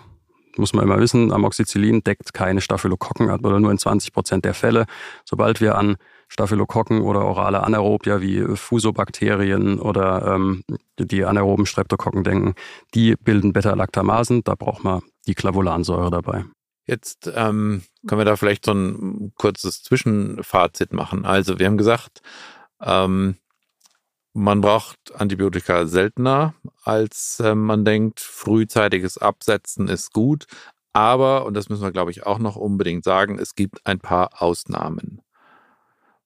Muss 0.59 0.73
man 0.73 0.85
immer 0.85 0.99
wissen, 0.99 1.33
Amoxicillin 1.33 2.03
deckt 2.03 2.35
keine 2.35 2.61
Staphylokokken 2.61 3.31
ab 3.31 3.45
oder 3.45 3.61
nur 3.61 3.71
in 3.71 3.79
20 3.79 4.13
Prozent 4.13 4.45
der 4.45 4.55
Fälle. 4.55 4.87
Sobald 5.25 5.61
wir 5.61 5.79
an 5.79 5.97
Staphylokokken 6.29 7.01
oder 7.01 7.25
orale 7.25 7.63
Anaerobia 7.63 8.21
wie 8.21 8.45
Fusobakterien 8.57 9.79
oder 9.79 10.35
ähm, 10.35 10.63
die 10.99 11.25
anaeroben 11.25 11.65
Streptokokken 11.65 12.25
denken, 12.25 12.55
die 12.95 13.15
bilden 13.17 13.53
Beta-Lactamasen. 13.53 14.43
Da 14.45 14.55
braucht 14.55 14.85
man 14.85 15.01
die 15.27 15.35
Clavulansäure 15.35 16.11
dabei. 16.11 16.45
Jetzt 16.87 17.31
ähm, 17.35 17.83
können 18.07 18.21
wir 18.21 18.25
da 18.25 18.37
vielleicht 18.37 18.65
so 18.65 18.73
ein 18.73 19.33
kurzes 19.37 19.83
Zwischenfazit 19.83 20.93
machen. 20.93 21.25
Also 21.25 21.59
wir 21.59 21.67
haben 21.67 21.77
gesagt, 21.79 22.21
ähm, 22.83 23.37
man 24.33 24.61
braucht 24.61 25.15
Antibiotika 25.15 25.87
seltener, 25.87 26.55
als 26.83 27.41
äh, 27.41 27.55
man 27.55 27.85
denkt. 27.85 28.21
Frühzeitiges 28.21 29.19
Absetzen 29.19 29.89
ist 29.89 30.13
gut. 30.13 30.47
Aber, 30.93 31.47
und 31.47 31.55
das 31.55 31.69
müssen 31.69 31.83
wir, 31.83 31.93
glaube 31.93 32.11
ich, 32.11 32.27
auch 32.27 32.39
noch 32.39 32.57
unbedingt 32.57 33.05
sagen, 33.05 33.39
es 33.39 33.55
gibt 33.55 33.87
ein 33.87 33.99
paar 33.99 34.43
Ausnahmen. 34.43 35.23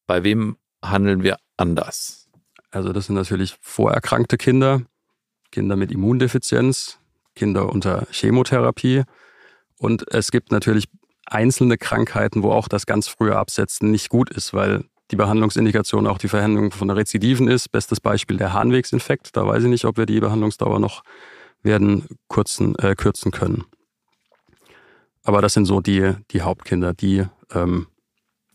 Bei 0.06 0.24
wem 0.24 0.56
handeln 0.82 1.22
wir 1.22 1.38
anders? 1.56 2.28
Also 2.70 2.92
das 2.92 3.06
sind 3.06 3.16
natürlich 3.16 3.56
vorerkrankte 3.60 4.38
Kinder, 4.38 4.82
Kinder 5.50 5.76
mit 5.76 5.92
Immundefizienz, 5.92 6.98
Kinder 7.34 7.68
unter 7.68 8.06
Chemotherapie. 8.10 9.02
Und 9.78 10.10
es 10.12 10.30
gibt 10.30 10.52
natürlich 10.52 10.88
einzelne 11.26 11.76
Krankheiten, 11.76 12.42
wo 12.42 12.52
auch 12.52 12.68
das 12.68 12.86
ganz 12.86 13.08
frühe 13.08 13.36
Absetzen 13.36 13.90
nicht 13.90 14.08
gut 14.08 14.30
ist, 14.30 14.54
weil 14.54 14.84
die 15.12 15.16
Behandlungsindikation 15.16 16.06
auch 16.06 16.18
die 16.18 16.28
Verhängung 16.28 16.72
von 16.72 16.90
Rezidiven 16.90 17.46
ist. 17.46 17.70
Bestes 17.70 18.00
Beispiel 18.00 18.38
der 18.38 18.52
Harnwegsinfekt. 18.52 19.36
Da 19.36 19.46
weiß 19.46 19.62
ich 19.62 19.68
nicht, 19.68 19.84
ob 19.84 19.98
wir 19.98 20.06
die 20.06 20.20
Behandlungsdauer 20.20 20.80
noch 20.80 21.02
werden 21.62 22.08
kürzen, 22.28 22.74
äh, 22.78 22.94
kürzen 22.96 23.30
können. 23.30 23.64
Aber 25.22 25.42
das 25.42 25.52
sind 25.52 25.66
so 25.66 25.80
die, 25.80 26.14
die 26.32 26.42
Hauptkinder, 26.42 26.94
die 26.94 27.24
ähm, 27.52 27.86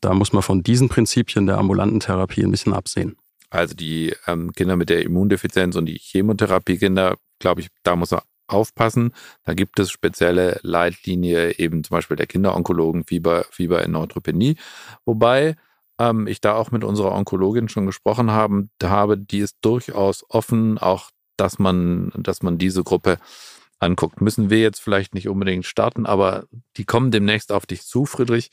da 0.02 0.14
muss 0.14 0.34
man 0.34 0.44
von 0.44 0.64
diesen 0.64 0.90
Prinzipien 0.90 1.46
der 1.46 1.58
ambulanten 1.58 2.00
Therapie 2.00 2.44
ein 2.44 2.52
bisschen 2.52 2.74
absehen. 2.74 3.16
Also 3.50 3.76
die 3.76 4.14
ähm, 4.26 4.52
Kinder 4.54 4.76
mit 4.76 4.90
der 4.90 5.04
Immundefizienz 5.04 5.76
und 5.76 5.86
die 5.86 5.98
Chemotherapiekinder, 6.00 7.18
glaube 7.40 7.62
ich, 7.62 7.70
da 7.84 7.96
muss 7.96 8.12
man 8.12 8.22
aufpassen. 8.48 9.14
Da 9.46 9.54
gibt 9.54 9.80
es 9.80 9.92
spezielle 9.92 10.60
Leitlinie, 10.64 11.58
eben 11.58 11.84
zum 11.84 11.96
Beispiel 11.96 12.18
der 12.18 12.28
Kinderonkologen 12.28 13.04
Fieber, 13.04 13.46
Fieber 13.52 13.84
in 13.84 13.92
Neutropenie. 13.92 14.56
Wobei 15.06 15.56
ähm, 16.00 16.28
ich 16.28 16.42
da 16.42 16.56
auch 16.56 16.72
mit 16.72 16.84
unserer 16.84 17.14
Onkologin 17.14 17.70
schon 17.70 17.86
gesprochen 17.86 18.32
haben, 18.32 18.70
habe, 18.84 19.18
die 19.18 19.40
ist 19.40 19.58
durchaus 19.62 20.26
offen, 20.30 20.78
auch 20.78 21.10
dass 21.38 21.60
man, 21.60 22.12
dass 22.16 22.42
man 22.42 22.58
diese 22.58 22.84
Gruppe 22.84 23.18
anguckt. 23.80 24.22
Müssen 24.22 24.50
wir 24.50 24.60
jetzt 24.60 24.80
vielleicht 24.80 25.14
nicht 25.14 25.28
unbedingt 25.28 25.66
starten, 25.66 26.06
aber 26.06 26.46
die 26.78 26.86
kommen 26.86 27.12
demnächst 27.12 27.52
auf 27.52 27.66
dich 27.66 27.84
zu, 27.84 28.06
Friedrich, 28.06 28.50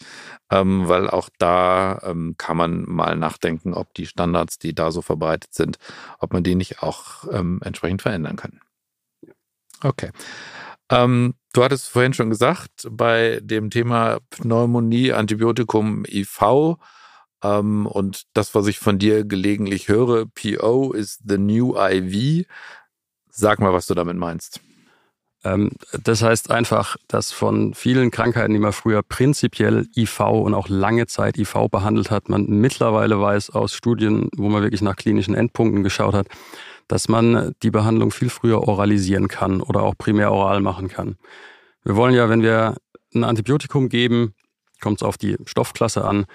ähm, 0.51 0.87
weil 0.89 1.09
auch 1.09 1.31
da 1.39 2.01
ähm, 2.03 2.35
kann 2.37 2.57
man 2.57 2.85
mal 2.87 3.17
nachdenken, 3.17 3.75
ob 3.75 3.95
die 3.95 4.07
Standards, 4.07 4.59
die 4.59 4.75
da 4.75 4.91
so 4.91 5.03
verbreitet 5.03 5.55
sind, 5.55 5.79
ob 6.19 6.33
man 6.33 6.45
die 6.45 6.55
nicht 6.55 6.83
auch 6.83 7.25
ähm, 7.33 7.61
entsprechend 7.65 8.03
verändern 8.03 8.37
kann. 8.37 8.61
Okay. 9.83 10.11
Ähm, 10.91 11.35
du 11.53 11.65
hattest 11.65 11.89
vorhin 11.89 12.13
schon 12.13 12.31
gesagt, 12.31 12.87
bei 12.91 13.41
dem 13.43 13.71
Thema 13.71 14.19
Pneumonie, 14.31 15.13
Antibiotikum 15.13 16.05
IV, 16.07 16.77
ähm, 17.45 17.87
und 17.87 18.23
das, 18.33 18.55
was 18.55 18.67
ich 18.67 18.79
von 18.79 18.99
dir 18.99 19.25
gelegentlich 19.25 19.89
höre, 19.89 20.27
PO 20.27 20.93
ist 20.93 21.21
the 21.29 21.39
new 21.39 21.77
IV. 21.77 22.47
Sag 23.31 23.61
mal, 23.61 23.73
was 23.73 23.87
du 23.87 23.95
damit 23.95 24.17
meinst. 24.17 24.61
Ähm, 25.45 25.73
das 26.03 26.23
heißt 26.23 26.51
einfach, 26.51 26.97
dass 27.07 27.33
von 27.33 27.75
vielen 27.75 28.11
Krankheiten, 28.11 28.55
die 28.55 28.59
man 28.59 28.73
früher 28.73 29.03
prinzipiell 29.03 29.87
IV 29.95 30.21
und 30.21 30.55
auch 30.55 30.69
lange 30.69 31.07
Zeit 31.07 31.37
IV 31.37 31.69
behandelt 31.71 32.11
hat, 32.11 32.31
man 32.31 32.47
mittlerweile 32.47 33.21
weiß 33.21 33.51
aus 33.51 33.75
Studien, 33.75 34.31
wo 34.37 34.49
man 34.49 34.63
wirklich 34.63 34.83
nach 34.83 34.97
klinischen 34.97 35.35
Endpunkten 35.35 35.83
geschaut 35.83 36.15
hat, 36.15 36.29
dass 36.89 37.09
man 37.09 37.55
die 37.63 37.71
Behandlung 37.71 38.11
viel 38.11 38.31
früher 38.31 38.67
oralisieren 38.67 39.29
kann 39.29 39.61
oder 39.61 39.83
auch 39.83 39.95
primär 39.99 40.33
oral 40.33 40.61
machen 40.61 40.89
kann. 40.89 41.17
Wir 41.83 41.97
wollen 41.97 42.15
ja, 42.15 42.31
wenn 42.31 42.43
wir 42.43 42.77
ein 43.15 43.25
Antibiotikum 43.25 43.91
geben, 43.91 44.35
kommt 44.81 45.01
es 45.01 45.03
auf 45.03 45.19
die 45.19 45.37
Stoffklasse 45.45 46.05
an, 46.05 46.27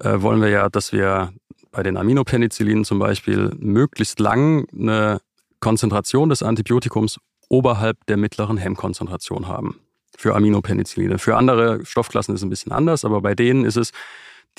äh, 0.00 0.20
wollen 0.22 0.40
wir 0.40 0.48
ja, 0.48 0.68
dass 0.68 0.92
wir 0.92 1.32
bei 1.70 1.82
den 1.82 1.96
Aminopenicillinen 1.96 2.84
zum 2.84 2.98
Beispiel 2.98 3.52
möglichst 3.58 4.18
lang 4.18 4.66
eine 4.72 5.20
Konzentration 5.60 6.28
des 6.28 6.42
Antibiotikums 6.42 7.20
oberhalb 7.48 8.04
der 8.06 8.16
mittleren 8.16 8.56
Hemmkonzentration 8.56 9.46
haben 9.46 9.78
für 10.16 10.34
Aminopenicilline. 10.34 11.18
Für 11.18 11.36
andere 11.36 11.84
Stoffklassen 11.84 12.34
ist 12.34 12.40
es 12.40 12.44
ein 12.44 12.50
bisschen 12.50 12.72
anders, 12.72 13.04
aber 13.04 13.20
bei 13.20 13.34
denen 13.34 13.64
ist 13.64 13.76
es, 13.76 13.92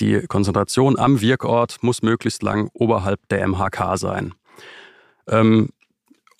die 0.00 0.26
Konzentration 0.26 0.98
am 0.98 1.20
Wirkort 1.20 1.78
muss 1.82 2.02
möglichst 2.02 2.42
lang 2.42 2.70
oberhalb 2.72 3.20
der 3.28 3.46
MHK 3.46 3.96
sein. 3.96 4.34
Ähm, 5.28 5.68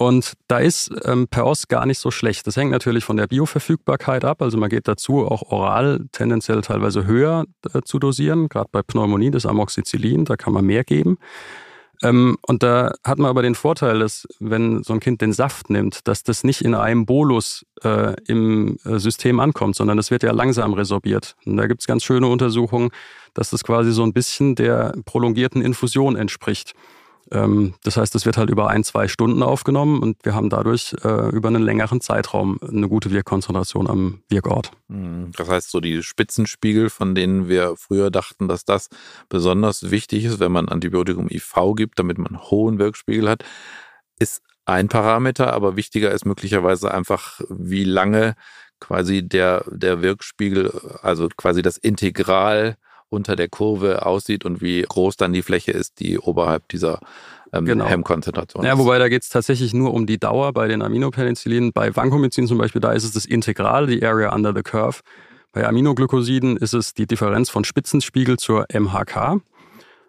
und 0.06 0.34
da 0.48 0.58
ist 0.58 0.90
ähm, 1.04 1.28
per 1.28 1.46
Os 1.46 1.68
gar 1.68 1.86
nicht 1.86 1.98
so 1.98 2.10
schlecht. 2.10 2.46
Das 2.46 2.56
hängt 2.56 2.70
natürlich 2.70 3.04
von 3.04 3.16
der 3.16 3.26
Bioverfügbarkeit 3.26 4.24
ab. 4.24 4.42
Also 4.42 4.58
man 4.58 4.70
geht 4.70 4.88
dazu, 4.88 5.26
auch 5.26 5.50
oral 5.50 6.06
tendenziell 6.12 6.60
teilweise 6.60 7.06
höher 7.06 7.44
äh, 7.72 7.80
zu 7.82 7.98
dosieren. 7.98 8.48
Gerade 8.48 8.68
bei 8.70 8.82
Pneumonie, 8.82 9.30
das 9.30 9.46
Amoxicillin, 9.46 10.24
da 10.24 10.36
kann 10.36 10.52
man 10.52 10.64
mehr 10.64 10.84
geben. 10.84 11.18
Ähm, 12.02 12.36
und 12.46 12.62
da 12.62 12.92
hat 13.04 13.18
man 13.18 13.30
aber 13.30 13.42
den 13.42 13.54
Vorteil, 13.54 14.00
dass 14.00 14.26
wenn 14.40 14.82
so 14.82 14.92
ein 14.92 15.00
Kind 15.00 15.20
den 15.20 15.32
Saft 15.32 15.70
nimmt, 15.70 16.06
dass 16.08 16.24
das 16.24 16.42
nicht 16.42 16.62
in 16.62 16.74
einem 16.74 17.06
Bolus 17.06 17.64
äh, 17.84 18.14
im 18.26 18.78
äh, 18.84 18.98
System 18.98 19.40
ankommt, 19.40 19.76
sondern 19.76 19.96
das 19.96 20.10
wird 20.10 20.22
ja 20.22 20.32
langsam 20.32 20.74
resorbiert. 20.74 21.36
Und 21.46 21.56
da 21.56 21.66
gibt 21.66 21.80
es 21.80 21.86
ganz 21.86 22.02
schöne 22.02 22.26
Untersuchungen, 22.26 22.90
dass 23.34 23.50
das 23.50 23.62
quasi 23.62 23.92
so 23.92 24.02
ein 24.02 24.12
bisschen 24.12 24.56
der 24.56 24.94
prolongierten 25.04 25.62
Infusion 25.62 26.16
entspricht. 26.16 26.74
Ähm, 27.32 27.74
das 27.82 27.96
heißt, 27.96 28.14
es 28.14 28.26
wird 28.26 28.36
halt 28.36 28.50
über 28.50 28.68
ein, 28.68 28.84
zwei 28.84 29.08
Stunden 29.08 29.42
aufgenommen 29.42 30.02
und 30.02 30.18
wir 30.22 30.34
haben 30.34 30.50
dadurch 30.50 30.94
äh, 31.02 31.30
über 31.30 31.48
einen 31.48 31.62
längeren 31.62 32.00
Zeitraum 32.00 32.58
eine 32.60 32.88
gute 32.88 33.10
Wirkkonzentration 33.10 33.88
am 33.88 34.22
Wirkort. 34.28 34.72
Hm, 34.88 35.32
das 35.34 35.48
heißt, 35.48 35.70
so 35.70 35.80
die 35.80 36.02
Spitzenspiegel, 36.02 36.90
von 36.90 37.14
denen 37.14 37.48
wir 37.48 37.74
früher 37.76 38.10
dachten, 38.10 38.48
dass 38.48 38.64
das 38.64 38.88
besonders 39.28 39.90
wichtig 39.90 40.24
ist, 40.24 40.40
wenn 40.40 40.52
man 40.52 40.68
Antibiotikum 40.68 41.28
IV 41.30 41.74
gibt, 41.74 41.98
damit 41.98 42.18
man 42.18 42.28
einen 42.28 42.42
hohen 42.42 42.78
Wirkspiegel 42.78 43.28
hat, 43.28 43.44
ist 44.18 44.42
ein 44.66 44.88
Parameter, 44.88 45.52
aber 45.52 45.76
wichtiger 45.76 46.12
ist 46.12 46.24
möglicherweise 46.24 46.92
einfach, 46.92 47.40
wie 47.48 47.84
lange 47.84 48.34
quasi 48.78 49.26
der, 49.26 49.64
der 49.70 50.02
Wirkspiegel, 50.02 50.70
also 51.02 51.28
quasi 51.36 51.62
das 51.62 51.78
Integral 51.78 52.76
unter 53.12 53.36
der 53.36 53.48
Kurve 53.48 54.06
aussieht 54.06 54.44
und 54.44 54.60
wie 54.60 54.82
groß 54.82 55.16
dann 55.16 55.32
die 55.32 55.42
Fläche 55.42 55.72
ist, 55.72 56.00
die 56.00 56.18
oberhalb 56.18 56.68
dieser 56.68 57.00
ähm, 57.52 57.66
genau. 57.66 57.84
Hemmkonzentration 57.84 58.64
Ja, 58.64 58.78
wobei 58.78 58.98
da 58.98 59.08
geht 59.08 59.22
es 59.22 59.28
tatsächlich 59.28 59.74
nur 59.74 59.92
um 59.92 60.06
die 60.06 60.18
Dauer 60.18 60.52
bei 60.52 60.68
den 60.68 60.82
Aminopenicillinen. 60.82 61.72
Bei 61.72 61.94
Vancomycin 61.94 62.46
zum 62.46 62.58
Beispiel, 62.58 62.80
da 62.80 62.92
ist 62.92 63.04
es 63.04 63.12
das 63.12 63.26
Integral, 63.26 63.86
die 63.86 64.04
Area 64.04 64.34
under 64.34 64.54
the 64.54 64.62
Curve. 64.62 65.00
Bei 65.52 65.66
Aminoglycosiden 65.66 66.56
ist 66.56 66.72
es 66.72 66.94
die 66.94 67.06
Differenz 67.06 67.50
von 67.50 67.64
Spitzenspiegel 67.64 68.38
zur 68.38 68.66
MHK. 68.72 69.42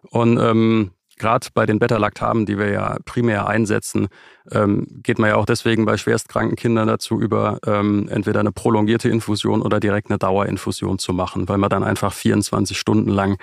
Und 0.10 0.40
ähm, 0.40 0.92
gerade 1.18 1.48
bei 1.54 1.66
den 1.66 1.80
Beta-Lactamen, 1.80 2.46
die 2.46 2.58
wir 2.58 2.70
ja 2.70 2.98
primär 3.06 3.48
einsetzen, 3.48 4.08
ähm, 4.52 4.88
geht 5.04 5.20
man 5.20 5.30
ja 5.30 5.36
auch 5.36 5.46
deswegen 5.46 5.86
bei 5.86 5.98
schwerstkranken 5.98 6.56
Kindern 6.56 6.88
dazu 6.88 7.20
über, 7.20 7.60
ähm, 7.66 8.08
entweder 8.10 8.40
eine 8.40 8.52
prolongierte 8.52 9.10
Infusion 9.10 9.62
oder 9.62 9.80
direkt 9.80 10.10
eine 10.10 10.20
Dauerinfusion 10.20 11.00
zu 11.00 11.14
machen, 11.14 11.48
weil 11.48 11.58
man 11.58 11.70
dann 11.70 11.84
einfach 11.84 12.14
24 12.14 12.78
Stunden 12.78 13.10
lang 13.10 13.38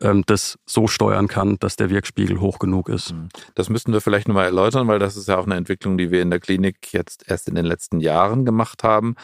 ähm, 0.00 0.22
das 0.26 0.58
so 0.66 0.86
steuern 0.86 1.28
kann, 1.28 1.56
dass 1.58 1.76
der 1.76 1.90
Wirkspiegel 1.90 2.40
hoch 2.40 2.58
genug 2.58 2.88
ist. 2.88 3.12
Mhm. 3.12 3.28
Das 3.54 3.68
müssten 3.68 3.92
wir 3.92 4.00
vielleicht 4.00 4.28
nochmal 4.28 4.46
erläutern, 4.46 4.88
weil 4.88 4.98
das 4.98 5.16
ist 5.16 5.28
ja 5.28 5.38
auch 5.38 5.46
eine 5.46 5.56
Entwicklung, 5.56 5.98
die 5.98 6.10
wir 6.10 6.22
in 6.22 6.30
der 6.30 6.40
Klinik 6.40 6.92
jetzt 6.92 7.28
erst 7.28 7.48
in 7.48 7.54
den 7.54 7.64
letzten 7.64 8.00
Jahren 8.00 8.44
gemacht 8.44 8.82
haben 8.82 9.14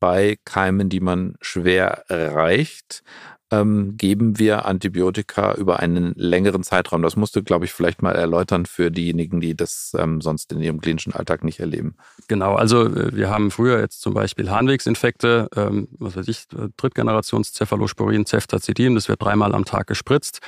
bei 0.00 0.36
Keimen, 0.44 0.88
die 0.88 1.00
man 1.00 1.34
schwer 1.40 2.04
erreicht 2.08 3.02
ähm, 3.50 3.96
geben 3.96 4.38
wir 4.38 4.66
Antibiotika 4.66 5.54
über 5.54 5.80
einen 5.80 6.12
längeren 6.16 6.62
Zeitraum. 6.62 7.02
Das 7.02 7.16
musst 7.16 7.34
du, 7.36 7.42
glaube 7.42 7.64
ich, 7.64 7.72
vielleicht 7.72 8.02
mal 8.02 8.14
erläutern 8.14 8.66
für 8.66 8.90
diejenigen, 8.90 9.40
die 9.40 9.56
das 9.56 9.92
ähm, 9.98 10.20
sonst 10.20 10.52
in 10.52 10.60
ihrem 10.60 10.80
klinischen 10.80 11.14
Alltag 11.14 11.44
nicht 11.44 11.60
erleben. 11.60 11.94
Genau, 12.28 12.54
also 12.54 12.84
äh, 12.84 13.14
wir 13.14 13.30
haben 13.30 13.50
früher 13.50 13.80
jetzt 13.80 14.00
zum 14.00 14.14
Beispiel 14.14 14.50
Harnwegsinfekte, 14.50 15.48
ähm, 15.56 15.88
was 15.98 16.16
weiß 16.16 16.28
ich, 16.28 16.46
Drittgenerations-Cephalosporin, 16.76 18.26
Ceftazidin, 18.26 18.94
das 18.94 19.08
wird 19.08 19.22
dreimal 19.22 19.54
am 19.54 19.64
Tag 19.64 19.86
gespritzt. 19.86 20.40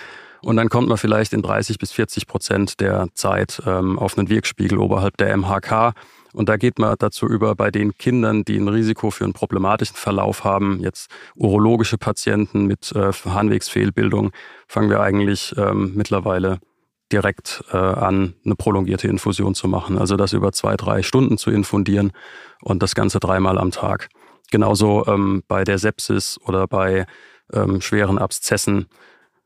Und 0.42 0.56
dann 0.56 0.68
kommt 0.68 0.88
man 0.88 0.96
vielleicht 0.96 1.32
in 1.32 1.42
30 1.42 1.78
bis 1.78 1.92
40 1.92 2.26
Prozent 2.26 2.80
der 2.80 3.08
Zeit 3.14 3.62
ähm, 3.66 3.98
auf 3.98 4.16
einen 4.16 4.28
Wirkspiegel 4.30 4.78
oberhalb 4.78 5.16
der 5.18 5.36
MHK. 5.36 5.94
Und 6.32 6.48
da 6.48 6.56
geht 6.56 6.78
man 6.78 6.94
dazu 6.98 7.26
über, 7.26 7.54
bei 7.54 7.70
den 7.70 7.96
Kindern, 7.96 8.44
die 8.44 8.56
ein 8.56 8.68
Risiko 8.68 9.10
für 9.10 9.24
einen 9.24 9.32
problematischen 9.32 9.96
Verlauf 9.96 10.44
haben, 10.44 10.80
jetzt 10.80 11.10
urologische 11.34 11.98
Patienten 11.98 12.66
mit 12.66 12.92
äh, 12.92 13.12
Harnwegsfehlbildung, 13.12 14.30
fangen 14.68 14.90
wir 14.90 15.00
eigentlich 15.00 15.54
ähm, 15.56 15.92
mittlerweile 15.94 16.60
direkt 17.12 17.64
äh, 17.72 17.76
an, 17.76 18.34
eine 18.44 18.54
prolongierte 18.54 19.08
Infusion 19.08 19.54
zu 19.54 19.66
machen. 19.68 19.98
Also 19.98 20.16
das 20.16 20.32
über 20.32 20.52
zwei, 20.52 20.76
drei 20.76 21.02
Stunden 21.02 21.38
zu 21.38 21.50
infundieren 21.50 22.12
und 22.62 22.82
das 22.82 22.94
Ganze 22.94 23.18
dreimal 23.18 23.58
am 23.58 23.72
Tag. 23.72 24.08
Genauso 24.50 25.06
ähm, 25.06 25.42
bei 25.48 25.64
der 25.64 25.78
Sepsis 25.78 26.38
oder 26.44 26.66
bei 26.66 27.06
ähm, 27.52 27.80
schweren 27.80 28.18
Abszessen. 28.18 28.86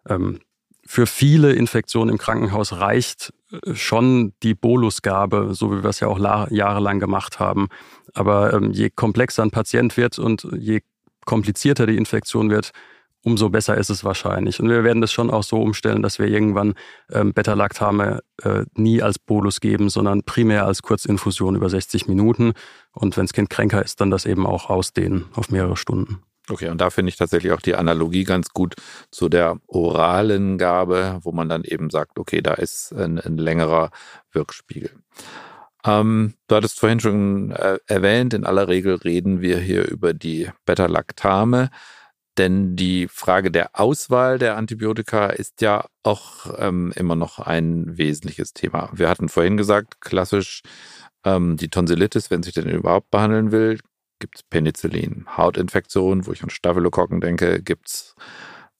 Ähm, 0.08 0.40
für 0.86 1.06
viele 1.06 1.52
Infektionen 1.52 2.10
im 2.10 2.18
Krankenhaus 2.18 2.74
reicht 2.74 3.32
schon 3.72 4.32
die 4.42 4.54
Bolusgabe, 4.54 5.54
so 5.54 5.70
wie 5.72 5.82
wir 5.82 5.90
es 5.90 6.00
ja 6.00 6.08
auch 6.08 6.18
jahrelang 6.50 7.00
gemacht 7.00 7.38
haben. 7.38 7.68
Aber 8.12 8.52
ähm, 8.52 8.72
je 8.72 8.90
komplexer 8.90 9.42
ein 9.42 9.50
Patient 9.50 9.96
wird 9.96 10.18
und 10.18 10.46
je 10.58 10.80
komplizierter 11.24 11.86
die 11.86 11.96
Infektion 11.96 12.50
wird, 12.50 12.72
umso 13.24 13.48
besser 13.48 13.76
ist 13.76 13.90
es 13.90 14.04
wahrscheinlich. 14.04 14.60
Und 14.60 14.68
wir 14.68 14.84
werden 14.84 15.00
das 15.00 15.12
schon 15.12 15.30
auch 15.30 15.42
so 15.42 15.60
umstellen, 15.60 16.02
dass 16.02 16.18
wir 16.18 16.26
irgendwann 16.26 16.74
ähm, 17.10 17.32
Beta-Lactame 17.32 18.20
äh, 18.42 18.64
nie 18.76 19.02
als 19.02 19.18
Bolus 19.18 19.60
geben, 19.60 19.88
sondern 19.88 20.22
primär 20.22 20.66
als 20.66 20.82
Kurzinfusion 20.82 21.56
über 21.56 21.70
60 21.70 22.06
Minuten. 22.06 22.52
Und 22.92 23.16
wenn 23.16 23.24
das 23.24 23.32
Kind 23.32 23.50
kränker 23.50 23.82
ist, 23.82 24.00
dann 24.00 24.10
das 24.10 24.26
eben 24.26 24.46
auch 24.46 24.68
ausdehnen 24.68 25.24
auf 25.34 25.50
mehrere 25.50 25.76
Stunden. 25.76 26.22
Okay, 26.50 26.68
und 26.68 26.78
da 26.80 26.90
finde 26.90 27.08
ich 27.08 27.16
tatsächlich 27.16 27.52
auch 27.52 27.62
die 27.62 27.74
Analogie 27.74 28.24
ganz 28.24 28.50
gut 28.50 28.74
zu 29.10 29.30
der 29.30 29.56
oralen 29.66 30.58
Gabe, 30.58 31.18
wo 31.22 31.32
man 31.32 31.48
dann 31.48 31.64
eben 31.64 31.88
sagt, 31.88 32.18
okay, 32.18 32.42
da 32.42 32.54
ist 32.54 32.92
ein, 32.92 33.18
ein 33.18 33.38
längerer 33.38 33.90
Wirkspiegel. 34.32 34.90
Ähm, 35.86 36.34
du 36.48 36.56
hattest 36.56 36.80
vorhin 36.80 37.00
schon 37.00 37.50
äh, 37.52 37.78
erwähnt, 37.86 38.34
in 38.34 38.44
aller 38.44 38.68
Regel 38.68 38.96
reden 38.96 39.40
wir 39.40 39.58
hier 39.58 39.88
über 39.88 40.12
die 40.12 40.50
Beta-Lactame, 40.66 41.70
denn 42.36 42.76
die 42.76 43.08
Frage 43.08 43.50
der 43.50 43.70
Auswahl 43.78 44.38
der 44.38 44.56
Antibiotika 44.56 45.26
ist 45.28 45.60
ja 45.62 45.86
auch 46.02 46.46
ähm, 46.58 46.92
immer 46.96 47.16
noch 47.16 47.38
ein 47.38 47.96
wesentliches 47.96 48.52
Thema. 48.52 48.90
Wir 48.92 49.08
hatten 49.08 49.28
vorhin 49.28 49.56
gesagt, 49.56 50.00
klassisch 50.00 50.62
ähm, 51.24 51.56
die 51.56 51.68
Tonsillitis, 51.68 52.30
wenn 52.30 52.42
sich 52.42 52.54
denn 52.54 52.68
überhaupt 52.68 53.10
behandeln 53.10 53.52
will, 53.52 53.78
gibt 54.24 54.36
es 54.38 54.42
Penicillin. 54.42 55.26
Hautinfektionen, 55.36 56.26
wo 56.26 56.32
ich 56.32 56.42
an 56.42 56.48
Staphylokokken 56.48 57.20
denke, 57.20 57.62
gibt 57.62 57.88
es 57.88 58.14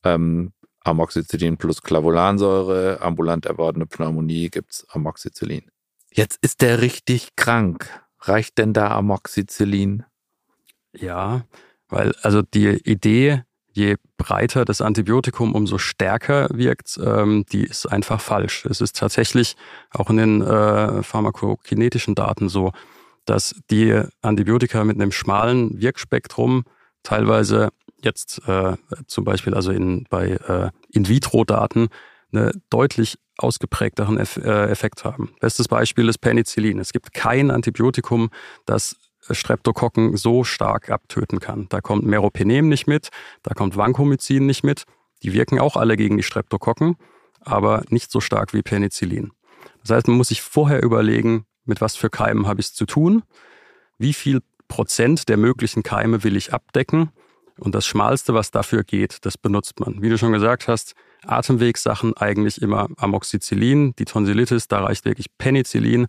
ähm, 0.03 0.53
Amoxicillin 0.80 1.59
plus 1.59 1.82
Clavulansäure. 1.82 3.03
Ambulant 3.03 3.45
erworbene 3.45 3.84
Pneumonie 3.84 4.49
gibt 4.49 4.72
es 4.72 4.86
Amoxicillin. 4.88 5.70
Jetzt 6.11 6.38
ist 6.40 6.62
der 6.62 6.80
richtig 6.80 7.36
krank. 7.36 7.90
Reicht 8.20 8.57
denn 8.57 8.72
da 8.72 8.97
Amoxicillin? 8.97 10.05
Ja, 10.92 11.45
weil 11.88 12.14
also 12.22 12.40
die 12.40 12.68
Idee, 12.88 13.42
je 13.70 13.97
breiter 14.16 14.64
das 14.64 14.80
Antibiotikum, 14.80 15.55
umso 15.55 15.76
stärker 15.76 16.49
wirkt, 16.55 16.99
ähm, 17.05 17.45
die 17.53 17.64
ist 17.64 17.84
einfach 17.84 18.22
falsch. 18.22 18.64
Es 18.64 18.80
ist 18.80 18.97
tatsächlich 18.97 19.57
auch 19.90 20.09
in 20.09 20.16
den 20.16 20.40
äh, 20.40 21.03
pharmakokinetischen 21.03 22.14
Daten 22.14 22.49
so, 22.49 22.72
dass 23.24 23.54
die 23.70 24.02
Antibiotika 24.22 24.84
mit 24.84 25.00
einem 25.00 25.12
schmalen 25.12 25.80
Wirkspektrum 25.80 26.64
teilweise 27.02 27.70
jetzt 28.02 28.46
äh, 28.46 28.76
zum 29.06 29.24
Beispiel 29.24 29.54
also 29.54 29.72
in, 29.72 30.04
bei 30.10 30.30
äh, 30.30 30.70
In-vitro-Daten 30.90 31.88
einen 32.32 32.62
deutlich 32.70 33.18
ausgeprägteren 33.38 34.18
Eff 34.18 34.36
äh, 34.36 34.66
Effekt 34.66 35.04
haben. 35.04 35.32
Bestes 35.40 35.68
Beispiel 35.68 36.08
ist 36.08 36.18
Penicillin. 36.18 36.78
Es 36.78 36.92
gibt 36.92 37.14
kein 37.14 37.50
Antibiotikum, 37.50 38.30
das 38.66 38.96
Streptokokken 39.30 40.16
so 40.16 40.44
stark 40.44 40.90
abtöten 40.90 41.40
kann. 41.40 41.66
Da 41.70 41.80
kommt 41.80 42.04
Meropenem 42.04 42.68
nicht 42.68 42.86
mit, 42.86 43.08
da 43.42 43.54
kommt 43.54 43.76
Vancomycin 43.76 44.44
nicht 44.46 44.64
mit. 44.64 44.84
Die 45.22 45.32
wirken 45.32 45.58
auch 45.58 45.76
alle 45.76 45.96
gegen 45.96 46.16
die 46.18 46.22
Streptokokken, 46.22 46.96
aber 47.40 47.82
nicht 47.88 48.10
so 48.10 48.20
stark 48.20 48.52
wie 48.52 48.62
Penicillin. 48.62 49.32
Das 49.80 49.90
heißt, 49.90 50.08
man 50.08 50.16
muss 50.16 50.28
sich 50.28 50.42
vorher 50.42 50.82
überlegen, 50.82 51.46
mit 51.64 51.80
was 51.80 51.96
für 51.96 52.10
Keimen 52.10 52.46
habe 52.46 52.60
ich 52.60 52.66
es 52.66 52.74
zu 52.74 52.86
tun, 52.86 53.22
wie 53.98 54.12
viel 54.12 54.40
Prozent 54.68 55.28
der 55.28 55.36
möglichen 55.36 55.82
Keime 55.82 56.24
will 56.24 56.36
ich 56.36 56.52
abdecken 56.52 57.10
und 57.58 57.74
das 57.74 57.86
Schmalste, 57.86 58.34
was 58.34 58.50
dafür 58.50 58.82
geht, 58.82 59.18
das 59.24 59.38
benutzt 59.38 59.78
man. 59.80 60.02
Wie 60.02 60.08
du 60.08 60.18
schon 60.18 60.32
gesagt 60.32 60.66
hast, 60.68 60.94
Atemwegssachen 61.24 62.16
eigentlich 62.16 62.60
immer 62.60 62.88
Amoxicillin, 62.96 63.94
die 63.96 64.04
Tonsillitis, 64.04 64.68
da 64.68 64.84
reicht 64.84 65.04
wirklich 65.04 65.26
Penicillin. 65.38 66.06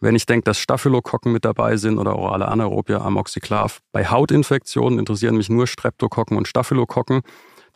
Wenn 0.00 0.14
ich 0.14 0.26
denke, 0.26 0.44
dass 0.44 0.58
Staphylokokken 0.58 1.32
mit 1.32 1.46
dabei 1.46 1.78
sind 1.78 1.98
oder 1.98 2.16
orale 2.16 2.48
Anaerobia, 2.48 3.00
Amoxiclav. 3.00 3.80
Bei 3.92 4.06
Hautinfektionen 4.06 4.98
interessieren 4.98 5.38
mich 5.38 5.48
nur 5.48 5.66
Streptokokken 5.66 6.36
und 6.36 6.46
Staphylokokken. 6.46 7.22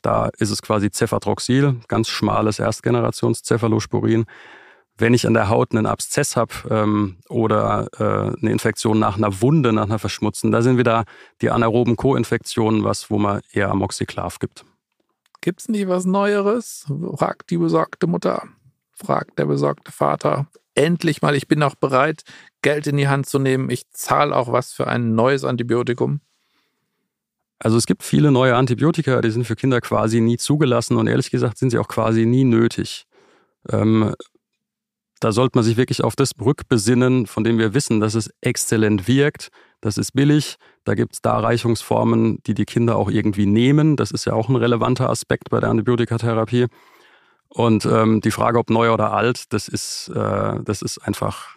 Da 0.02 0.28
ist 0.38 0.50
es 0.50 0.60
quasi 0.60 0.90
Cefadroxil, 0.90 1.80
ganz 1.88 2.08
schmales 2.08 2.58
Erstgenerations-Cephalosporin. 2.58 4.26
Wenn 5.00 5.14
ich 5.14 5.26
an 5.26 5.34
der 5.34 5.48
Haut 5.48 5.72
einen 5.72 5.86
Abszess 5.86 6.36
habe 6.36 6.52
ähm, 6.70 7.16
oder 7.28 7.88
äh, 7.98 8.38
eine 8.38 8.52
Infektion 8.52 8.98
nach 8.98 9.16
einer 9.16 9.40
Wunde, 9.40 9.72
nach 9.72 9.84
einer 9.84 9.98
Verschmutzung, 9.98 10.52
da 10.52 10.60
sind 10.60 10.76
wieder 10.76 11.04
die 11.40 11.50
anaeroben 11.50 11.96
Co-Infektionen, 11.96 12.84
was, 12.84 13.10
wo 13.10 13.18
man 13.18 13.40
eher 13.52 13.70
Amoxiclav 13.70 14.38
gibt. 14.38 14.64
Gibt 15.40 15.60
es 15.60 15.68
nie 15.68 15.88
was 15.88 16.04
Neueres? 16.04 16.84
fragt 17.16 17.50
die 17.50 17.56
besorgte 17.56 18.06
Mutter, 18.06 18.42
fragt 18.92 19.38
der 19.38 19.46
besorgte 19.46 19.90
Vater. 19.90 20.48
Endlich 20.74 21.22
mal, 21.22 21.34
ich 21.34 21.48
bin 21.48 21.62
auch 21.62 21.74
bereit, 21.74 22.22
Geld 22.60 22.86
in 22.86 22.98
die 22.98 23.08
Hand 23.08 23.26
zu 23.26 23.38
nehmen. 23.38 23.70
Ich 23.70 23.88
zahle 23.90 24.36
auch 24.36 24.52
was 24.52 24.72
für 24.72 24.86
ein 24.86 25.14
neues 25.14 25.44
Antibiotikum. 25.44 26.20
Also 27.58 27.76
es 27.76 27.86
gibt 27.86 28.02
viele 28.02 28.30
neue 28.30 28.54
Antibiotika, 28.56 29.20
die 29.20 29.30
sind 29.30 29.46
für 29.46 29.56
Kinder 29.56 29.80
quasi 29.80 30.20
nie 30.20 30.36
zugelassen 30.36 30.96
und 30.96 31.06
ehrlich 31.06 31.30
gesagt 31.30 31.58
sind 31.58 31.70
sie 31.70 31.78
auch 31.78 31.88
quasi 31.88 32.26
nie 32.26 32.44
nötig. 32.44 33.06
Ähm, 33.70 34.14
da 35.20 35.32
sollte 35.32 35.56
man 35.56 35.64
sich 35.64 35.76
wirklich 35.76 36.02
auf 36.02 36.16
das 36.16 36.32
rückbesinnen, 36.40 37.26
von 37.26 37.44
dem 37.44 37.58
wir 37.58 37.74
wissen, 37.74 38.00
dass 38.00 38.14
es 38.14 38.30
exzellent 38.40 39.06
wirkt. 39.06 39.48
Das 39.82 39.98
ist 39.98 40.12
billig. 40.12 40.56
Da 40.84 40.94
gibt 40.94 41.14
es 41.14 41.22
Darreichungsformen, 41.22 42.42
die 42.46 42.54
die 42.54 42.64
Kinder 42.64 42.96
auch 42.96 43.10
irgendwie 43.10 43.46
nehmen. 43.46 43.96
Das 43.96 44.10
ist 44.10 44.24
ja 44.24 44.32
auch 44.32 44.48
ein 44.48 44.56
relevanter 44.56 45.10
Aspekt 45.10 45.50
bei 45.50 45.60
der 45.60 45.70
Antibiotikatherapie. 45.70 46.66
Und 47.48 47.84
ähm, 47.84 48.20
die 48.20 48.30
Frage, 48.30 48.58
ob 48.58 48.70
neu 48.70 48.92
oder 48.92 49.12
alt, 49.12 49.52
das 49.52 49.68
ist, 49.68 50.08
äh, 50.08 50.62
das 50.64 50.82
ist 50.82 50.98
einfach, 50.98 51.56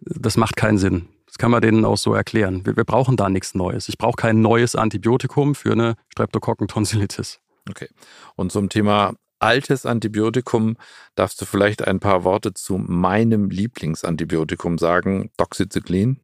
das 0.00 0.36
macht 0.36 0.56
keinen 0.56 0.78
Sinn. 0.78 1.08
Das 1.26 1.38
kann 1.38 1.50
man 1.50 1.62
denen 1.62 1.84
auch 1.84 1.96
so 1.96 2.12
erklären. 2.12 2.66
Wir, 2.66 2.76
wir 2.76 2.84
brauchen 2.84 3.16
da 3.16 3.28
nichts 3.28 3.54
Neues. 3.54 3.88
Ich 3.88 3.98
brauche 3.98 4.16
kein 4.16 4.40
neues 4.42 4.74
Antibiotikum 4.74 5.54
für 5.54 5.72
eine 5.72 5.94
Streptokokkentonsillitis. 6.08 7.38
Okay. 7.70 7.88
Und 8.34 8.50
zum 8.50 8.68
Thema 8.68 9.14
altes 9.38 9.86
Antibiotikum 9.86 10.76
darfst 11.14 11.40
du 11.40 11.44
vielleicht 11.44 11.86
ein 11.86 12.00
paar 12.00 12.24
Worte 12.24 12.54
zu 12.54 12.78
meinem 12.78 13.50
Lieblingsantibiotikum 13.50 14.78
sagen, 14.78 15.30
Doxycyclin. 15.36 16.20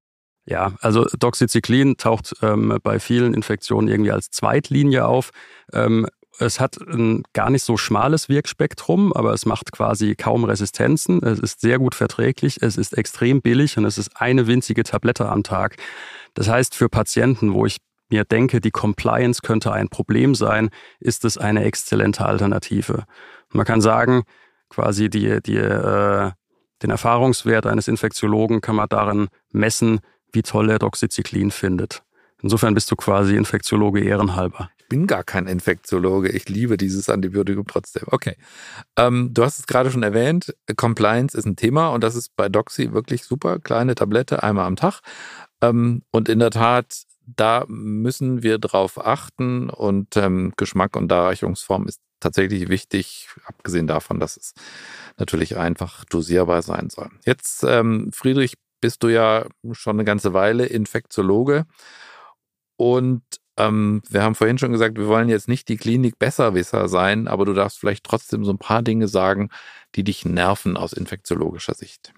Ja, 0.47 0.75
also 0.81 1.05
Doxycyclin 1.19 1.97
taucht 1.97 2.35
ähm, 2.43 2.79
bei 2.83 3.01
vielen 3.01 3.33
Infektionen 3.33 3.89
irgendwie 3.89 4.13
als 4.13 4.31
Zweitlinie 4.31 5.07
auf. 5.07 5.31
Ähm, 5.73 6.07
es 6.39 6.61
hat 6.61 6.77
ein 6.81 7.23
gar 7.33 7.49
nicht 7.51 7.63
so 7.63 7.77
schmales 7.77 8.29
Wirkspektrum, 8.29 9.13
aber 9.13 9.33
es 9.33 9.47
macht 9.47 9.73
quasi 9.73 10.17
kaum 10.17 10.45
Resistenzen. 10.45 11.23
Es 11.23 11.39
ist 11.39 11.61
sehr 11.61 11.79
gut 11.79 11.95
verträglich, 11.95 12.61
es 12.61 12.77
ist 12.77 12.97
extrem 12.99 13.41
billig 13.41 13.79
und 13.79 13.85
es 13.85 13.99
ist 13.99 14.21
eine 14.21 14.47
winzige 14.47 14.83
Tablette 14.83 15.29
am 15.29 15.43
Tag. 15.43 15.77
Das 16.35 16.49
heißt, 16.49 16.75
für 16.75 16.89
Patienten, 16.89 17.55
wo 17.55 17.67
ich 17.67 17.79
mir 18.15 18.25
denke, 18.25 18.61
die 18.61 18.71
Compliance 18.71 19.41
könnte 19.43 19.73
ein 19.73 19.89
Problem 19.89 20.37
sein, 20.37 20.71
ist 21.01 21.25
es 21.25 21.37
eine 21.37 21.65
exzellente 21.65 22.25
Alternative. 22.25 23.05
Man 23.51 23.67
kann 23.67 23.81
sagen, 23.81 24.23
quasi 24.69 25.11
die, 25.11 25.43
die, 25.43 25.57
äh, 25.57 26.31
den 26.83 26.91
Erfahrungswert 26.91 27.67
eines 27.67 27.89
Infektiologen 27.89 28.61
kann 28.61 28.77
man 28.77 28.89
darin 28.89 29.29
messen, 29.51 29.99
wie 30.33 30.43
toll 30.43 30.71
er 30.71 30.79
Doxycyclin 30.79 31.51
findet. 31.51 32.05
Insofern 32.41 32.75
bist 32.75 32.89
du 32.93 32.95
quasi 32.97 33.37
Infektiologe 33.37 34.01
ehrenhalber. 34.01 34.71
Ich 34.79 34.89
bin 34.89 35.09
gar 35.09 35.25
kein 35.25 35.49
Infektiologe. 35.49 36.29
Ich 36.29 36.49
liebe 36.49 36.77
dieses 36.77 37.09
Antibiotikum 37.09 37.67
trotzdem. 37.67 38.05
Okay. 38.07 38.37
Ähm, 38.97 39.31
du 39.33 39.43
hast 39.43 39.59
es 39.59 39.67
gerade 39.67 39.91
schon 39.91 40.05
erwähnt. 40.05 40.55
Compliance 40.77 41.37
ist 41.37 41.47
ein 41.47 41.57
Thema 41.57 41.89
und 41.89 42.05
das 42.05 42.15
ist 42.15 42.37
bei 42.37 42.49
Doxy 42.49 42.93
wirklich 42.93 43.25
super. 43.25 43.59
Kleine 43.59 43.97
Tablette, 43.97 44.43
einmal 44.43 44.67
am 44.67 44.77
Tag. 44.77 45.01
Ähm, 45.63 46.03
und 46.11 46.29
in 46.29 46.39
der 46.39 46.51
Tat, 46.51 47.05
da 47.27 47.65
müssen 47.69 48.43
wir 48.43 48.59
drauf 48.59 49.05
achten 49.05 49.71
und 49.71 50.17
ähm, 50.17 50.53
Geschmack 50.57 50.97
und 50.97 51.09
Darreichungsform 51.09 51.87
ist 51.87 52.01
tatsächlich 52.21 52.69
wichtig, 52.69 53.29
abgesehen 53.45 53.87
davon, 53.87 54.21
dass 54.21 54.37
es 54.37 54.55
natürlich 55.19 55.57
einfach 55.57 56.05
dosierbar 56.05 56.63
sein 56.63 56.91
soll. 56.91 57.11
Jetzt, 57.25 57.65
ähm, 57.65 58.11
Friedrich, 58.13 58.55
bist 58.81 59.03
du 59.03 59.09
ja 59.09 59.47
schon 59.73 59.97
eine 59.97 60.05
ganze 60.05 60.35
Weile 60.35 60.67
Infektiologe 60.67 61.67
und 62.77 63.23
ähm, 63.57 64.03
wir 64.09 64.23
haben 64.23 64.35
vorhin 64.35 64.59
schon 64.59 64.73
gesagt, 64.73 64.99
wir 64.99 65.07
wollen 65.07 65.29
jetzt 65.29 65.49
nicht 65.49 65.69
die 65.69 65.77
Klinik 65.77 66.19
Besserwisser 66.19 66.89
sein, 66.89 67.29
aber 67.29 67.45
du 67.45 67.53
darfst 67.55 67.79
vielleicht 67.79 68.05
trotzdem 68.05 68.45
so 68.45 68.53
ein 68.53 68.59
paar 68.59 68.83
Dinge 68.83 69.09
sagen, 69.09 69.51
die 69.95 70.05
dich 70.05 70.25
nerven 70.25 70.77
aus 70.77 70.93
infektiologischer 70.93 71.75
Sicht. 71.75 72.13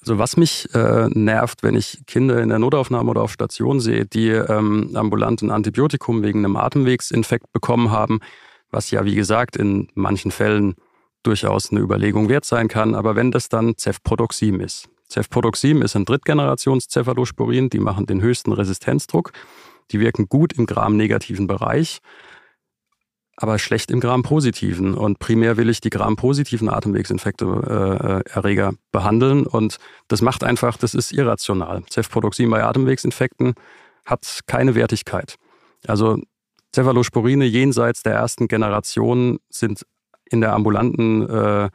Also 0.00 0.18
was 0.18 0.36
mich 0.36 0.72
äh, 0.74 1.08
nervt, 1.08 1.62
wenn 1.62 1.74
ich 1.74 2.02
Kinder 2.06 2.40
in 2.40 2.48
der 2.48 2.58
Notaufnahme 2.58 3.10
oder 3.10 3.22
auf 3.22 3.32
Station 3.32 3.80
sehe, 3.80 4.06
die 4.06 4.28
ähm, 4.28 4.90
ambulant 4.94 5.42
ein 5.42 5.50
Antibiotikum 5.50 6.22
wegen 6.22 6.44
einem 6.44 6.56
Atemwegsinfekt 6.56 7.52
bekommen 7.52 7.90
haben, 7.90 8.20
was 8.70 8.90
ja 8.90 9.04
wie 9.04 9.14
gesagt 9.14 9.56
in 9.56 9.88
manchen 9.94 10.30
Fällen 10.30 10.74
durchaus 11.22 11.70
eine 11.70 11.80
Überlegung 11.80 12.28
wert 12.28 12.44
sein 12.44 12.68
kann, 12.68 12.94
aber 12.94 13.16
wenn 13.16 13.30
das 13.30 13.48
dann 13.48 13.76
Cefprodoxim 13.76 14.60
ist. 14.60 14.88
Cefprodoxim 15.10 15.82
ist 15.82 15.96
ein 15.96 16.04
Drittgenerations-Cephalosporin, 16.04 17.70
die 17.70 17.78
machen 17.78 18.06
den 18.06 18.20
höchsten 18.20 18.52
Resistenzdruck. 18.52 19.32
Die 19.90 20.00
wirken 20.00 20.28
gut 20.28 20.52
im 20.52 20.66
Gram-negativen 20.66 21.46
Bereich, 21.46 22.00
aber 23.40 23.60
schlecht 23.60 23.92
im 23.92 24.00
Gram-positiven. 24.00 24.94
Und 24.94 25.20
primär 25.20 25.56
will 25.56 25.68
ich 25.68 25.80
die 25.80 25.90
Gram-positiven 25.90 26.68
Atemwegsinfekte 26.68 28.24
äh, 28.26 28.30
Erreger 28.30 28.72
behandeln. 28.90 29.46
Und 29.46 29.78
das 30.08 30.22
macht 30.22 30.42
einfach, 30.42 30.76
das 30.76 30.92
ist 30.92 31.12
irrational. 31.12 31.84
Cefprodoxin 31.88 32.50
bei 32.50 32.64
Atemwegsinfekten 32.64 33.54
hat 34.04 34.40
keine 34.46 34.74
Wertigkeit. 34.74 35.36
Also 35.86 36.18
Cephalosporine 36.74 37.44
jenseits 37.44 38.02
der 38.02 38.14
ersten 38.14 38.48
Generation 38.48 39.38
sind 39.50 39.86
in 40.24 40.40
der 40.40 40.52
ambulanten 40.52 41.28
äh, 41.30 41.70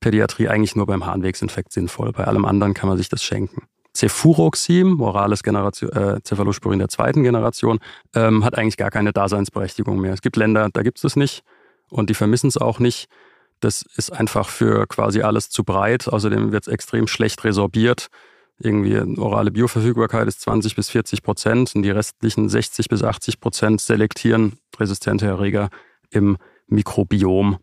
Pädiatrie 0.00 0.48
eigentlich 0.48 0.76
nur 0.76 0.86
beim 0.86 1.06
Harnwegsinfekt 1.06 1.72
sinnvoll. 1.72 2.12
Bei 2.12 2.24
allem 2.24 2.44
anderen 2.44 2.74
kann 2.74 2.88
man 2.88 2.98
sich 2.98 3.08
das 3.08 3.22
schenken. 3.22 3.62
Cefuroxim, 3.98 4.94
Morales 4.94 5.42
Generation, 5.42 5.90
äh, 5.90 6.20
Cephalosporin 6.24 6.78
der 6.78 6.88
zweiten 6.88 7.24
Generation, 7.24 7.80
ähm, 8.14 8.44
hat 8.44 8.56
eigentlich 8.56 8.76
gar 8.76 8.90
keine 8.90 9.12
Daseinsberechtigung 9.12 9.98
mehr. 9.98 10.12
Es 10.12 10.22
gibt 10.22 10.36
Länder, 10.36 10.68
da 10.72 10.82
gibt 10.82 10.98
es 10.98 11.04
es 11.04 11.16
nicht 11.16 11.42
und 11.90 12.08
die 12.08 12.14
vermissen 12.14 12.46
es 12.46 12.56
auch 12.56 12.78
nicht. 12.78 13.08
Das 13.60 13.84
ist 13.96 14.12
einfach 14.12 14.48
für 14.48 14.86
quasi 14.86 15.22
alles 15.22 15.50
zu 15.50 15.64
breit. 15.64 16.06
Außerdem 16.08 16.52
wird 16.52 16.68
es 16.68 16.72
extrem 16.72 17.08
schlecht 17.08 17.42
resorbiert. 17.42 18.06
Irgendwie 18.60 18.96
orale 19.18 19.50
Bioverfügbarkeit 19.50 20.28
ist 20.28 20.42
20 20.42 20.76
bis 20.76 20.90
40 20.90 21.22
Prozent 21.22 21.74
und 21.74 21.82
die 21.82 21.90
restlichen 21.90 22.48
60 22.48 22.88
bis 22.88 23.02
80 23.02 23.40
Prozent 23.40 23.80
selektieren 23.80 24.58
resistente 24.78 25.26
Erreger 25.26 25.70
im 26.10 26.38
Mikrobiom. 26.68 27.58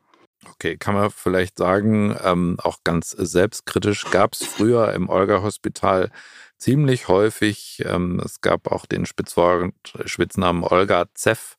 Okay, 0.51 0.77
kann 0.77 0.95
man 0.95 1.11
vielleicht 1.11 1.57
sagen, 1.57 2.15
ähm, 2.23 2.57
auch 2.61 2.79
ganz 2.83 3.09
selbstkritisch 3.11 4.09
gab 4.11 4.33
es 4.33 4.45
früher 4.45 4.93
im 4.93 5.09
Olga-Hospital 5.09 6.11
ziemlich 6.57 7.07
häufig, 7.07 7.83
ähm, 7.85 8.21
es 8.23 8.41
gab 8.41 8.71
auch 8.71 8.85
den 8.85 9.05
Spitznamen 9.05 10.63
Olga 10.63 11.05
Zeff, 11.13 11.57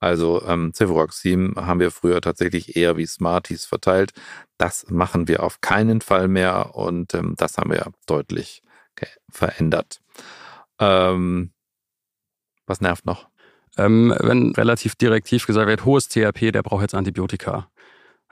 also 0.00 0.42
ähm, 0.46 0.72
Cefuroxim 0.74 1.54
haben 1.56 1.78
wir 1.78 1.92
früher 1.92 2.20
tatsächlich 2.20 2.76
eher 2.76 2.96
wie 2.96 3.06
Smarties 3.06 3.64
verteilt. 3.64 4.12
Das 4.58 4.90
machen 4.90 5.28
wir 5.28 5.44
auf 5.44 5.60
keinen 5.60 6.00
Fall 6.00 6.26
mehr 6.26 6.74
und 6.74 7.14
ähm, 7.14 7.34
das 7.36 7.56
haben 7.56 7.70
wir 7.70 7.86
deutlich 8.06 8.62
verändert. 9.30 10.00
Ähm, 10.80 11.52
was 12.66 12.80
nervt 12.80 13.06
noch? 13.06 13.28
Ähm, 13.78 14.14
wenn 14.20 14.52
relativ 14.54 14.96
direktiv 14.96 15.46
gesagt 15.46 15.68
wird, 15.68 15.84
hohes 15.84 16.08
CRP, 16.08 16.52
der 16.52 16.62
braucht 16.62 16.82
jetzt 16.82 16.94
Antibiotika. 16.94 17.70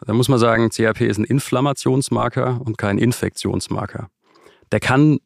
Da 0.06 0.12
muss 0.14 0.28
man 0.28 0.38
sagen, 0.38 0.70
CRP 0.70 1.02
ist 1.02 1.18
ein 1.18 1.24
Inflammationsmarker 1.24 2.60
und 2.64 2.78
kein 2.78 2.98
Infektionsmarker. 2.98 4.08
Der 4.72 4.80
kann 4.80 5.18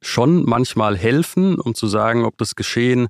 schon 0.00 0.44
manchmal 0.44 0.96
helfen, 0.96 1.58
um 1.58 1.74
zu 1.74 1.86
sagen, 1.86 2.24
ob 2.24 2.38
das 2.38 2.54
Geschehen 2.54 3.08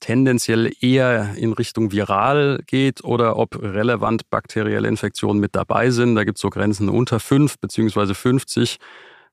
tendenziell 0.00 0.72
eher 0.80 1.34
in 1.36 1.52
Richtung 1.52 1.92
viral 1.92 2.62
geht 2.66 3.04
oder 3.04 3.36
ob 3.36 3.60
relevant 3.60 4.30
bakterielle 4.30 4.88
Infektionen 4.88 5.40
mit 5.40 5.54
dabei 5.54 5.90
sind. 5.90 6.14
Da 6.14 6.24
gibt 6.24 6.38
es 6.38 6.42
so 6.42 6.50
Grenzen 6.50 6.88
unter 6.88 7.20
5 7.20 7.58
bzw. 7.58 8.14
50 8.14 8.78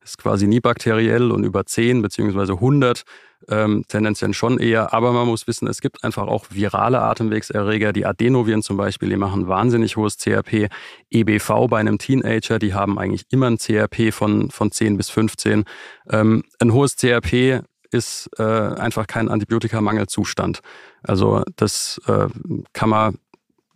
ist 0.09 0.17
quasi 0.17 0.47
nie 0.47 0.59
bakteriell 0.59 1.31
und 1.31 1.43
über 1.43 1.65
10 1.65 2.01
bzw. 2.01 2.53
100 2.53 3.03
ähm, 3.49 3.83
tendenziell 3.87 4.33
schon 4.33 4.57
eher. 4.57 4.93
Aber 4.93 5.11
man 5.11 5.27
muss 5.27 5.47
wissen, 5.47 5.67
es 5.67 5.81
gibt 5.81 6.03
einfach 6.03 6.27
auch 6.27 6.45
virale 6.49 7.01
Atemwegserreger. 7.01 7.93
Die 7.93 8.05
Adenoviren 8.05 8.63
zum 8.63 8.77
Beispiel, 8.77 9.09
die 9.09 9.17
machen 9.17 9.47
wahnsinnig 9.47 9.97
hohes 9.97 10.17
CRP. 10.17 10.69
EBV 11.11 11.67
bei 11.69 11.79
einem 11.79 11.97
Teenager, 11.97 12.59
die 12.59 12.73
haben 12.73 12.97
eigentlich 12.97 13.25
immer 13.29 13.47
ein 13.47 13.57
CRP 13.57 14.11
von, 14.11 14.49
von 14.49 14.71
10 14.71 14.97
bis 14.97 15.09
15. 15.09 15.65
Ähm, 16.09 16.43
ein 16.59 16.73
hohes 16.73 16.95
CRP 16.95 17.61
ist 17.91 18.29
äh, 18.37 18.43
einfach 18.43 19.07
kein 19.07 19.29
Antibiotikamangelzustand. 19.29 20.59
Also 21.03 21.43
das 21.55 22.01
äh, 22.07 22.27
kann 22.73 22.89
man, 22.89 23.17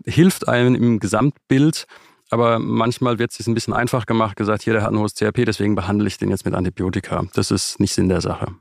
hilft 0.06 0.48
einem 0.48 0.76
im 0.76 1.00
Gesamtbild, 1.00 1.86
aber 2.32 2.60
manchmal 2.60 3.20
wird 3.20 3.32
es 3.32 3.38
sich 3.38 3.48
ein 3.48 3.54
bisschen 3.54 3.74
einfach 3.74 4.06
gemacht, 4.06 4.38
gesagt, 4.38 4.64
hier, 4.64 4.74
der 4.74 4.84
hat 4.84 4.92
ein 4.92 4.98
hohes 4.98 5.16
CRP, 5.16 5.46
deswegen 5.46 5.76
behandle 5.76 6.08
ich 6.08 6.18
den 6.18 6.30
jetzt 6.30 6.46
mit 6.46 6.56
Antibiotika. 6.56 7.26
Das 7.34 7.52
ist 7.52 7.80
nicht 7.80 7.94
Sinn 7.94 8.10
der 8.10 8.22
Sache. 8.22 8.56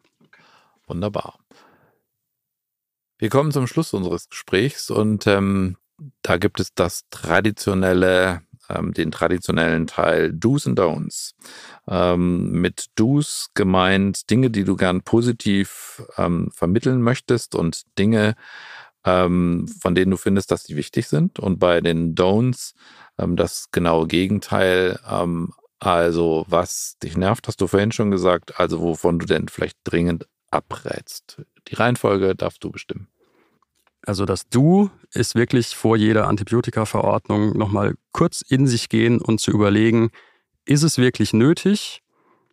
Wunderbar. 0.89 1.39
Wir 3.19 3.29
kommen 3.29 3.53
zum 3.53 3.69
Schluss 3.69 3.95
unseres 3.95 4.29
Gesprächs 4.29 4.91
und 4.91 5.27
ähm, 5.29 5.77
da 6.23 6.37
gibt 6.37 6.59
es 6.59 6.75
das 6.75 7.03
traditionelle, 7.11 8.43
ähm, 8.69 8.93
den 8.93 9.13
traditionellen 9.13 9.87
Teil 9.87 10.33
Do's 10.33 10.67
und 10.67 10.79
Don'ts. 10.79 11.35
Ähm, 11.87 12.51
mit 12.51 12.87
Do's 12.97 13.51
gemeint 13.55 14.31
Dinge, 14.31 14.51
die 14.51 14.65
du 14.65 14.75
gern 14.75 15.03
positiv 15.03 16.03
ähm, 16.17 16.51
vermitteln 16.53 17.03
möchtest 17.03 17.55
und 17.55 17.83
Dinge, 17.99 18.35
ähm, 19.05 19.67
von 19.81 19.95
denen 19.95 20.11
du 20.11 20.17
findest, 20.17 20.51
dass 20.51 20.65
sie 20.65 20.77
wichtig 20.77 21.09
sind. 21.09 21.39
Und 21.39 21.59
bei 21.59 21.81
den 21.81 22.15
Don'ts 22.15 22.75
ähm, 23.21 23.37
das 23.37 23.71
genaue 23.71 24.07
Gegenteil. 24.07 24.99
Ähm, 25.09 25.53
also 25.79 26.45
was 26.49 26.97
dich 27.03 27.17
nervt, 27.17 27.49
hast 27.49 27.61
du 27.61 27.67
vorhin 27.67 27.93
schon 27.93 28.11
gesagt. 28.11 28.59
Also 28.61 28.81
wovon 28.81 29.19
du 29.19 29.27
denn 29.27 29.49
vielleicht 29.49 29.79
dringend 29.85 30.27
abrätst. 30.51 31.43
Die 31.69 31.75
Reihenfolge 31.75 32.35
darfst 32.35 32.63
du 32.65 32.71
bestimmen. 32.71 33.09
Also 34.03 34.25
das 34.25 34.49
Du 34.49 34.91
ist 35.13 35.35
wirklich 35.35 35.77
vor 35.77 35.97
jeder 35.97 36.27
Antibiotika-Verordnung 36.27 37.57
nochmal 37.57 37.95
kurz 38.13 38.41
in 38.41 38.67
sich 38.67 38.89
gehen 38.89 39.21
und 39.21 39.41
zu 39.41 39.51
überlegen, 39.51 40.11
ist 40.65 40.83
es 40.83 40.99
wirklich 40.99 41.33
nötig? 41.33 42.03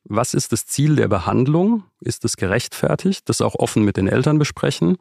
Was 0.03 0.33
ist 0.33 0.51
das 0.51 0.65
Ziel 0.65 0.95
der 0.95 1.07
Behandlung? 1.07 1.83
Ist 1.99 2.23
es 2.25 2.37
gerechtfertigt? 2.37 3.27
Das 3.29 3.41
auch 3.41 3.55
offen 3.55 3.83
mit 3.83 3.97
den 3.97 4.07
Eltern 4.07 4.39
besprechen 4.39 4.97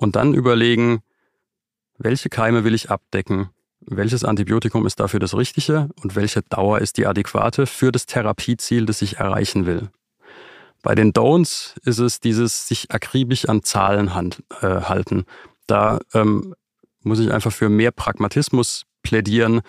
und 0.00 0.16
dann 0.16 0.34
überlegen, 0.34 1.02
welche 1.98 2.28
Keime 2.28 2.64
will 2.64 2.74
ich 2.74 2.90
abdecken? 2.90 3.50
welches 3.80 4.24
Antibiotikum 4.24 4.86
ist 4.86 5.00
dafür 5.00 5.20
das 5.20 5.36
Richtige 5.36 5.88
und 6.02 6.16
welche 6.16 6.42
Dauer 6.42 6.80
ist 6.80 6.98
die 6.98 7.06
adäquate 7.06 7.66
für 7.66 7.92
das 7.92 8.06
Therapieziel, 8.06 8.86
das 8.86 9.02
ich 9.02 9.16
erreichen 9.16 9.66
will. 9.66 9.90
Bei 10.82 10.94
den 10.94 11.12
Don'ts 11.12 11.78
ist 11.84 11.98
es 11.98 12.20
dieses 12.20 12.66
sich 12.68 12.90
akribisch 12.90 13.48
an 13.48 13.62
Zahlen 13.62 14.14
hand, 14.14 14.42
äh, 14.60 14.66
halten. 14.66 15.24
Da 15.66 15.98
ähm, 16.14 16.54
muss 17.02 17.20
ich 17.20 17.32
einfach 17.32 17.52
für 17.52 17.68
mehr 17.68 17.90
Pragmatismus 17.90 18.86
plädieren. 19.02 19.60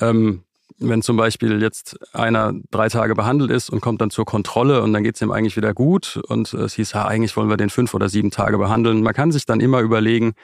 Ähm, 0.00 0.43
wenn 0.78 1.02
zum 1.02 1.16
Beispiel 1.16 1.62
jetzt 1.62 1.98
einer 2.14 2.52
drei 2.70 2.88
Tage 2.88 3.14
behandelt 3.14 3.50
ist 3.50 3.70
und 3.70 3.80
kommt 3.80 4.00
dann 4.00 4.10
zur 4.10 4.24
Kontrolle 4.24 4.82
und 4.82 4.92
dann 4.92 5.04
geht 5.04 5.14
es 5.14 5.22
ihm 5.22 5.30
eigentlich 5.30 5.56
wieder 5.56 5.72
gut 5.72 6.20
und 6.28 6.52
es 6.52 6.74
hieß, 6.74 6.92
ja, 6.92 7.06
eigentlich 7.06 7.36
wollen 7.36 7.48
wir 7.48 7.56
den 7.56 7.70
fünf 7.70 7.94
oder 7.94 8.08
sieben 8.08 8.30
Tage 8.30 8.58
behandeln. 8.58 9.02
Man 9.02 9.14
kann 9.14 9.32
sich 9.32 9.46
dann 9.46 9.60
immer 9.60 9.80
überlegen, 9.80 10.34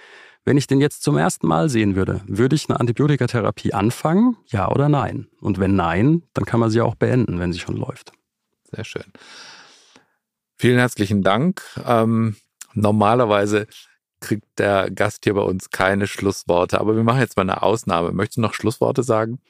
wenn 0.44 0.56
ich 0.56 0.66
den 0.66 0.80
jetzt 0.80 1.02
zum 1.02 1.18
ersten 1.18 1.46
Mal 1.46 1.68
sehen 1.68 1.96
würde, 1.96 2.22
würde 2.26 2.56
ich 2.56 2.68
eine 2.68 2.80
Antibiotikatherapie 2.80 3.74
anfangen? 3.74 4.36
Ja 4.46 4.70
oder 4.70 4.88
nein? 4.88 5.26
Und 5.40 5.58
wenn 5.58 5.76
nein, 5.76 6.22
dann 6.32 6.46
kann 6.46 6.60
man 6.60 6.70
sie 6.70 6.80
auch 6.80 6.94
beenden, 6.94 7.38
wenn 7.38 7.52
sie 7.52 7.58
schon 7.58 7.76
läuft. 7.76 8.12
Sehr 8.64 8.84
schön. 8.84 9.04
Vielen 10.56 10.78
herzlichen 10.78 11.22
Dank. 11.22 11.62
Ähm, 11.86 12.36
normalerweise 12.74 13.66
kriegt 14.20 14.58
der 14.58 14.90
Gast 14.90 15.24
hier 15.24 15.34
bei 15.34 15.42
uns 15.42 15.70
keine 15.70 16.06
Schlussworte, 16.06 16.80
aber 16.80 16.96
wir 16.96 17.02
machen 17.02 17.20
jetzt 17.20 17.36
mal 17.36 17.42
eine 17.42 17.62
Ausnahme. 17.62 18.12
Möchtest 18.12 18.36
du 18.36 18.42
noch 18.42 18.54
Schlussworte 18.54 19.02
sagen? 19.02 19.40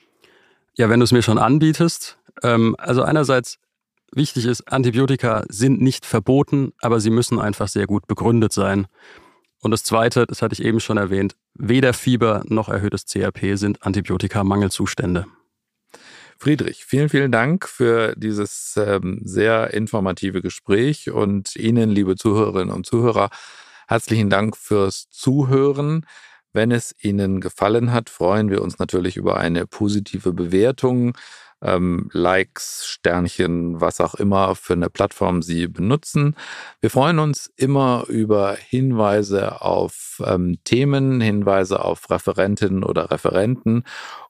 Ja, 0.80 0.88
wenn 0.88 1.00
du 1.00 1.04
es 1.04 1.12
mir 1.12 1.20
schon 1.20 1.36
anbietest. 1.36 2.16
Ähm, 2.42 2.74
also 2.78 3.02
einerseits 3.02 3.58
wichtig 4.12 4.46
ist, 4.46 4.72
Antibiotika 4.72 5.44
sind 5.50 5.82
nicht 5.82 6.06
verboten, 6.06 6.72
aber 6.80 7.00
sie 7.00 7.10
müssen 7.10 7.38
einfach 7.38 7.68
sehr 7.68 7.86
gut 7.86 8.06
begründet 8.06 8.54
sein. 8.54 8.86
Und 9.58 9.72
das 9.72 9.84
Zweite, 9.84 10.26
das 10.26 10.40
hatte 10.40 10.54
ich 10.54 10.64
eben 10.64 10.80
schon 10.80 10.96
erwähnt, 10.96 11.36
weder 11.52 11.92
Fieber 11.92 12.44
noch 12.46 12.70
erhöhtes 12.70 13.04
CRP 13.04 13.58
sind 13.58 13.82
Antibiotika-Mangelzustände. 13.82 15.26
Friedrich, 16.38 16.86
vielen, 16.86 17.10
vielen 17.10 17.30
Dank 17.30 17.68
für 17.68 18.14
dieses 18.16 18.74
ähm, 18.78 19.20
sehr 19.22 19.74
informative 19.74 20.40
Gespräch 20.40 21.10
und 21.10 21.56
Ihnen, 21.56 21.90
liebe 21.90 22.16
Zuhörerinnen 22.16 22.74
und 22.74 22.86
Zuhörer, 22.86 23.28
herzlichen 23.86 24.30
Dank 24.30 24.56
fürs 24.56 25.10
Zuhören. 25.10 26.06
Wenn 26.52 26.70
es 26.70 26.94
Ihnen 27.00 27.40
gefallen 27.40 27.92
hat, 27.92 28.10
freuen 28.10 28.50
wir 28.50 28.62
uns 28.62 28.78
natürlich 28.78 29.16
über 29.16 29.36
eine 29.38 29.66
positive 29.66 30.32
Bewertung 30.32 31.14
ähm, 31.62 32.08
Likes, 32.12 32.86
Sternchen, 32.86 33.80
was 33.80 34.00
auch 34.00 34.14
immer 34.14 34.54
für 34.54 34.72
eine 34.72 34.90
Plattform 34.90 35.42
Sie 35.42 35.66
benutzen. 35.66 36.34
Wir 36.80 36.90
freuen 36.90 37.18
uns 37.18 37.52
immer 37.56 38.04
über 38.08 38.56
Hinweise 38.56 39.60
auf 39.60 40.22
ähm, 40.24 40.58
Themen, 40.64 41.20
Hinweise 41.20 41.84
auf 41.84 42.10
Referentinnen 42.10 42.82
oder 42.82 43.10
Referenten. 43.10 43.84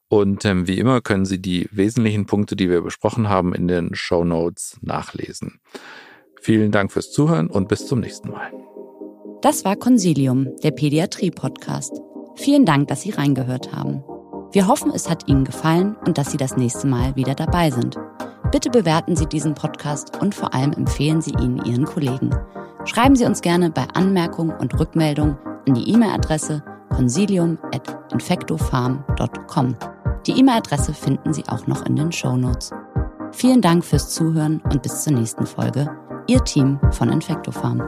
Und 0.08 0.44
ähm, 0.44 0.66
wie 0.66 0.78
immer 0.78 1.00
können 1.00 1.24
Sie 1.24 1.40
die 1.40 1.68
wesentlichen 1.70 2.26
Punkte, 2.26 2.56
die 2.56 2.68
wir 2.68 2.82
besprochen 2.82 3.28
haben, 3.28 3.54
in 3.54 3.68
den 3.68 3.94
Show 3.94 4.24
Notes 4.24 4.78
nachlesen. 4.82 5.60
Vielen 6.40 6.72
Dank 6.72 6.90
fürs 6.90 7.12
Zuhören 7.12 7.48
und 7.48 7.68
bis 7.68 7.86
zum 7.86 8.00
nächsten 8.00 8.30
Mal. 8.30 8.50
Das 9.42 9.64
war 9.64 9.76
Consilium, 9.76 10.48
der 10.62 10.72
Pädiatrie-Podcast. 10.72 12.09
Vielen 12.40 12.64
Dank, 12.64 12.88
dass 12.88 13.02
Sie 13.02 13.10
reingehört 13.10 13.72
haben. 13.74 14.02
Wir 14.50 14.66
hoffen, 14.66 14.90
es 14.94 15.10
hat 15.10 15.28
Ihnen 15.28 15.44
gefallen 15.44 15.94
und 16.06 16.16
dass 16.16 16.30
Sie 16.30 16.38
das 16.38 16.56
nächste 16.56 16.86
Mal 16.86 17.14
wieder 17.14 17.34
dabei 17.34 17.70
sind. 17.70 17.98
Bitte 18.50 18.70
bewerten 18.70 19.14
Sie 19.14 19.26
diesen 19.26 19.52
Podcast 19.54 20.16
und 20.22 20.34
vor 20.34 20.54
allem 20.54 20.72
empfehlen 20.72 21.20
Sie 21.20 21.32
ihn 21.32 21.60
Ihren 21.66 21.84
Kollegen. 21.84 22.34
Schreiben 22.86 23.14
Sie 23.14 23.26
uns 23.26 23.42
gerne 23.42 23.70
bei 23.70 23.86
Anmerkungen 23.92 24.56
und 24.56 24.80
Rückmeldungen 24.80 25.36
an 25.68 25.74
die 25.74 25.90
E-Mail-Adresse 25.90 26.64
consilium.infectofarm.com. 26.96 29.76
Die 30.26 30.32
E-Mail-Adresse 30.32 30.94
finden 30.94 31.34
Sie 31.34 31.44
auch 31.46 31.66
noch 31.66 31.84
in 31.84 31.94
den 31.94 32.10
Show 32.10 32.38
Notes. 32.38 32.70
Vielen 33.32 33.60
Dank 33.60 33.84
fürs 33.84 34.14
Zuhören 34.14 34.62
und 34.72 34.80
bis 34.80 35.02
zur 35.02 35.12
nächsten 35.12 35.44
Folge. 35.44 35.94
Ihr 36.26 36.42
Team 36.44 36.80
von 36.90 37.10
Infectofarm. 37.10 37.82